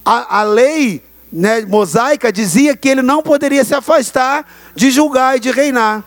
a, 0.03 0.39
a 0.39 0.43
lei 0.43 1.01
né, 1.31 1.61
mosaica 1.61 2.31
dizia 2.31 2.75
que 2.75 2.89
ele 2.89 3.01
não 3.01 3.21
poderia 3.21 3.63
se 3.63 3.73
afastar 3.73 4.45
de 4.75 4.91
julgar 4.91 5.37
e 5.37 5.39
de 5.39 5.51
reinar. 5.51 6.03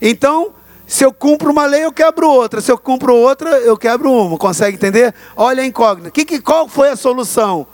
Então, 0.00 0.54
se 0.86 1.04
eu 1.04 1.12
cumpro 1.12 1.50
uma 1.50 1.66
lei, 1.66 1.84
eu 1.84 1.92
quebro 1.92 2.28
outra. 2.28 2.60
Se 2.60 2.70
eu 2.72 2.78
cumpro 2.78 3.14
outra, 3.14 3.50
eu 3.58 3.76
quebro 3.76 4.10
uma. 4.10 4.38
Consegue 4.38 4.76
entender? 4.76 5.14
Olha 5.36 5.62
a 5.62 5.66
incógnita. 5.66 6.10
Que, 6.10 6.24
que, 6.24 6.40
qual 6.40 6.66
foi 6.66 6.88
a 6.88 6.96
solução? 6.96 7.66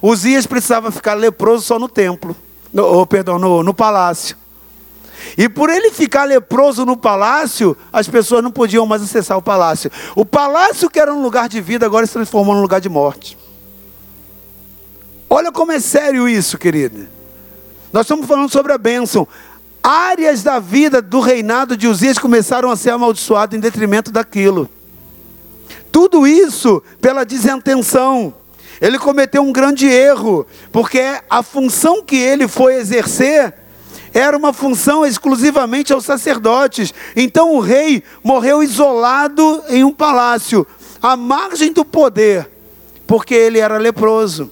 Uzias 0.00 0.46
precisava 0.46 0.90
ficar 0.90 1.14
leproso 1.14 1.64
só 1.64 1.78
no 1.78 1.88
templo. 1.88 2.34
No, 2.72 3.00
oh, 3.00 3.06
perdão, 3.06 3.38
no, 3.38 3.62
no 3.62 3.74
palácio. 3.74 4.36
E 5.36 5.48
por 5.48 5.70
ele 5.70 5.90
ficar 5.90 6.24
leproso 6.24 6.84
no 6.84 6.96
palácio, 6.96 7.76
as 7.92 8.08
pessoas 8.08 8.42
não 8.42 8.50
podiam 8.50 8.86
mais 8.86 9.02
acessar 9.02 9.36
o 9.36 9.42
palácio. 9.42 9.90
O 10.14 10.24
palácio, 10.24 10.90
que 10.90 11.00
era 11.00 11.12
um 11.12 11.22
lugar 11.22 11.48
de 11.48 11.60
vida, 11.60 11.86
agora 11.86 12.06
se 12.06 12.12
transformou 12.12 12.54
num 12.54 12.62
lugar 12.62 12.80
de 12.80 12.88
morte. 12.88 13.38
Olha 15.28 15.50
como 15.50 15.72
é 15.72 15.80
sério 15.80 16.28
isso, 16.28 16.58
querida. 16.58 17.08
Nós 17.92 18.02
estamos 18.02 18.26
falando 18.26 18.50
sobre 18.50 18.72
a 18.72 18.78
bênção. 18.78 19.26
Áreas 19.82 20.42
da 20.42 20.58
vida 20.58 21.02
do 21.02 21.20
reinado 21.20 21.76
de 21.76 21.88
Uzias 21.88 22.18
começaram 22.18 22.70
a 22.70 22.76
ser 22.76 22.90
amaldiçoadas 22.90 23.56
em 23.56 23.60
detrimento 23.60 24.10
daquilo. 24.12 24.68
Tudo 25.90 26.26
isso 26.26 26.82
pela 27.00 27.24
desatenção. 27.24 28.34
Ele 28.80 28.98
cometeu 28.98 29.42
um 29.42 29.52
grande 29.52 29.86
erro, 29.86 30.46
porque 30.72 31.02
a 31.30 31.42
função 31.42 32.02
que 32.02 32.16
ele 32.16 32.48
foi 32.48 32.74
exercer 32.74 33.54
era 34.14 34.36
uma 34.36 34.52
função 34.52 35.04
exclusivamente 35.04 35.92
aos 35.92 36.04
sacerdotes. 36.04 36.92
Então 37.16 37.54
o 37.54 37.60
rei 37.60 38.02
morreu 38.22 38.62
isolado 38.62 39.62
em 39.68 39.84
um 39.84 39.92
palácio, 39.92 40.66
à 41.00 41.16
margem 41.16 41.72
do 41.72 41.84
poder, 41.84 42.50
porque 43.06 43.34
ele 43.34 43.58
era 43.58 43.78
leproso. 43.78 44.50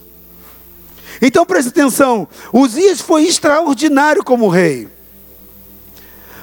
Então 1.20 1.44
preste 1.44 1.68
atenção: 1.68 2.26
Uzias 2.52 3.00
foi 3.00 3.24
extraordinário 3.24 4.24
como 4.24 4.48
rei. 4.48 4.88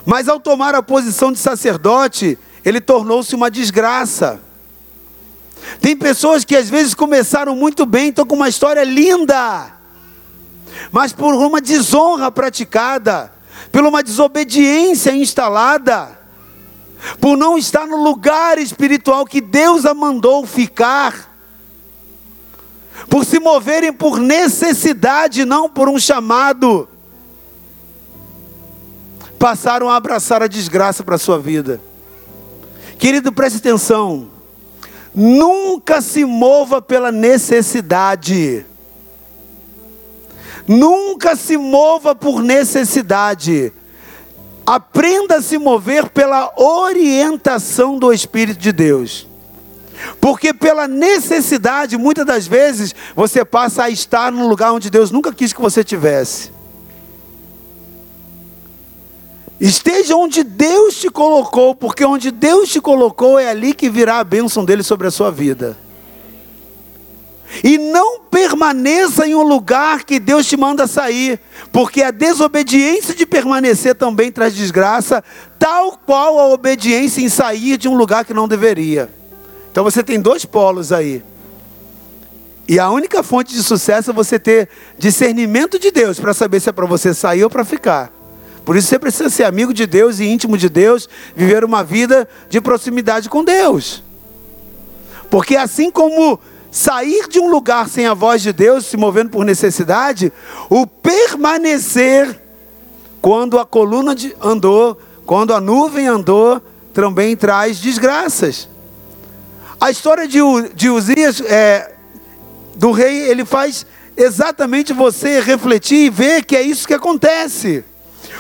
Mas 0.05 0.30
ao 0.30 0.39
tomar 0.39 0.74
a 0.74 0.82
posição 0.82 1.32
de 1.32 1.39
sacerdote, 1.39 2.38
ele 2.63 2.80
tornou-se 2.80 3.36
uma 3.36 3.51
desgraça. 3.51 4.39
Tem 5.82 5.97
pessoas 5.97 6.45
que 6.45 6.55
às 6.55 6.70
vezes 6.70 6.93
começaram 6.93 7.55
muito 7.55 7.86
bem, 7.86 8.09
estão 8.09 8.26
com 8.26 8.36
uma 8.36 8.47
história 8.47 8.84
linda 8.84 9.76
mas 10.91 11.13
por 11.13 11.34
uma 11.34 11.61
desonra 11.61 12.32
praticada, 12.32 13.32
por 13.71 13.84
uma 13.84 14.03
desobediência 14.03 15.11
instalada, 15.11 16.17
por 17.19 17.38
não 17.38 17.57
estar 17.57 17.86
no 17.86 17.97
lugar 17.97 18.57
espiritual 18.57 19.25
que 19.25 19.41
Deus 19.41 19.86
a 19.86 19.93
mandou 19.93 20.45
ficar, 20.45 21.36
por 23.09 23.23
se 23.25 23.39
moverem 23.39 23.93
por 23.93 24.19
necessidade, 24.19 25.45
não 25.45 25.69
por 25.69 25.88
um 25.88 25.99
chamado, 25.99 26.89
passaram 29.38 29.89
a 29.89 29.95
abraçar 29.95 30.41
a 30.41 30.47
desgraça 30.47 31.03
para 31.03 31.15
a 31.15 31.19
sua 31.19 31.38
vida. 31.38 31.80
Querido, 32.97 33.32
preste 33.32 33.57
atenção. 33.57 34.30
Nunca 35.13 36.01
se 36.01 36.25
mova 36.25 36.82
pela 36.82 37.11
necessidade. 37.11 38.65
Nunca 40.68 41.36
se 41.36 41.55
mova 41.57 42.13
por 42.13 42.43
necessidade. 42.43 43.72
Aprenda 44.65 45.38
a 45.38 45.41
se 45.41 45.57
mover 45.57 46.09
pela 46.09 46.51
orientação 46.57 47.97
do 47.97 48.11
Espírito 48.11 48.59
de 48.59 48.74
Deus. 48.74 49.28
Porque 50.20 50.53
pela 50.53 50.88
necessidade, 50.88 51.97
muitas 51.97 52.26
das 52.26 52.45
vezes, 52.45 52.93
você 53.15 53.45
passa 53.45 53.84
a 53.84 53.89
estar 53.89 54.32
num 54.32 54.47
lugar 54.47 54.74
onde 54.74 54.89
Deus 54.89 55.09
nunca 55.09 55.34
quis 55.34 55.53
que 55.53 55.61
você 55.61 55.84
tivesse. 55.84 56.51
Esteja 59.59 60.15
onde 60.15 60.43
Deus 60.43 60.97
te 60.99 61.09
colocou, 61.09 61.74
porque 61.74 62.05
onde 62.05 62.30
Deus 62.30 62.70
te 62.70 62.80
colocou 62.80 63.39
é 63.39 63.49
ali 63.49 63.74
que 63.74 63.89
virá 63.89 64.20
a 64.20 64.24
bênção 64.24 64.63
dele 64.63 64.84
sobre 64.84 65.07
a 65.07 65.11
sua 65.11 65.32
vida. 65.32 65.78
E 67.63 67.77
não 67.77 68.19
permaneça 68.19 69.25
em 69.27 69.33
um 69.33 69.43
lugar 69.43 70.03
que 70.03 70.19
Deus 70.19 70.45
te 70.45 70.57
manda 70.57 70.85
sair, 70.85 71.39
porque 71.71 72.03
a 72.03 72.11
desobediência 72.11 73.15
de 73.15 73.25
permanecer 73.25 73.95
também 73.95 74.31
traz 74.31 74.53
desgraça, 74.53 75.23
tal 75.57 75.97
qual 76.05 76.39
a 76.39 76.47
obediência 76.47 77.21
em 77.21 77.29
sair 77.29 77.77
de 77.77 77.87
um 77.87 77.95
lugar 77.95 78.25
que 78.25 78.33
não 78.33 78.47
deveria. 78.47 79.09
Então 79.71 79.83
você 79.83 80.03
tem 80.03 80.19
dois 80.19 80.43
polos 80.43 80.91
aí. 80.91 81.23
E 82.67 82.79
a 82.79 82.89
única 82.89 83.23
fonte 83.23 83.53
de 83.53 83.63
sucesso 83.63 84.11
é 84.11 84.13
você 84.13 84.37
ter 84.37 84.67
discernimento 84.97 85.79
de 85.79 85.89
Deus 85.89 86.19
para 86.19 86.33
saber 86.33 86.59
se 86.59 86.69
é 86.69 86.73
para 86.73 86.85
você 86.85 87.13
sair 87.13 87.43
ou 87.43 87.49
para 87.49 87.63
ficar. 87.63 88.11
Por 88.65 88.75
isso 88.75 88.89
você 88.89 88.99
precisa 88.99 89.29
ser 89.29 89.45
amigo 89.45 89.73
de 89.73 89.87
Deus 89.87 90.19
e 90.19 90.25
íntimo 90.25 90.57
de 90.57 90.67
Deus, 90.67 91.07
viver 91.33 91.63
uma 91.63 91.81
vida 91.81 92.27
de 92.49 92.59
proximidade 92.59 93.29
com 93.29 93.41
Deus. 93.41 94.03
Porque 95.29 95.55
assim 95.55 95.89
como 95.89 96.37
sair 96.72 97.28
de 97.28 97.39
um 97.39 97.49
lugar 97.49 97.88
sem 97.89 98.05
a 98.05 98.13
voz 98.13 98.41
de 98.41 98.51
Deus, 98.53 98.86
se 98.86 98.97
movendo 98.97 99.30
por 99.30 99.45
necessidade, 99.45 100.32
o 100.70 100.86
permanecer 100.86 102.39
quando 103.22 103.59
a 103.59 103.65
coluna 103.65 104.15
andou, 104.41 104.99
quando 105.26 105.53
a 105.53 105.59
nuvem 105.59 106.07
andou, 106.07 106.61
também 106.93 107.36
traz 107.36 107.80
desgraças. 107.80 108.70
A 109.80 109.91
história 109.91 110.28
de, 110.28 110.39
de 110.74 110.89
Uzias, 110.89 111.41
é, 111.41 111.93
do 112.76 112.91
rei, 112.91 113.30
ele 113.30 113.45
faz 113.45 113.86
exatamente 114.15 114.93
você 114.93 115.39
refletir 115.39 116.05
e 116.05 116.09
ver 116.09 116.43
que 116.43 116.55
é 116.55 116.61
isso 116.61 116.88
que 116.88 116.93
acontece. 116.93 117.84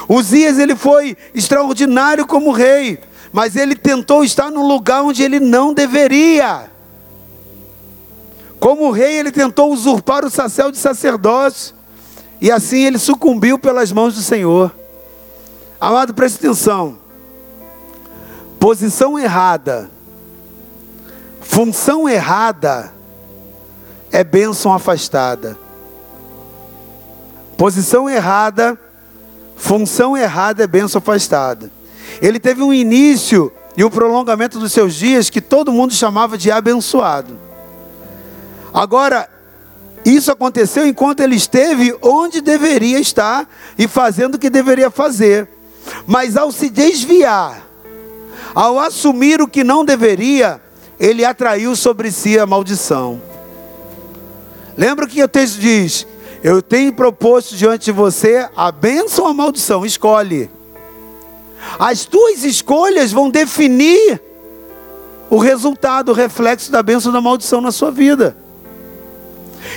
Uzias 0.09 0.57
ele 0.57 0.75
foi 0.75 1.15
extraordinário 1.35 2.25
como 2.25 2.51
rei, 2.51 2.99
mas 3.31 3.55
ele 3.55 3.75
tentou 3.75 4.23
estar 4.23 4.49
num 4.49 4.67
lugar 4.67 5.03
onde 5.03 5.21
ele 5.21 5.39
não 5.39 5.73
deveria. 5.73 6.71
Como 8.67 8.91
rei, 8.91 9.19
ele 9.19 9.31
tentou 9.31 9.71
usurpar 9.71 10.25
o 10.25 10.29
de 10.29 10.77
sacerdócio. 10.77 11.73
E 12.41 12.51
assim 12.51 12.83
ele 12.83 12.99
sucumbiu 12.99 13.57
pelas 13.57 13.93
mãos 13.93 14.13
do 14.13 14.21
Senhor. 14.21 14.75
Amado, 15.79 16.13
preste 16.13 16.35
atenção. 16.35 16.97
Posição 18.59 19.17
errada, 19.17 19.89
função 21.39 22.09
errada, 22.09 22.93
é 24.11 24.21
bênção 24.21 24.73
afastada. 24.73 25.57
Posição 27.55 28.09
errada, 28.09 28.77
função 29.55 30.17
errada 30.17 30.65
é 30.65 30.67
bênção 30.67 30.99
afastada. 30.99 31.71
Ele 32.21 32.37
teve 32.37 32.61
um 32.61 32.73
início 32.73 33.49
e 33.77 33.83
o 33.85 33.89
prolongamento 33.89 34.59
dos 34.59 34.73
seus 34.73 34.93
dias 34.93 35.29
que 35.29 35.39
todo 35.39 35.71
mundo 35.71 35.93
chamava 35.93 36.37
de 36.37 36.51
abençoado. 36.51 37.46
Agora, 38.77 39.27
isso 40.05 40.31
aconteceu 40.31 40.85
enquanto 40.85 41.21
ele 41.21 41.35
esteve 41.35 41.97
onde 41.99 42.41
deveria 42.41 42.99
estar 42.99 43.49
e 43.75 43.87
fazendo 43.87 44.35
o 44.35 44.37
que 44.37 44.51
deveria 44.51 44.91
fazer. 44.91 45.49
Mas 46.05 46.37
ao 46.37 46.51
se 46.51 46.69
desviar, 46.69 47.67
ao 48.53 48.79
assumir 48.79 49.41
o 49.41 49.47
que 49.47 49.63
não 49.63 49.83
deveria, 49.83 50.61
ele 50.99 51.25
atraiu 51.25 51.75
sobre 51.75 52.11
si 52.11 52.37
a 52.37 52.45
maldição. 52.45 53.19
Lembra 54.77 55.07
que 55.07 55.23
o 55.23 55.27
texto 55.27 55.59
diz: 55.59 56.05
Eu 56.43 56.61
tenho 56.61 56.93
proposto 56.93 57.55
diante 57.55 57.85
de 57.85 57.91
você 57.91 58.47
a 58.55 58.71
bênção 58.71 59.25
ou 59.25 59.31
a 59.31 59.33
maldição? 59.33 59.87
Escolhe. 59.87 60.51
As 61.79 62.05
tuas 62.05 62.43
escolhas 62.43 63.11
vão 63.11 63.31
definir 63.31 64.21
o 65.31 65.39
resultado, 65.39 66.09
o 66.09 66.13
reflexo 66.13 66.71
da 66.71 66.83
bênção 66.83 67.09
ou 67.09 67.13
da 67.13 67.21
maldição 67.21 67.59
na 67.59 67.71
sua 67.71 67.89
vida. 67.89 68.45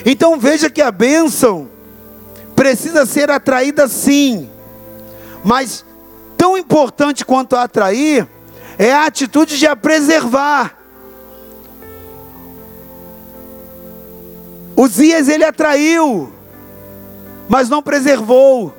Então 0.04 0.38
veja 0.38 0.70
que 0.70 0.82
a 0.82 0.90
bênção 0.90 1.68
precisa 2.54 3.06
ser 3.06 3.30
atraída 3.30 3.88
sim, 3.88 4.48
mas 5.44 5.84
tão 6.36 6.56
importante 6.58 7.24
quanto 7.24 7.56
a 7.56 7.62
atrair 7.62 8.26
é 8.78 8.92
a 8.92 9.06
atitude 9.06 9.58
de 9.58 9.66
a 9.66 9.76
preservar. 9.76 10.76
Uzias 14.76 15.28
ele 15.28 15.44
atraiu, 15.44 16.32
mas 17.48 17.68
não 17.68 17.82
preservou. 17.82 18.74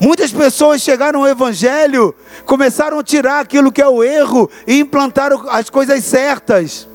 Muitas 0.00 0.32
pessoas 0.32 0.80
chegaram 0.80 1.20
ao 1.20 1.28
Evangelho, 1.28 2.14
começaram 2.44 2.98
a 2.98 3.04
tirar 3.04 3.40
aquilo 3.40 3.70
que 3.70 3.82
é 3.82 3.86
o 3.86 4.02
erro 4.02 4.50
e 4.66 4.78
implantaram 4.78 5.48
as 5.48 5.70
coisas 5.70 6.04
certas 6.04 6.88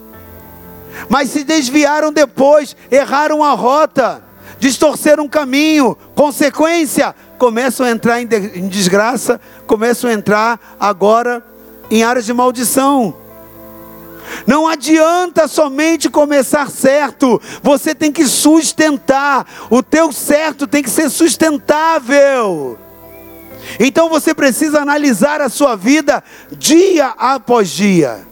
mas 1.09 1.29
se 1.29 1.43
desviaram 1.43 2.11
depois, 2.11 2.75
erraram 2.91 3.43
a 3.43 3.53
rota, 3.53 4.23
distorceram 4.59 5.25
o 5.25 5.29
caminho, 5.29 5.97
consequência, 6.15 7.15
começam 7.37 7.85
a 7.85 7.91
entrar 7.91 8.21
em, 8.21 8.27
em 8.55 8.67
desgraça, 8.67 9.39
começam 9.65 10.09
a 10.09 10.13
entrar 10.13 10.75
agora 10.79 11.43
em 11.89 12.03
áreas 12.03 12.25
de 12.25 12.33
maldição. 12.33 13.15
Não 14.45 14.67
adianta 14.67 15.47
somente 15.47 16.09
começar 16.09 16.69
certo, 16.69 17.41
você 17.61 17.95
tem 17.95 18.11
que 18.11 18.25
sustentar. 18.25 19.45
O 19.69 19.81
teu 19.81 20.11
certo 20.11 20.67
tem 20.67 20.83
que 20.83 20.89
ser 20.89 21.09
sustentável. 21.09 22.77
Então 23.79 24.09
você 24.09 24.33
precisa 24.33 24.81
analisar 24.81 25.41
a 25.41 25.49
sua 25.49 25.75
vida 25.75 26.23
dia 26.51 27.13
após 27.17 27.69
dia. 27.69 28.26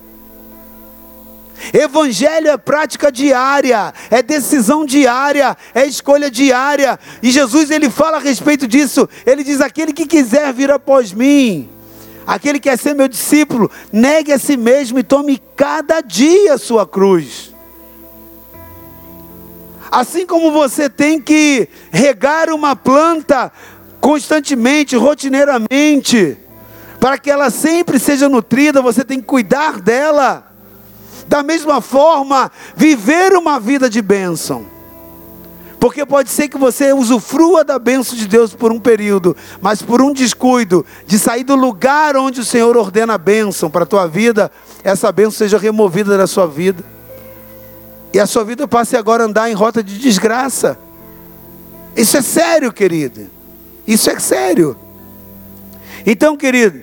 Evangelho 1.72 2.48
é 2.48 2.56
prática 2.56 3.10
diária, 3.10 3.92
é 4.10 4.22
decisão 4.22 4.84
diária, 4.84 5.56
é 5.74 5.86
escolha 5.86 6.30
diária. 6.30 6.98
E 7.22 7.30
Jesus 7.30 7.70
ele 7.70 7.90
fala 7.90 8.16
a 8.16 8.20
respeito 8.20 8.66
disso. 8.66 9.08
Ele 9.24 9.42
diz: 9.42 9.60
aquele 9.60 9.92
que 9.92 10.06
quiser 10.06 10.52
vir 10.52 10.70
após 10.70 11.12
mim, 11.12 11.68
aquele 12.26 12.58
que 12.58 12.68
quer 12.68 12.78
ser 12.78 12.94
meu 12.94 13.08
discípulo, 13.08 13.70
negue 13.92 14.32
a 14.32 14.38
si 14.38 14.56
mesmo 14.56 14.98
e 14.98 15.02
tome 15.02 15.40
cada 15.56 16.00
dia 16.00 16.54
a 16.54 16.58
sua 16.58 16.86
cruz. 16.86 17.54
Assim 19.90 20.26
como 20.26 20.50
você 20.50 20.90
tem 20.90 21.20
que 21.20 21.68
regar 21.90 22.50
uma 22.50 22.74
planta 22.74 23.52
constantemente, 24.00 24.96
rotineiramente, 24.96 26.36
para 27.00 27.18
que 27.18 27.30
ela 27.30 27.50
sempre 27.50 27.98
seja 27.98 28.28
nutrida, 28.28 28.82
você 28.82 29.04
tem 29.04 29.20
que 29.20 29.26
cuidar 29.26 29.80
dela. 29.80 30.55
Da 31.28 31.42
mesma 31.42 31.80
forma, 31.80 32.50
viver 32.76 33.32
uma 33.32 33.58
vida 33.58 33.90
de 33.90 34.00
bênção. 34.00 34.66
Porque 35.78 36.06
pode 36.06 36.30
ser 36.30 36.48
que 36.48 36.56
você 36.56 36.92
usufrua 36.92 37.62
da 37.62 37.78
bênção 37.78 38.16
de 38.16 38.26
Deus 38.26 38.54
por 38.54 38.72
um 38.72 38.80
período, 38.80 39.36
mas 39.60 39.82
por 39.82 40.00
um 40.00 40.12
descuido 40.12 40.86
de 41.06 41.18
sair 41.18 41.44
do 41.44 41.54
lugar 41.54 42.16
onde 42.16 42.40
o 42.40 42.44
Senhor 42.44 42.76
ordena 42.76 43.14
a 43.14 43.18
bênção 43.18 43.70
para 43.70 43.82
a 43.82 43.86
tua 43.86 44.06
vida, 44.06 44.50
essa 44.82 45.12
bênção 45.12 45.32
seja 45.32 45.58
removida 45.58 46.16
da 46.16 46.26
sua 46.26 46.46
vida. 46.46 46.82
E 48.12 48.18
a 48.18 48.26
sua 48.26 48.44
vida 48.44 48.66
passe 48.66 48.96
agora 48.96 49.24
a 49.24 49.26
andar 49.26 49.50
em 49.50 49.54
rota 49.54 49.82
de 49.82 49.98
desgraça. 49.98 50.78
Isso 51.94 52.16
é 52.16 52.22
sério, 52.22 52.72
querido. 52.72 53.30
Isso 53.86 54.10
é 54.10 54.18
sério. 54.18 54.76
Então, 56.06 56.36
querido, 56.36 56.80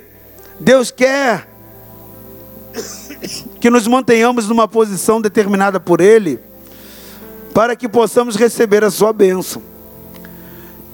Deus 0.59 0.91
quer 0.91 1.47
que 3.59 3.69
nos 3.69 3.87
mantenhamos 3.87 4.47
numa 4.47 4.67
posição 4.67 5.21
determinada 5.21 5.79
por 5.79 6.01
Ele, 6.01 6.39
para 7.53 7.75
que 7.75 7.87
possamos 7.87 8.35
receber 8.35 8.83
a 8.83 8.91
Sua 8.91 9.13
bênção. 9.13 9.61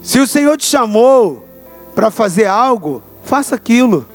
Se 0.02 0.20
o 0.20 0.28
Senhor 0.28 0.58
te 0.58 0.66
chamou 0.66 1.46
para 1.94 2.10
fazer 2.10 2.46
algo, 2.46 3.04
faça 3.24 3.56
aquilo, 3.56 4.08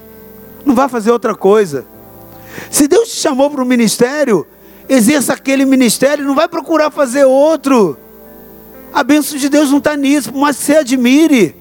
não 0.65 0.73
vá 0.73 0.87
fazer 0.87 1.11
outra 1.11 1.35
coisa. 1.35 1.85
Se 2.71 2.87
Deus 2.87 3.09
te 3.09 3.17
chamou 3.17 3.49
para 3.49 3.61
um 3.61 3.65
ministério, 3.65 4.47
exerça 4.87 5.33
aquele 5.33 5.65
ministério, 5.65 6.25
não 6.25 6.35
vai 6.35 6.47
procurar 6.47 6.89
fazer 6.89 7.25
outro. 7.25 7.97
A 8.93 9.03
bênção 9.03 9.37
de 9.37 9.49
Deus 9.49 9.69
não 9.71 9.79
está 9.79 9.95
nisso, 9.95 10.31
mas 10.33 10.55
você 10.55 10.77
admire. 10.77 11.55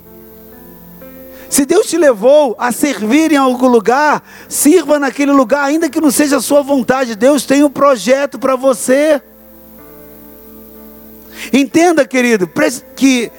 Se 1.49 1.64
Deus 1.64 1.86
te 1.86 1.97
levou 1.97 2.57
a 2.59 2.72
servir 2.72 3.32
em 3.32 3.36
algum 3.36 3.68
lugar, 3.68 4.22
sirva 4.49 4.99
naquele 4.99 5.32
lugar, 5.32 5.64
ainda 5.64 5.88
que 5.88 6.01
não 6.01 6.11
seja 6.11 6.38
a 6.38 6.42
sua 6.42 6.62
vontade. 6.62 7.14
Deus 7.14 7.45
tem 7.45 7.62
um 7.62 7.70
projeto 7.70 8.38
para 8.38 8.57
você. 8.57 9.22
Entenda, 11.53 12.07
querido, 12.07 12.51
que 12.97 13.30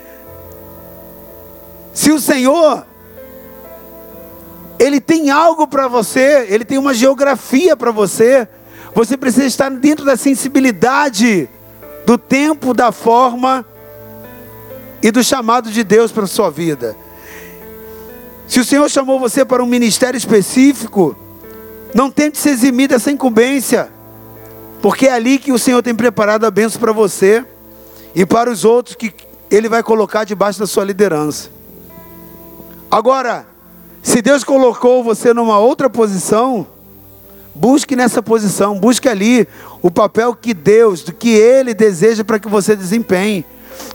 se 1.93 2.11
o 2.11 2.19
Senhor 2.19 2.85
ele 4.77 4.99
tem 4.99 5.29
algo 5.29 5.67
para 5.67 5.87
você, 5.87 6.45
ele 6.49 6.65
tem 6.65 6.77
uma 6.77 6.93
geografia 6.93 7.75
para 7.75 7.91
você, 7.91 8.47
você 8.93 9.17
precisa 9.17 9.45
estar 9.45 9.71
dentro 9.71 10.05
da 10.05 10.17
sensibilidade 10.17 11.49
do 12.05 12.17
tempo, 12.17 12.73
da 12.73 12.91
forma 12.91 13.65
e 15.01 15.11
do 15.11 15.23
chamado 15.23 15.71
de 15.71 15.83
Deus 15.83 16.11
para 16.11 16.23
a 16.23 16.27
sua 16.27 16.49
vida. 16.49 16.95
Se 18.47 18.59
o 18.59 18.65
Senhor 18.65 18.89
chamou 18.89 19.19
você 19.19 19.43
para 19.43 19.63
um 19.63 19.65
ministério 19.65 20.17
específico, 20.17 21.15
não 21.93 22.11
tente 22.11 22.37
se 22.37 22.49
eximir 22.49 22.89
dessa 22.89 23.11
incumbência, 23.11 23.89
porque 24.81 25.07
é 25.07 25.13
ali 25.13 25.39
que 25.39 25.51
o 25.51 25.57
Senhor 25.57 25.81
tem 25.81 25.95
preparado 25.95 26.45
a 26.45 26.51
bênção 26.51 26.79
para 26.79 26.91
você 26.91 27.43
e 28.13 28.25
para 28.25 28.51
os 28.51 28.63
outros 28.63 28.95
que 28.95 29.13
Ele 29.49 29.67
vai 29.67 29.81
colocar 29.81 30.23
debaixo 30.23 30.59
da 30.59 30.67
sua 30.67 30.83
liderança. 30.83 31.49
Agora, 32.91 33.47
se 34.03 34.21
Deus 34.21 34.43
colocou 34.43 35.03
você 35.03 35.33
numa 35.33 35.57
outra 35.57 35.89
posição, 35.89 36.67
busque 37.55 37.95
nessa 37.95 38.21
posição, 38.21 38.79
busque 38.79 39.09
ali 39.09 39.47
o 39.81 39.89
papel 39.89 40.35
que 40.35 40.53
Deus, 40.53 41.01
do 41.01 41.11
que 41.11 41.29
Ele 41.29 41.73
deseja 41.73 42.23
para 42.23 42.39
que 42.39 42.47
você 42.47 42.75
desempenhe. 42.75 43.43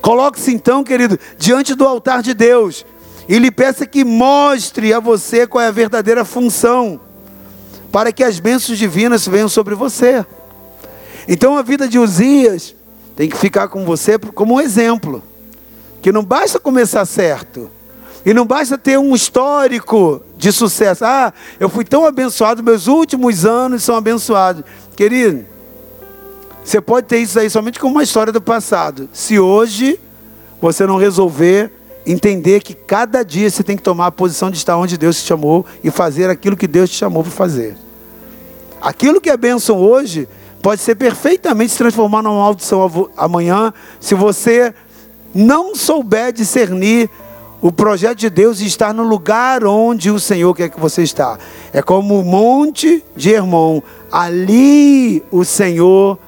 Coloque-se 0.03 0.53
então, 0.53 0.83
querido, 0.83 1.19
diante 1.39 1.75
do 1.75 1.87
altar 1.87 2.23
de 2.23 2.35
Deus 2.35 2.85
e 3.29 3.39
lhe 3.39 3.51
peça 3.51 3.87
que 3.87 4.05
mostre 4.05 4.93
a 4.93 5.01
você 5.01 5.47
qual 5.47 5.63
é 5.63 5.69
a 5.69 5.73
verdadeira 5.73 6.25
função, 6.25 7.01
para 7.93 8.13
que 8.13 8.25
as 8.25 8.39
bênçãos 8.39 8.79
divinas 8.79 9.27
venham 9.27 9.49
sobre 9.49 9.75
você. 9.75 10.25
Então 11.29 11.57
a 11.57 11.63
vida 11.63 11.89
de 11.89 11.99
Uzias 11.99 12.75
tem 13.17 13.29
que 13.29 13.37
ficar 13.37 13.69
com 13.69 13.85
você 13.85 14.19
como 14.19 14.55
um 14.55 14.61
exemplo, 14.61 15.23
que 16.01 16.11
não 16.11 16.25
basta 16.25 16.59
começar 16.59 17.05
certo, 17.05 17.71
e 18.25 18.35
não 18.35 18.45
basta 18.45 18.77
ter 18.77 18.99
um 18.99 19.15
histórico 19.15 20.23
de 20.37 20.53
sucesso. 20.53 21.05
Ah, 21.05 21.33
eu 21.59 21.69
fui 21.69 21.85
tão 21.85 22.05
abençoado, 22.05 22.63
meus 22.63 22.87
últimos 22.87 23.47
anos 23.47 23.83
são 23.83 23.97
abençoados. 23.97 24.65
Querido, 24.95 25.45
você 26.65 26.81
pode 26.81 27.07
ter 27.07 27.19
isso 27.19 27.39
aí 27.39 27.49
somente 27.49 27.79
como 27.79 27.95
uma 27.95 28.03
história 28.03 28.33
do 28.33 28.41
passado. 28.41 29.09
Se 29.13 29.39
hoje 29.39 29.99
você 30.61 30.87
não 30.87 30.99
resolver 30.99 31.73
entender 32.07 32.63
que 32.63 32.75
cada 32.75 33.23
dia 33.23 33.51
você 33.51 33.63
tem 33.63 33.77
que 33.77 33.83
tomar 33.83 34.07
a 34.07 34.13
posição 34.13 34.51
de 34.51 34.57
estar 34.57 34.77
onde 34.77 34.97
Deus 34.97 35.21
te 35.21 35.27
chamou 35.27 35.65
e 35.85 35.91
fazer 35.91 36.31
aquilo 36.31 36.57
que 36.57 36.67
Deus 36.67 36.91
te 36.91 36.97
chamou 36.97 37.23
para 37.23 37.33
fazer. 37.33 37.77
Aquilo 38.81 39.21
que 39.21 39.29
é 39.29 39.37
bênção 39.37 39.77
hoje 39.77 40.29
pode 40.63 40.81
ser 40.81 40.95
perfeitamente 40.95 41.73
se 41.73 41.79
transformar 41.79 42.23
numa 42.23 42.37
maldição 42.37 43.11
amanhã, 43.17 43.73
se 44.01 44.15
você 44.15 44.75
não 45.35 45.75
souber 45.75 46.33
discernir 46.33 47.09
o 47.61 47.71
projeto 47.71 48.19
de 48.19 48.31
Deus 48.31 48.61
e 48.61 48.67
estar 48.67 48.95
no 48.95 49.03
lugar 49.03 49.65
onde 49.65 50.11
o 50.11 50.19
Senhor 50.19 50.55
quer 50.55 50.71
que 50.71 50.81
você 50.81 51.03
está. 51.03 51.39
É 51.73 51.83
como 51.83 52.19
o 52.19 52.25
monte 52.25 53.05
de 53.15 53.31
Hermon. 53.31 53.83
Ali 54.11 55.23
o 55.31 55.45
Senhor 55.45 56.19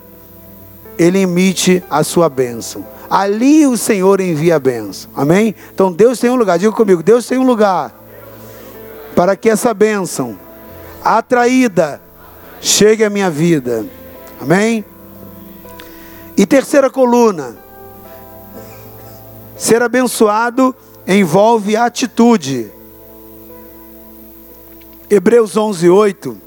ele 0.99 1.20
emite 1.20 1.83
a 1.89 2.05
sua 2.05 2.29
bênção. 2.29 2.85
Ali 3.12 3.66
o 3.66 3.76
Senhor 3.76 4.22
envia 4.22 4.56
a 4.56 4.58
bênção. 4.58 5.10
Amém? 5.14 5.54
Então 5.74 5.92
Deus 5.92 6.18
tem 6.18 6.30
um 6.30 6.34
lugar. 6.34 6.58
Diga 6.58 6.72
comigo, 6.72 7.02
Deus 7.02 7.26
tem 7.26 7.36
um 7.36 7.44
lugar 7.44 7.94
para 9.14 9.36
que 9.36 9.50
essa 9.50 9.74
bênção 9.74 10.38
atraída 11.04 12.00
chegue 12.58 13.04
à 13.04 13.10
minha 13.10 13.28
vida. 13.28 13.84
Amém? 14.40 14.82
E 16.38 16.46
terceira 16.46 16.88
coluna. 16.88 17.54
Ser 19.58 19.82
abençoado 19.82 20.74
envolve 21.06 21.76
atitude. 21.76 22.72
Hebreus 25.10 25.54
11, 25.54 25.90
8. 25.90 26.40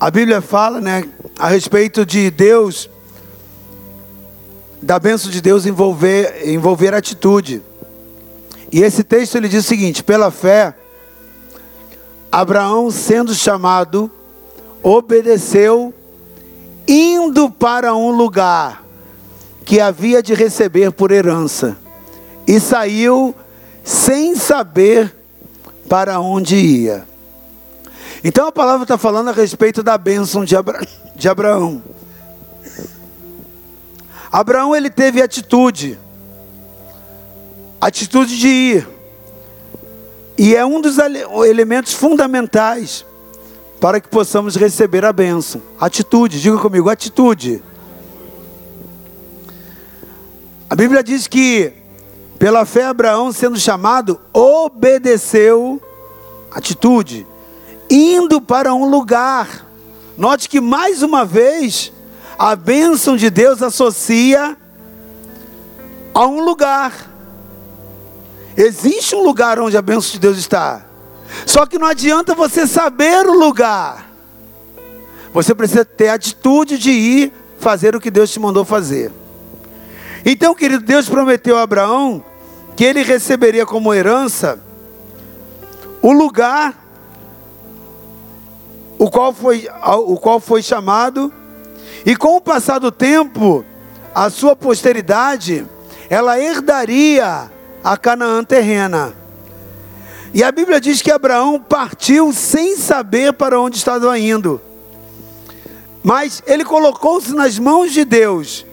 A 0.00 0.10
Bíblia 0.10 0.40
fala, 0.40 0.80
né, 0.80 1.04
a 1.38 1.46
respeito 1.46 2.04
de 2.04 2.32
Deus, 2.32 2.89
da 4.82 4.98
bênção 4.98 5.30
de 5.30 5.40
Deus 5.40 5.66
envolver, 5.66 6.48
envolver 6.48 6.94
atitude. 6.94 7.62
E 8.72 8.82
esse 8.82 9.02
texto 9.02 9.36
ele 9.36 9.48
diz 9.48 9.64
o 9.64 9.68
seguinte: 9.68 10.02
pela 10.02 10.30
fé, 10.30 10.74
Abraão, 12.30 12.90
sendo 12.90 13.34
chamado, 13.34 14.10
obedeceu, 14.82 15.92
indo 16.86 17.50
para 17.50 17.94
um 17.94 18.10
lugar 18.10 18.84
que 19.64 19.80
havia 19.80 20.22
de 20.22 20.34
receber 20.34 20.90
por 20.92 21.10
herança, 21.10 21.76
e 22.46 22.58
saiu 22.58 23.34
sem 23.84 24.34
saber 24.34 25.14
para 25.88 26.20
onde 26.20 26.56
ia. 26.56 27.06
Então 28.22 28.46
a 28.46 28.52
palavra 28.52 28.84
está 28.84 28.98
falando 28.98 29.28
a 29.28 29.32
respeito 29.32 29.82
da 29.82 29.96
bênção 29.96 30.44
de, 30.44 30.54
de 31.16 31.28
Abraão. 31.28 31.82
Abraão 34.32 34.76
ele 34.76 34.88
teve 34.88 35.20
atitude, 35.20 35.98
atitude 37.80 38.38
de 38.38 38.48
ir, 38.48 38.88
e 40.38 40.54
é 40.54 40.64
um 40.64 40.80
dos 40.80 40.98
elementos 40.98 41.92
fundamentais 41.92 43.04
para 43.80 44.00
que 44.00 44.08
possamos 44.08 44.56
receber 44.56 45.04
a 45.04 45.12
bênção. 45.12 45.60
Atitude, 45.80 46.40
diga 46.40 46.58
comigo, 46.58 46.88
atitude. 46.88 47.62
A 50.68 50.76
Bíblia 50.76 51.02
diz 51.02 51.26
que, 51.26 51.72
pela 52.38 52.64
fé, 52.64 52.84
Abraão, 52.84 53.32
sendo 53.32 53.58
chamado, 53.58 54.20
obedeceu, 54.32 55.82
atitude, 56.52 57.26
indo 57.90 58.40
para 58.40 58.72
um 58.72 58.88
lugar. 58.88 59.66
Note 60.16 60.48
que, 60.48 60.60
mais 60.60 61.02
uma 61.02 61.24
vez, 61.24 61.92
a 62.40 62.56
bênção 62.56 63.18
de 63.18 63.28
Deus 63.28 63.62
associa 63.62 64.56
a 66.14 66.26
um 66.26 66.42
lugar. 66.42 67.10
Existe 68.56 69.14
um 69.14 69.22
lugar 69.22 69.60
onde 69.60 69.76
a 69.76 69.82
bênção 69.82 70.12
de 70.12 70.18
Deus 70.18 70.38
está. 70.38 70.86
Só 71.44 71.66
que 71.66 71.78
não 71.78 71.86
adianta 71.86 72.34
você 72.34 72.66
saber 72.66 73.26
o 73.26 73.38
lugar. 73.38 74.10
Você 75.34 75.54
precisa 75.54 75.84
ter 75.84 76.08
a 76.08 76.14
atitude 76.14 76.78
de 76.78 76.90
ir 76.90 77.32
fazer 77.58 77.94
o 77.94 78.00
que 78.00 78.10
Deus 78.10 78.30
te 78.30 78.40
mandou 78.40 78.64
fazer. 78.64 79.12
Então, 80.24 80.54
querido, 80.54 80.82
Deus 80.82 81.10
prometeu 81.10 81.58
a 81.58 81.62
Abraão 81.62 82.24
que 82.74 82.84
ele 82.84 83.02
receberia 83.02 83.66
como 83.66 83.92
herança 83.92 84.58
o 86.00 86.10
lugar 86.10 86.74
o 88.98 89.10
qual 89.10 89.30
foi, 89.34 89.68
o 90.06 90.16
qual 90.16 90.40
foi 90.40 90.62
chamado, 90.62 91.30
e 92.04 92.16
com 92.16 92.36
o 92.36 92.40
passar 92.40 92.78
do 92.78 92.90
tempo, 92.90 93.64
a 94.14 94.30
sua 94.30 94.56
posteridade, 94.56 95.66
ela 96.08 96.40
herdaria 96.40 97.50
a 97.82 97.96
Canaã 97.96 98.42
terrena. 98.42 99.14
E 100.32 100.44
a 100.44 100.52
Bíblia 100.52 100.80
diz 100.80 101.02
que 101.02 101.10
Abraão 101.10 101.60
partiu 101.60 102.32
sem 102.32 102.76
saber 102.76 103.32
para 103.32 103.60
onde 103.60 103.76
estava 103.76 104.16
indo. 104.18 104.60
Mas 106.02 106.42
ele 106.46 106.64
colocou-se 106.64 107.34
nas 107.34 107.58
mãos 107.58 107.92
de 107.92 108.04
Deus 108.04 108.64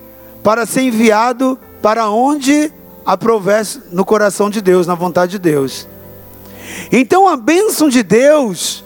para 0.44 0.66
ser 0.66 0.82
enviado 0.82 1.60
para 1.82 2.10
onde 2.10 2.72
aprovesse 3.06 3.82
no 3.92 4.06
coração 4.06 4.50
de 4.50 4.62
Deus, 4.62 4.88
na 4.88 4.96
vontade 4.96 5.34
de 5.34 5.40
Deus. 5.40 5.88
Então 6.92 7.28
a 7.28 7.36
bênção 7.36 7.90
de 7.90 8.04
Deus 8.04 8.84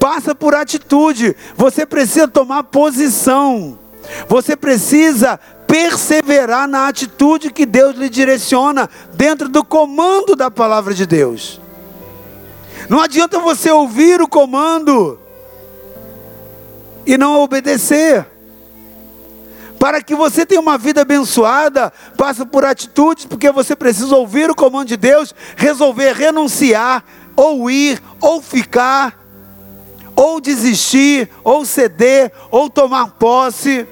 passa 0.00 0.34
por 0.34 0.54
atitude. 0.54 1.36
Você 1.56 1.84
precisa 1.84 2.26
tomar 2.26 2.64
posição. 2.64 3.78
Você 4.28 4.56
precisa 4.56 5.38
perseverar 5.66 6.68
na 6.68 6.88
atitude 6.88 7.50
que 7.50 7.66
Deus 7.66 7.96
lhe 7.96 8.08
direciona 8.08 8.88
dentro 9.14 9.48
do 9.48 9.64
comando 9.64 10.36
da 10.36 10.50
palavra 10.50 10.94
de 10.94 11.06
Deus. 11.06 11.60
Não 12.88 13.00
adianta 13.00 13.38
você 13.38 13.70
ouvir 13.70 14.20
o 14.20 14.28
comando 14.28 15.18
e 17.06 17.16
não 17.16 17.40
obedecer. 17.40 18.26
Para 19.78 20.02
que 20.02 20.14
você 20.14 20.46
tenha 20.46 20.60
uma 20.60 20.78
vida 20.78 21.02
abençoada, 21.02 21.92
passa 22.16 22.46
por 22.46 22.64
atitudes, 22.64 23.26
porque 23.26 23.50
você 23.50 23.76
precisa 23.76 24.14
ouvir 24.16 24.50
o 24.50 24.54
comando 24.54 24.88
de 24.88 24.96
Deus, 24.96 25.34
resolver 25.56 26.14
renunciar, 26.14 27.04
ou 27.36 27.70
ir, 27.70 28.00
ou 28.20 28.40
ficar, 28.40 29.18
ou 30.16 30.40
desistir, 30.40 31.28
ou 31.42 31.64
ceder, 31.64 32.32
ou 32.50 32.70
tomar 32.70 33.10
posse. 33.12 33.86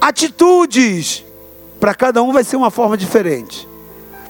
Atitudes. 0.00 1.24
Para 1.80 1.94
cada 1.94 2.22
um 2.22 2.32
vai 2.32 2.44
ser 2.44 2.56
uma 2.56 2.70
forma 2.70 2.96
diferente. 2.96 3.68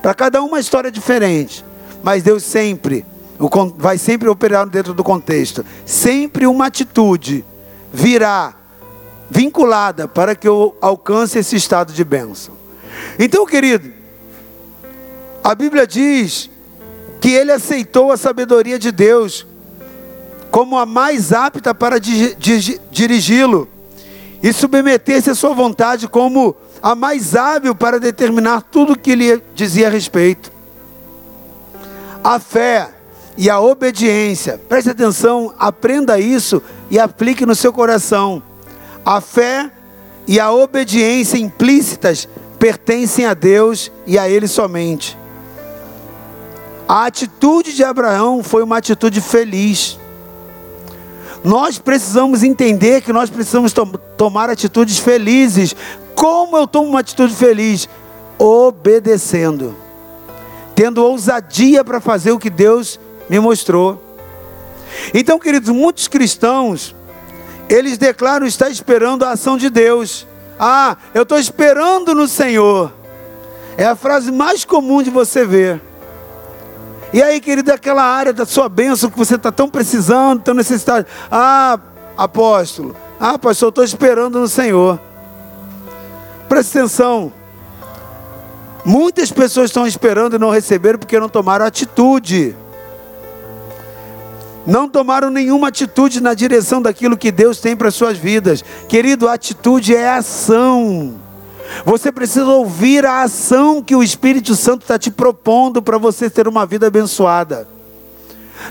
Para 0.02 0.14
cada 0.14 0.42
um 0.42 0.46
uma 0.46 0.60
história 0.60 0.90
diferente. 0.90 1.64
Mas 2.02 2.22
Deus 2.22 2.42
sempre 2.42 3.04
vai 3.76 3.98
sempre 3.98 4.28
operar 4.28 4.68
dentro 4.68 4.92
do 4.92 5.04
contexto. 5.04 5.64
Sempre 5.86 6.46
uma 6.46 6.66
atitude 6.66 7.44
virá 7.92 8.54
vinculada 9.30 10.08
para 10.08 10.34
que 10.34 10.48
eu 10.48 10.76
alcance 10.80 11.38
esse 11.38 11.56
estado 11.56 11.92
de 11.92 12.04
bênção. 12.04 12.54
Então, 13.18 13.46
querido, 13.46 13.92
a 15.42 15.54
Bíblia 15.54 15.86
diz 15.86 16.50
que 17.20 17.30
ele 17.30 17.52
aceitou 17.52 18.10
a 18.10 18.16
sabedoria 18.16 18.78
de 18.78 18.90
Deus 18.90 19.46
como 20.50 20.78
a 20.78 20.86
mais 20.86 21.32
apta 21.32 21.74
para 21.74 21.98
dirigi-lo 21.98 23.68
e 24.42 24.52
submeter-se 24.52 25.30
à 25.30 25.34
sua 25.34 25.52
vontade 25.52 26.08
como 26.08 26.54
a 26.82 26.94
mais 26.94 27.34
hábil 27.34 27.74
para 27.74 27.98
determinar 27.98 28.62
tudo 28.62 28.92
o 28.92 28.98
que 28.98 29.14
lhe 29.14 29.42
dizia 29.54 29.88
a 29.88 29.90
respeito. 29.90 30.52
A 32.22 32.38
fé 32.38 32.90
e 33.36 33.48
a 33.48 33.60
obediência. 33.60 34.60
Preste 34.68 34.90
atenção, 34.90 35.54
aprenda 35.58 36.18
isso 36.18 36.62
e 36.90 36.98
aplique 36.98 37.46
no 37.46 37.54
seu 37.54 37.72
coração. 37.72 38.42
A 39.04 39.20
fé 39.20 39.70
e 40.26 40.38
a 40.38 40.52
obediência 40.52 41.38
implícitas 41.38 42.28
pertencem 42.58 43.24
a 43.24 43.34
Deus 43.34 43.90
e 44.06 44.18
a 44.18 44.28
Ele 44.28 44.46
somente. 44.46 45.16
A 46.88 47.06
atitude 47.06 47.74
de 47.74 47.84
Abraão 47.84 48.42
foi 48.42 48.62
uma 48.62 48.78
atitude 48.78 49.20
feliz. 49.20 49.97
Nós 51.44 51.78
precisamos 51.78 52.42
entender 52.42 53.02
que 53.02 53.12
nós 53.12 53.30
precisamos 53.30 53.72
to 53.72 53.86
tomar 54.16 54.50
atitudes 54.50 54.98
felizes. 54.98 55.74
Como 56.14 56.56
eu 56.56 56.66
tomo 56.66 56.88
uma 56.88 57.00
atitude 57.00 57.34
feliz? 57.34 57.88
Obedecendo, 58.38 59.74
tendo 60.74 61.04
ousadia 61.04 61.84
para 61.84 62.00
fazer 62.00 62.32
o 62.32 62.38
que 62.38 62.50
Deus 62.50 62.98
me 63.28 63.38
mostrou. 63.38 64.02
Então, 65.12 65.38
queridos, 65.38 65.70
muitos 65.70 66.08
cristãos, 66.08 66.94
eles 67.68 67.98
declaram 67.98 68.46
estar 68.46 68.70
esperando 68.70 69.24
a 69.24 69.32
ação 69.32 69.56
de 69.56 69.70
Deus. 69.70 70.26
Ah, 70.58 70.96
eu 71.14 71.22
estou 71.22 71.38
esperando 71.38 72.14
no 72.14 72.26
Senhor. 72.26 72.92
É 73.76 73.84
a 73.84 73.94
frase 73.94 74.32
mais 74.32 74.64
comum 74.64 75.02
de 75.02 75.10
você 75.10 75.44
ver. 75.44 75.80
E 77.12 77.22
aí, 77.22 77.40
querido, 77.40 77.72
aquela 77.72 78.02
área 78.02 78.32
da 78.32 78.44
sua 78.44 78.68
bênção 78.68 79.10
que 79.10 79.18
você 79.18 79.36
está 79.36 79.50
tão 79.50 79.68
precisando, 79.68 80.42
tão 80.42 80.54
necessitado. 80.54 81.06
Ah, 81.30 81.78
apóstolo. 82.16 82.94
Ah, 83.18 83.38
pastor, 83.38 83.70
estou 83.70 83.84
esperando 83.84 84.38
no 84.38 84.48
Senhor. 84.48 85.00
Preste 86.48 86.78
atenção. 86.78 87.32
Muitas 88.84 89.30
pessoas 89.30 89.70
estão 89.70 89.86
esperando 89.86 90.36
e 90.36 90.38
não 90.38 90.50
receberam 90.50 90.98
porque 90.98 91.18
não 91.18 91.28
tomaram 91.28 91.64
atitude. 91.64 92.54
não 94.66 94.86
tomaram 94.86 95.30
nenhuma 95.30 95.68
atitude 95.68 96.20
na 96.20 96.34
direção 96.34 96.82
daquilo 96.82 97.16
que 97.16 97.32
Deus 97.32 97.58
tem 97.58 97.74
para 97.74 97.90
suas 97.90 98.18
vidas. 98.18 98.62
Querido, 98.86 99.26
atitude 99.26 99.96
é 99.96 100.10
ação. 100.10 101.14
Você 101.84 102.10
precisa 102.10 102.46
ouvir 102.46 103.04
a 103.04 103.22
ação 103.22 103.82
que 103.82 103.94
o 103.94 104.02
Espírito 104.02 104.54
Santo 104.54 104.82
está 104.82 104.98
te 104.98 105.10
propondo 105.10 105.82
para 105.82 105.98
você 105.98 106.30
ter 106.30 106.48
uma 106.48 106.64
vida 106.66 106.86
abençoada. 106.86 107.68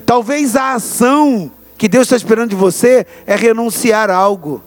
Talvez 0.05 0.55
a 0.55 0.73
ação 0.73 1.51
que 1.77 1.87
Deus 1.87 2.07
está 2.07 2.15
esperando 2.15 2.49
de 2.49 2.55
você 2.55 3.05
é 3.25 3.35
renunciar 3.35 4.09
a 4.09 4.15
algo. 4.15 4.63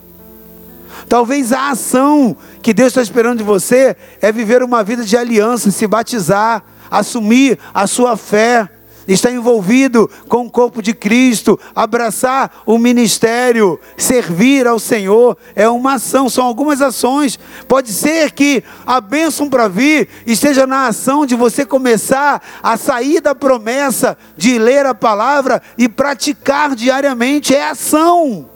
Talvez 1.09 1.53
a 1.53 1.70
ação 1.70 2.37
que 2.62 2.72
Deus 2.72 2.89
está 2.89 3.03
esperando 3.03 3.39
de 3.39 3.45
você 3.45 3.97
é 4.20 4.31
viver 4.31 4.62
uma 4.62 4.83
vida 4.83 5.05
de 5.05 5.16
aliança, 5.16 5.70
se 5.70 5.87
batizar, 5.87 6.62
assumir 6.91 7.59
a 7.72 7.87
sua 7.87 8.16
fé 8.16 8.68
está 9.13 9.31
envolvido 9.31 10.11
com 10.29 10.47
o 10.47 10.51
corpo 10.51 10.81
de 10.81 10.95
Cristo, 10.95 11.59
abraçar 11.75 12.63
o 12.65 12.79
ministério, 12.79 13.79
servir 13.97 14.67
ao 14.67 14.79
Senhor, 14.79 15.37
é 15.55 15.69
uma 15.69 15.95
ação, 15.95 16.29
são 16.29 16.45
algumas 16.45 16.81
ações. 16.81 17.39
Pode 17.67 17.93
ser 17.93 18.31
que 18.33 18.63
a 18.87 19.01
bênção 19.01 19.49
para 19.49 19.69
vir 19.69 20.09
esteja 20.27 20.67
na 20.67 20.87
ação 20.87 21.27
de 21.27 21.35
você 21.35 21.67
começar 21.67 22.43
a 22.63 22.77
sair 22.77 23.21
da 23.21 23.35
promessa 23.35 24.17
de 24.37 24.59
ler 24.59 24.87
a 24.87 24.95
palavra 24.95 25.63
e 25.77 25.89
praticar 25.89 26.75
diariamente, 26.75 27.55
é 27.55 27.69
ação. 27.69 28.49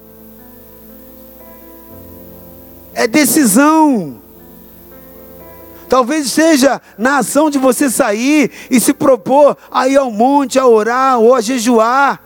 É 2.95 3.07
decisão. 3.07 4.24
Talvez 5.89 6.30
seja 6.30 6.80
na 6.97 7.18
ação 7.18 7.51
de 7.51 7.59
você 7.59 7.91
sair 7.91 8.51
e 8.70 8.80
se 8.80 8.93
propor 8.93 9.57
a 9.70 9.89
ir 9.89 9.97
ao 9.97 10.11
monte, 10.11 10.59
a 10.59 10.66
orar 10.66 11.18
ou 11.18 11.35
a 11.35 11.41
jejuar. 11.41 12.22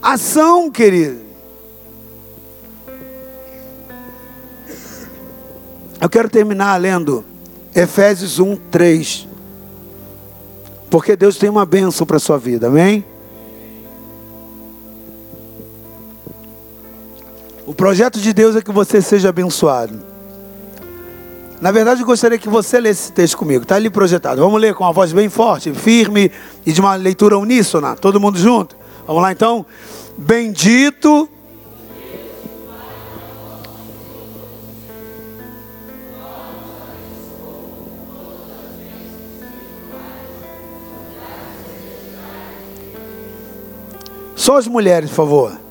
Ação, 0.00 0.70
querido. 0.70 1.26
Eu 6.00 6.08
quero 6.08 6.28
terminar 6.28 6.76
lendo 6.76 7.24
Efésios 7.74 8.38
1, 8.38 8.56
3. 8.70 9.26
Porque 10.90 11.16
Deus 11.16 11.36
tem 11.36 11.50
uma 11.50 11.66
bênção 11.66 12.06
para 12.06 12.18
a 12.18 12.20
sua 12.20 12.38
vida, 12.38 12.68
amém? 12.68 13.04
O 17.66 17.74
projeto 17.74 18.20
de 18.20 18.32
Deus 18.32 18.54
é 18.54 18.62
que 18.62 18.70
você 18.70 19.02
seja 19.02 19.30
abençoado. 19.30 20.05
Na 21.60 21.72
verdade, 21.72 22.02
eu 22.02 22.06
gostaria 22.06 22.38
que 22.38 22.48
você 22.48 22.78
lesse 22.78 23.04
esse 23.04 23.12
texto 23.12 23.36
comigo. 23.36 23.62
Está 23.62 23.76
ali 23.76 23.88
projetado. 23.88 24.40
Vamos 24.42 24.60
ler 24.60 24.74
com 24.74 24.84
uma 24.84 24.92
voz 24.92 25.12
bem 25.12 25.28
forte, 25.28 25.72
firme 25.72 26.30
e 26.66 26.72
de 26.72 26.80
uma 26.80 26.94
leitura 26.94 27.38
uníssona. 27.38 27.96
Todo 27.96 28.20
mundo 28.20 28.38
junto? 28.38 28.76
Vamos 29.06 29.22
lá 29.22 29.32
então. 29.32 29.64
Bendito. 30.18 31.28
Só 44.34 44.58
as 44.58 44.68
mulheres, 44.68 45.08
por 45.10 45.16
favor. 45.16 45.65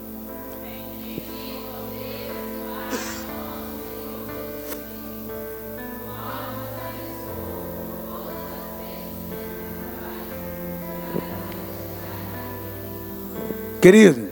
Querido, 13.85 14.29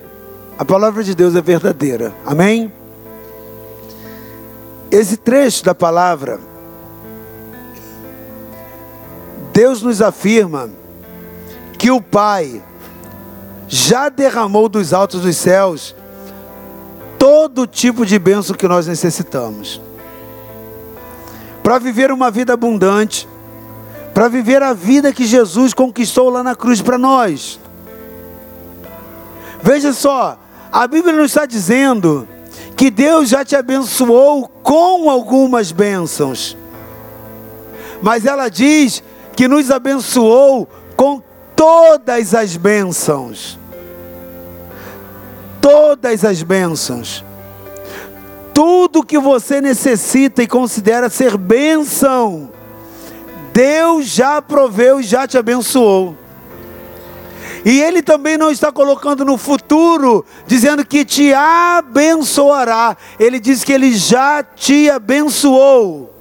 a 0.58 0.66
palavra 0.66 1.04
de 1.04 1.14
Deus 1.14 1.36
é 1.36 1.41
verdadeira. 1.41 2.12
Amém? 2.26 2.74
Esse 4.89 5.16
trecho 5.16 5.64
da 5.64 5.76
palavra, 5.76 6.39
Deus 9.54 9.84
nos 9.84 10.01
afirma 10.01 10.72
que 11.78 11.91
o 11.91 12.01
Pai 12.01 12.64
já 13.68 14.10
derramou 14.10 14.68
dos 14.68 14.91
altos 14.91 15.22
dos 15.22 15.38
céus 15.38 15.95
todo 17.20 17.68
tipo 17.68 18.08
de 18.08 18.18
bênção 18.18 18.56
que 18.56 18.68
nós 18.68 18.88
necessitamos. 18.88 19.80
Para 21.62 21.78
viver 21.78 22.12
uma 22.12 22.32
vida 22.32 22.54
abundante, 22.54 23.30
para 24.16 24.28
viver 24.28 24.64
a 24.64 24.74
vida 24.74 25.14
que 25.14 25.28
Jesus 25.28 25.76
conquistou 25.76 26.32
lá 26.32 26.41
na 26.41 26.56
cruz 26.56 26.82
para 26.82 26.97
nós. 26.97 27.60
Veja 29.64 29.93
só, 29.93 30.38
a 30.70 30.86
Bíblia 30.86 31.16
não 31.16 31.24
está 31.24 31.45
dizendo 31.45 32.28
que 32.76 32.91
Deus 32.91 33.30
já 33.30 33.45
te 33.45 33.55
abençoou 33.55 34.45
com 34.61 35.09
algumas 35.09 35.72
bênçãos, 35.72 36.57
mas 38.01 38.26
ela 38.26 38.49
diz 38.49 39.01
que 39.38 39.47
nos 39.47 39.72
abençoou 39.72 40.68
com 40.97 41.24
todas 41.55 42.36
as 42.36 42.57
bênçãos. 42.57 43.57
Todas 45.61 46.26
as 46.26 46.43
bênçãos. 46.43 47.24
Tudo 48.53 49.01
que 49.01 49.18
você 49.18 49.61
necessita 49.61 50.43
e 50.43 50.47
considera 50.47 51.09
ser 51.09 51.38
bênção, 51.38 52.51
Deus 53.53 54.07
já 54.07 54.41
proveu 54.41 54.99
e 54.99 55.03
já 55.03 55.26
te 55.26 55.38
abençoou. 55.38 56.18
E 57.66 57.80
Ele 57.80 58.01
também 58.01 58.38
não 58.38 58.51
está 58.51 58.72
colocando 58.72 59.24
no 59.24 59.38
futuro, 59.38 60.26
dizendo 60.45 60.86
que 60.86 61.05
te 61.05 61.34
abençoará. 61.34 62.97
Ele 63.20 63.39
diz 63.39 63.64
que 63.64 63.72
Ele 63.72 63.95
já 63.95 64.43
te 64.43 64.89
abençoou. 64.89 66.14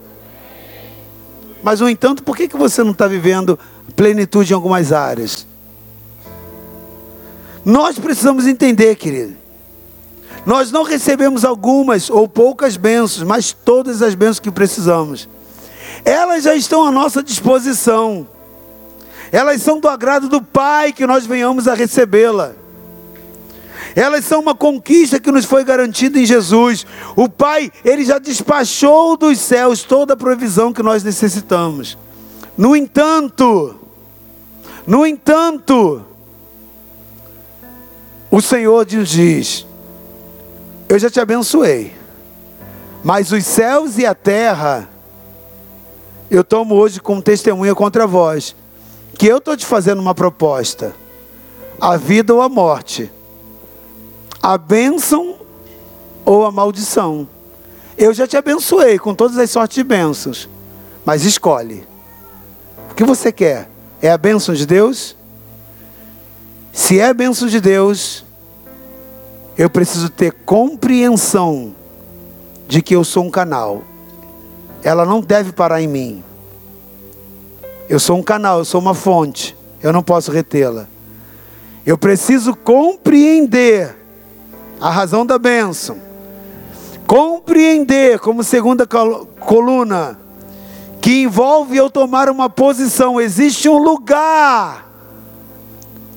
Mas, 1.62 1.80
no 1.80 1.88
entanto, 1.88 2.22
por 2.22 2.36
que, 2.36 2.48
que 2.48 2.56
você 2.56 2.82
não 2.82 2.92
está 2.92 3.06
vivendo 3.06 3.58
plenitude 3.96 4.52
em 4.52 4.54
algumas 4.54 4.92
áreas? 4.92 5.46
Nós 7.64 7.98
precisamos 7.98 8.46
entender, 8.46 8.96
querido. 8.96 9.36
Nós 10.44 10.72
não 10.72 10.82
recebemos 10.82 11.44
algumas 11.44 12.10
ou 12.10 12.28
poucas 12.28 12.76
bênçãos, 12.76 13.22
mas 13.22 13.52
todas 13.52 14.02
as 14.02 14.14
bênçãos 14.14 14.40
que 14.40 14.50
precisamos. 14.50 15.28
Elas 16.04 16.44
já 16.44 16.54
estão 16.54 16.84
à 16.84 16.90
nossa 16.90 17.22
disposição 17.22 18.26
elas 19.32 19.62
são 19.62 19.80
do 19.80 19.88
agrado 19.88 20.28
do 20.28 20.42
Pai 20.42 20.92
que 20.92 21.06
nós 21.06 21.24
venhamos 21.24 21.66
a 21.66 21.72
recebê-la. 21.72 22.52
Elas 23.96 24.26
são 24.26 24.40
uma 24.40 24.54
conquista 24.54 25.18
que 25.18 25.32
nos 25.32 25.46
foi 25.46 25.64
garantida 25.64 26.18
em 26.18 26.26
Jesus. 26.26 26.86
O 27.16 27.30
Pai, 27.30 27.72
Ele 27.82 28.04
já 28.04 28.18
despachou 28.18 29.16
dos 29.16 29.38
céus 29.38 29.82
toda 29.82 30.12
a 30.12 30.16
provisão 30.16 30.70
que 30.70 30.82
nós 30.82 31.02
necessitamos. 31.02 31.96
No 32.58 32.76
entanto, 32.76 33.74
no 34.86 35.06
entanto, 35.06 36.04
o 38.30 38.40
Senhor 38.42 38.86
nos 38.92 39.08
diz: 39.08 39.66
Eu 40.90 40.98
já 40.98 41.08
te 41.08 41.20
abençoei, 41.20 41.94
mas 43.02 43.32
os 43.32 43.46
céus 43.46 43.96
e 43.96 44.04
a 44.04 44.14
terra 44.14 44.90
eu 46.30 46.44
tomo 46.44 46.74
hoje 46.74 47.00
como 47.00 47.22
testemunha 47.22 47.74
contra 47.74 48.06
vós 48.06 48.54
que 49.18 49.26
eu 49.26 49.38
estou 49.38 49.56
te 49.56 49.66
fazendo 49.66 50.00
uma 50.00 50.14
proposta: 50.14 50.94
a 51.80 51.96
vida 51.96 52.34
ou 52.34 52.42
a 52.42 52.48
morte, 52.48 53.10
a 54.42 54.56
bênção 54.56 55.36
ou 56.24 56.44
a 56.44 56.52
maldição. 56.52 57.28
Eu 57.96 58.14
já 58.14 58.26
te 58.26 58.36
abençoei 58.36 58.98
com 58.98 59.14
todas 59.14 59.36
as 59.38 59.50
sortes 59.50 59.76
de 59.76 59.84
bênçãos, 59.84 60.48
mas 61.04 61.24
escolhe. 61.24 61.86
O 62.90 62.94
que 62.94 63.04
você 63.04 63.30
quer? 63.30 63.68
É 64.00 64.10
a 64.10 64.18
bênção 64.18 64.54
de 64.54 64.66
Deus? 64.66 65.16
Se 66.72 66.98
é 66.98 67.08
a 67.08 67.14
bênção 67.14 67.48
de 67.48 67.60
Deus, 67.60 68.24
eu 69.56 69.68
preciso 69.68 70.08
ter 70.08 70.32
compreensão 70.32 71.74
de 72.66 72.80
que 72.80 72.96
eu 72.96 73.04
sou 73.04 73.24
um 73.24 73.30
canal. 73.30 73.82
Ela 74.82 75.04
não 75.04 75.20
deve 75.20 75.52
parar 75.52 75.82
em 75.82 75.86
mim. 75.86 76.24
Eu 77.92 78.00
sou 78.00 78.16
um 78.16 78.22
canal, 78.22 78.60
eu 78.60 78.64
sou 78.64 78.80
uma 78.80 78.94
fonte. 78.94 79.54
Eu 79.82 79.92
não 79.92 80.02
posso 80.02 80.32
retê-la. 80.32 80.86
Eu 81.84 81.98
preciso 81.98 82.56
compreender 82.56 83.94
a 84.80 84.88
razão 84.88 85.26
da 85.26 85.38
bênção. 85.38 86.00
Compreender, 87.06 88.18
como 88.18 88.42
segunda 88.42 88.86
coluna, 88.86 90.18
que 91.02 91.20
envolve 91.20 91.76
eu 91.76 91.90
tomar 91.90 92.30
uma 92.30 92.48
posição. 92.48 93.20
Existe 93.20 93.68
um 93.68 93.76
lugar 93.76 94.90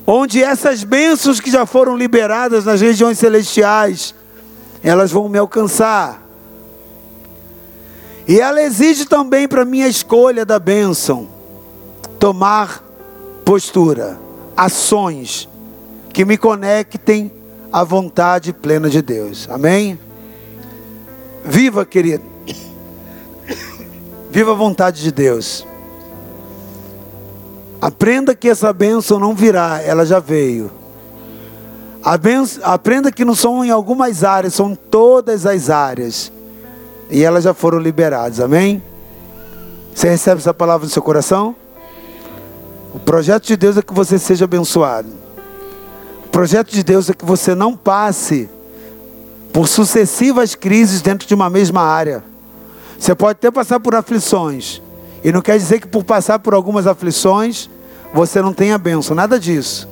onde 0.08 0.42
essas 0.42 0.82
bênçãos 0.82 1.42
que 1.42 1.52
já 1.52 1.66
foram 1.66 1.98
liberadas 1.98 2.64
nas 2.64 2.80
regiões 2.80 3.20
celestiais, 3.20 4.16
elas 4.82 5.12
vão 5.12 5.28
me 5.28 5.38
alcançar. 5.38 6.26
E 8.26 8.40
ela 8.40 8.62
exige 8.62 9.04
também 9.04 9.46
para 9.46 9.66
minha 9.66 9.90
escolha 9.90 10.46
da 10.46 10.58
bênção 10.58 11.35
tomar 12.26 12.84
postura, 13.46 14.18
ações 14.58 15.48
que 16.12 16.26
me 16.26 16.40
conectem 16.40 17.32
à 17.72 17.84
vontade 17.84 18.52
plena 18.52 18.90
de 18.90 19.00
Deus. 19.00 19.48
Amém? 19.48 20.00
Viva, 21.44 21.86
querido. 21.86 22.24
Viva 24.32 24.54
a 24.54 24.56
vontade 24.56 25.04
de 25.04 25.12
Deus. 25.12 25.68
Aprenda 27.80 28.34
que 28.34 28.50
essa 28.50 28.74
bênção 28.74 29.20
não 29.20 29.36
virá, 29.36 29.80
ela 29.84 30.04
já 30.04 30.20
veio. 30.20 30.72
Benção, 32.20 32.64
aprenda 32.66 33.12
que 33.12 33.24
não 33.24 33.36
são 33.36 33.64
em 33.64 33.70
algumas 33.70 34.24
áreas, 34.24 34.56
são 34.56 34.74
todas 34.74 35.46
as 35.46 35.70
áreas. 35.70 36.32
E 37.12 37.24
elas 37.24 37.44
já 37.44 37.54
foram 37.54 37.78
liberadas, 37.78 38.40
amém? 38.40 38.82
Você 39.94 40.10
recebe 40.10 40.40
essa 40.40 40.56
palavra 40.56 40.88
no 40.88 40.92
seu 40.92 41.04
coração? 41.04 41.56
O 42.96 43.00
projeto 43.00 43.46
de 43.46 43.58
Deus 43.58 43.76
é 43.76 43.82
que 43.82 43.94
você 43.94 44.18
seja 44.18 44.46
abençoado. 44.46 45.10
O 46.28 46.30
projeto 46.30 46.72
de 46.72 46.82
Deus 46.82 47.10
é 47.10 47.14
que 47.14 47.26
você 47.26 47.54
não 47.54 47.76
passe 47.76 48.50
por 49.52 49.68
sucessivas 49.68 50.56
crises 50.56 51.02
dentro 51.02 51.28
de 51.28 51.36
uma 51.36 51.50
mesma 51.50 51.82
área. 51.82 52.24
Você 52.98 53.14
pode 53.14 53.32
até 53.34 53.52
passar 53.52 53.82
por 53.82 53.96
aflições. 53.96 54.82
E 55.22 55.30
não 55.30 55.42
quer 55.42 55.58
dizer 55.58 55.82
que 55.82 55.88
por 55.88 56.06
passar 56.06 56.40
por 56.40 56.54
algumas 56.54 56.88
aflições, 56.88 57.70
você 58.14 58.42
não 58.42 58.54
tenha 58.54 58.78
bênção. 58.78 59.14
Nada 59.14 59.38
disso. 59.38 59.90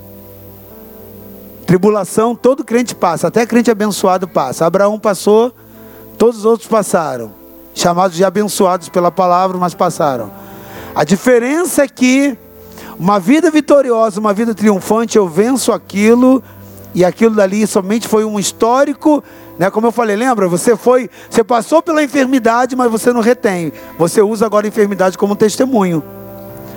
Tribulação, 1.68 2.34
todo 2.34 2.64
crente 2.64 2.96
passa, 2.96 3.28
até 3.28 3.46
crente 3.46 3.70
abençoado 3.70 4.30
passa. 4.30 4.66
Abraão 4.66 4.98
passou, 4.98 5.54
todos 6.18 6.40
os 6.40 6.46
outros 6.46 6.70
passaram. 6.70 7.34
Chamados 7.76 8.16
de 8.16 8.24
abençoados 8.24 8.88
pela 8.88 9.12
palavra, 9.12 9.58
mas 9.58 9.74
passaram. 9.74 10.32
A 10.96 11.04
diferença 11.04 11.84
é 11.84 11.88
que 11.88 12.38
uma 13.00 13.20
vida 13.20 13.50
vitoriosa, 13.50 14.20
uma 14.20 14.34
vida 14.34 14.54
triunfante, 14.54 15.18
eu 15.18 15.28
venço 15.28 15.72
aquilo 15.72 16.44
e 16.94 17.04
aquilo 17.04 17.36
dali 17.36 17.66
somente 17.66 18.08
foi 18.08 18.24
um 18.24 18.40
histórico, 18.40 19.24
né? 19.58 19.70
Como 19.72 19.88
eu 19.88 19.92
falei, 19.92 20.16
lembra? 20.16 20.48
Você 20.48 20.76
foi, 20.76 21.10
você 21.30 21.44
passou 21.44 21.82
pela 21.82 22.04
enfermidade, 22.04 22.76
mas 22.76 22.92
você 22.92 23.12
não 23.12 23.22
retém. 23.22 23.72
Você 23.98 24.22
usa 24.22 24.46
agora 24.46 24.68
a 24.68 24.70
enfermidade 24.70 25.18
como 25.18 25.36
testemunho. 25.36 26.04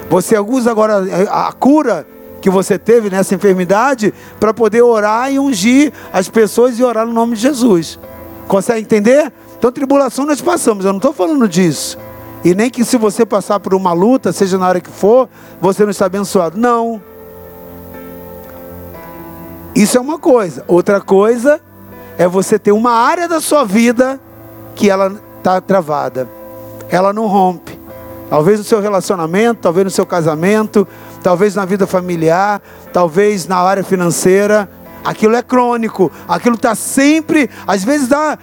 Você 0.09 0.39
usa 0.39 0.71
agora 0.71 1.05
a 1.31 1.53
cura 1.53 2.07
que 2.41 2.49
você 2.49 2.79
teve 2.79 3.11
nessa 3.11 3.35
enfermidade 3.35 4.15
para 4.39 4.55
poder 4.55 4.83
orar 4.83 5.33
e 5.33 5.39
ungir 5.39 5.93
as 6.13 6.29
pessoas 6.29 6.79
e 6.79 6.85
orar 6.85 7.07
no 7.07 7.13
nome 7.13 7.35
de 7.35 7.43
Jesus. 7.43 7.99
Consegue 8.47 8.81
entender? 8.81 9.33
Então, 9.59 9.73
tribulação 9.73 10.25
nós 10.25 10.41
passamos, 10.41 10.85
eu 10.85 10.93
não 10.93 10.99
estou 10.99 11.13
falando 11.13 11.49
disso. 11.49 11.99
E 12.45 12.55
nem 12.55 12.71
que 12.71 12.85
se 12.85 12.97
você 12.97 13.27
passar 13.27 13.59
por 13.61 13.75
uma 13.75 13.93
luta, 13.93 14.33
seja 14.33 14.59
na 14.59 14.69
hora 14.69 14.81
que 14.81 14.91
for, 14.91 15.29
você 15.61 15.83
não 15.83 15.91
está 15.91 16.07
abençoado. 16.07 16.59
Não. 16.59 17.01
Isso 19.75 19.99
é 19.99 20.01
uma 20.01 20.19
coisa. 20.19 20.65
Outra 20.69 21.01
coisa 21.01 21.61
é 22.17 22.27
você 22.27 22.59
ter 22.59 22.73
uma 22.73 22.93
área 22.93 23.29
da 23.29 23.41
sua 23.41 23.65
vida 23.65 24.21
que 24.75 24.89
ela 24.89 25.21
está 25.39 25.61
travada. 25.61 26.29
Ela 26.89 27.13
não 27.13 27.27
rompe. 27.27 27.79
Talvez 28.29 28.59
no 28.59 28.65
seu 28.65 28.81
relacionamento, 28.81 29.61
talvez 29.61 29.85
no 29.85 29.91
seu 29.91 30.07
casamento, 30.07 30.87
talvez 31.23 31.55
na 31.55 31.65
vida 31.65 31.87
familiar, 31.87 32.61
talvez 32.93 33.47
na 33.47 33.59
área 33.59 33.85
financeira. 33.85 34.69
Aquilo 35.05 35.37
é 35.37 35.43
crônico, 35.43 36.11
aquilo 36.27 36.57
está 36.57 36.75
sempre, 36.75 37.49
às 37.65 37.85
vezes 37.85 38.09
dá 38.09 38.37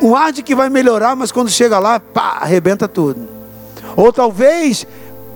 um 0.00 0.14
ar 0.14 0.32
de 0.32 0.42
que 0.42 0.54
vai 0.54 0.68
melhorar, 0.68 1.16
mas 1.16 1.32
quando 1.32 1.50
chega 1.50 1.78
lá, 1.78 1.98
pá, 1.98 2.38
arrebenta 2.40 2.86
tudo. 2.86 3.28
Ou 3.96 4.12
talvez 4.12 4.86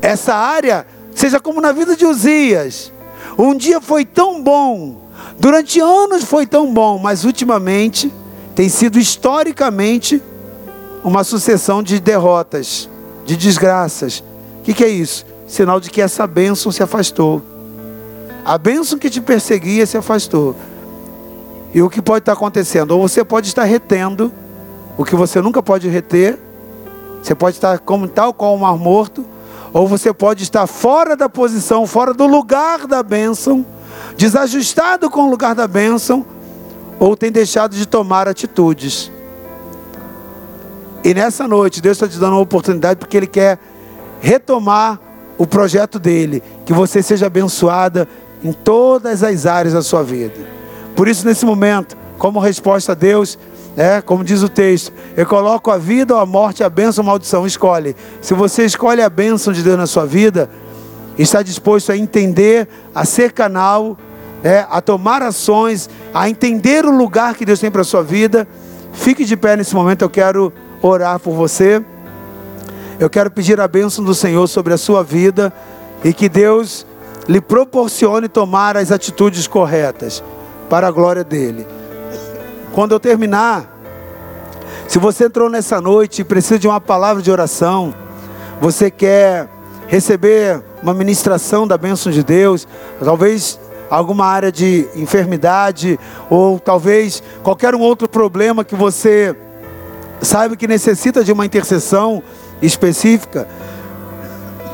essa 0.03 0.35
área 0.35 0.87
seja 1.15 1.41
como 1.41 1.61
na 1.61 1.73
vida 1.73 1.97
de 1.97 2.05
Uzias. 2.05 2.93
Um 3.39 3.55
dia 3.55 3.81
foi 3.81 4.05
tão 4.05 4.43
bom, 4.43 5.03
durante 5.39 5.81
anos 5.81 6.25
foi 6.25 6.47
tão 6.47 6.73
bom, 6.73 6.99
mas 6.99 7.25
ultimamente 7.25 8.13
tem 8.55 8.69
sido 8.69 8.99
historicamente 8.99 10.23
uma 11.03 11.25
sucessão 11.25 11.83
de 11.83 11.99
derrotas, 11.99 12.89
de 13.25 13.37
desgraças. 13.37 14.23
O 14.59 14.63
que, 14.63 14.75
que 14.75 14.85
é 14.85 14.89
isso? 14.89 15.25
Sinal 15.47 15.81
de 15.81 15.91
que 15.91 16.01
essa 16.01 16.27
bênção 16.27 16.71
se 16.71 16.83
afastou. 16.83 17.43
A 18.45 18.59
bênção 18.59 18.99
que 18.99 19.09
te 19.09 19.21
perseguia 19.21 19.87
se 19.87 19.97
afastou. 19.97 20.55
E 21.73 21.81
o 21.83 21.89
que 21.89 22.03
pode 22.03 22.23
estar 22.23 22.33
acontecendo? 22.33 22.91
Ou 22.93 23.09
você 23.09 23.25
pode 23.25 23.49
estar 23.49 23.65
retendo 23.65 24.33
o 24.97 25.05
que 25.05 25.15
você 25.17 25.41
nunca 25.41 25.63
pode 25.63 25.89
reter, 25.89 26.39
você 27.23 27.35
pode 27.35 27.57
estar 27.57 27.79
como 27.79 28.09
tal 28.09 28.33
qual 28.33 28.55
o 28.55 28.59
mar 28.59 28.77
morto, 28.77 29.25
ou 29.73 29.87
você 29.87 30.13
pode 30.13 30.43
estar 30.43 30.67
fora 30.67 31.17
da 31.17 31.29
posição, 31.29 31.87
fora 31.87 32.13
do 32.13 32.27
lugar 32.27 32.87
da 32.87 33.03
bênção, 33.03 33.65
desajustado 34.17 35.09
com 35.09 35.27
o 35.27 35.31
lugar 35.31 35.55
da 35.55 35.69
bênção, 35.69 36.25
ou 36.99 37.17
tem 37.17 37.31
deixado 37.31 37.75
de 37.75 37.87
tomar 37.87 38.29
atitudes. 38.29 39.11
E 41.03 41.15
nessa 41.15 41.49
noite, 41.49 41.81
Deus 41.81 41.97
está 41.97 42.07
te 42.07 42.19
dando 42.19 42.35
uma 42.35 42.43
oportunidade 42.43 42.99
porque 42.99 43.17
Ele 43.17 43.27
quer 43.27 43.59
retomar 44.21 45.01
o 45.39 45.47
projeto 45.47 45.99
dele, 45.99 46.43
que 46.67 46.73
você 46.73 47.03
seja 47.03 47.27
abençoada 47.27 48.07
em 48.45 48.53
todas 48.53 49.23
as 49.23 49.47
áreas 49.47 49.73
da 49.73 49.83
sua 49.83 50.03
vida. 50.03 50.35
Por 50.95 51.09
isso, 51.09 51.27
nesse 51.27 51.47
momento, 51.47 51.97
como 52.19 52.39
resposta 52.39 52.93
a 52.93 52.95
Deus, 52.95 53.39
é, 53.77 54.01
como 54.01 54.25
diz 54.25 54.43
o 54.43 54.49
texto, 54.49 54.93
eu 55.17 55.25
coloco 55.25 55.71
a 55.71 55.79
vida 55.79 56.15
ou 56.15 56.21
a 56.21 56.27
morte, 56.27 56.65
a 56.65 56.69
bênção 56.69 57.05
ou 57.05 57.09
a 57.09 57.13
maldição. 57.13 57.47
Escolhe. 57.47 57.95
Se 58.21 58.35
você 58.35 58.65
escolhe 58.65 59.03
a 59.03 59.09
bênção 59.09 59.53
de 59.53 59.63
Deus 59.63 59.79
na 59.79 59.87
sua 59.87 60.05
vida, 60.05 60.51
está 61.19 61.43
disposto 61.43 61.93
a 61.93 61.97
entender, 61.97 62.69
a 62.95 63.05
ser 63.05 63.33
canal, 63.33 63.97
é, 64.43 64.67
a 64.69 64.81
tomar 64.81 65.23
ações, 65.23 65.89
a 66.13 66.29
entender 66.29 66.85
o 66.85 66.91
lugar 66.91 67.35
que 67.35 67.45
Deus 67.45 67.61
tem 67.61 67.71
para 67.71 67.83
a 67.83 67.85
sua 67.85 68.03
vida, 68.03 68.47
fique 68.93 69.25
de 69.25 69.37
pé 69.37 69.57
nesse 69.57 69.75
momento. 69.75 70.03
Eu 70.03 70.11
quero 70.11 70.53
orar 70.83 71.19
por 71.21 71.35
você. 71.35 71.83
Eu 72.99 73.09
quero 73.09 73.31
pedir 73.31 73.61
a 73.61 73.69
bênção 73.69 74.05
do 74.05 74.15
Senhor 74.15 74.47
sobre 74.47 74.75
a 74.75 74.79
sua 74.79 75.03
vida 75.03 75.53
e 76.05 76.13
que 76.13 76.29
Deus 76.29 76.87
lhe 77.29 77.41
proporcione 77.41 78.29
tomar 78.29 78.77
as 78.77 78.91
atitudes 78.91 79.47
corretas 79.47 80.23
para 80.69 80.89
a 80.89 80.91
glória 80.91 81.25
dele. 81.25 81.67
Quando 82.73 82.93
eu 82.93 83.01
terminar, 83.01 83.69
se 84.87 84.99
você 84.99 85.25
entrou 85.25 85.51
nessa 85.51 85.81
noite 85.81 86.23
e 86.23 86.25
precisa 86.25 86.59
de 86.59 86.69
uma 86.69 86.81
palavra 86.81 87.21
de 87.23 87.31
oração, 87.31 87.93
você 88.61 88.91
quer 88.91 89.49
receber 89.89 90.63
uma 90.81 90.95
ministração 90.95 91.67
da 91.67 91.77
bênção 91.77 92.13
de 92.13 92.23
Deus, 92.23 92.67
talvez 93.03 93.59
alguma 93.91 94.25
área 94.25 94.53
de 94.53 94.89
enfermidade, 94.95 95.99
ou 96.31 96.61
talvez 96.61 97.21
qualquer 97.43 97.75
um 97.75 97.81
outro 97.81 98.09
problema 98.09 98.65
que 98.65 98.77
você 98.77 99.35
saiba 100.23 100.55
que 100.55 100.69
necessita 100.69 101.25
de 101.25 101.33
uma 101.33 101.45
intercessão 101.45 102.23
específica, 102.63 103.49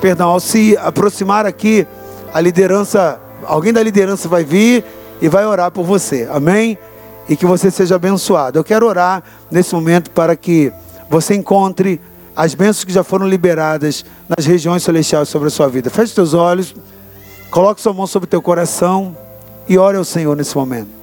perdão, 0.02 0.28
ao 0.28 0.40
se 0.40 0.76
aproximar 0.76 1.46
aqui, 1.46 1.86
a 2.34 2.40
liderança, 2.42 3.18
alguém 3.46 3.72
da 3.72 3.82
liderança 3.82 4.28
vai 4.28 4.44
vir 4.44 4.84
e 5.22 5.28
vai 5.28 5.46
orar 5.46 5.70
por 5.70 5.84
você, 5.84 6.28
amém? 6.30 6.78
E 7.28 7.36
que 7.36 7.46
você 7.46 7.70
seja 7.70 7.96
abençoado. 7.96 8.58
Eu 8.58 8.64
quero 8.64 8.86
orar 8.86 9.22
nesse 9.50 9.74
momento 9.74 10.10
para 10.10 10.36
que 10.36 10.72
você 11.08 11.34
encontre 11.34 12.00
as 12.34 12.54
bênçãos 12.54 12.84
que 12.84 12.92
já 12.92 13.02
foram 13.02 13.26
liberadas 13.26 14.04
nas 14.28 14.44
regiões 14.46 14.82
celestiais 14.82 15.28
sobre 15.28 15.48
a 15.48 15.50
sua 15.50 15.68
vida. 15.68 15.88
Feche 15.90 16.12
seus 16.12 16.34
olhos, 16.34 16.74
coloque 17.50 17.80
sua 17.80 17.92
mão 17.92 18.06
sobre 18.06 18.26
o 18.26 18.30
teu 18.30 18.42
coração 18.42 19.16
e 19.68 19.78
ore 19.78 19.96
ao 19.96 20.04
Senhor 20.04 20.36
nesse 20.36 20.56
momento. 20.56 20.95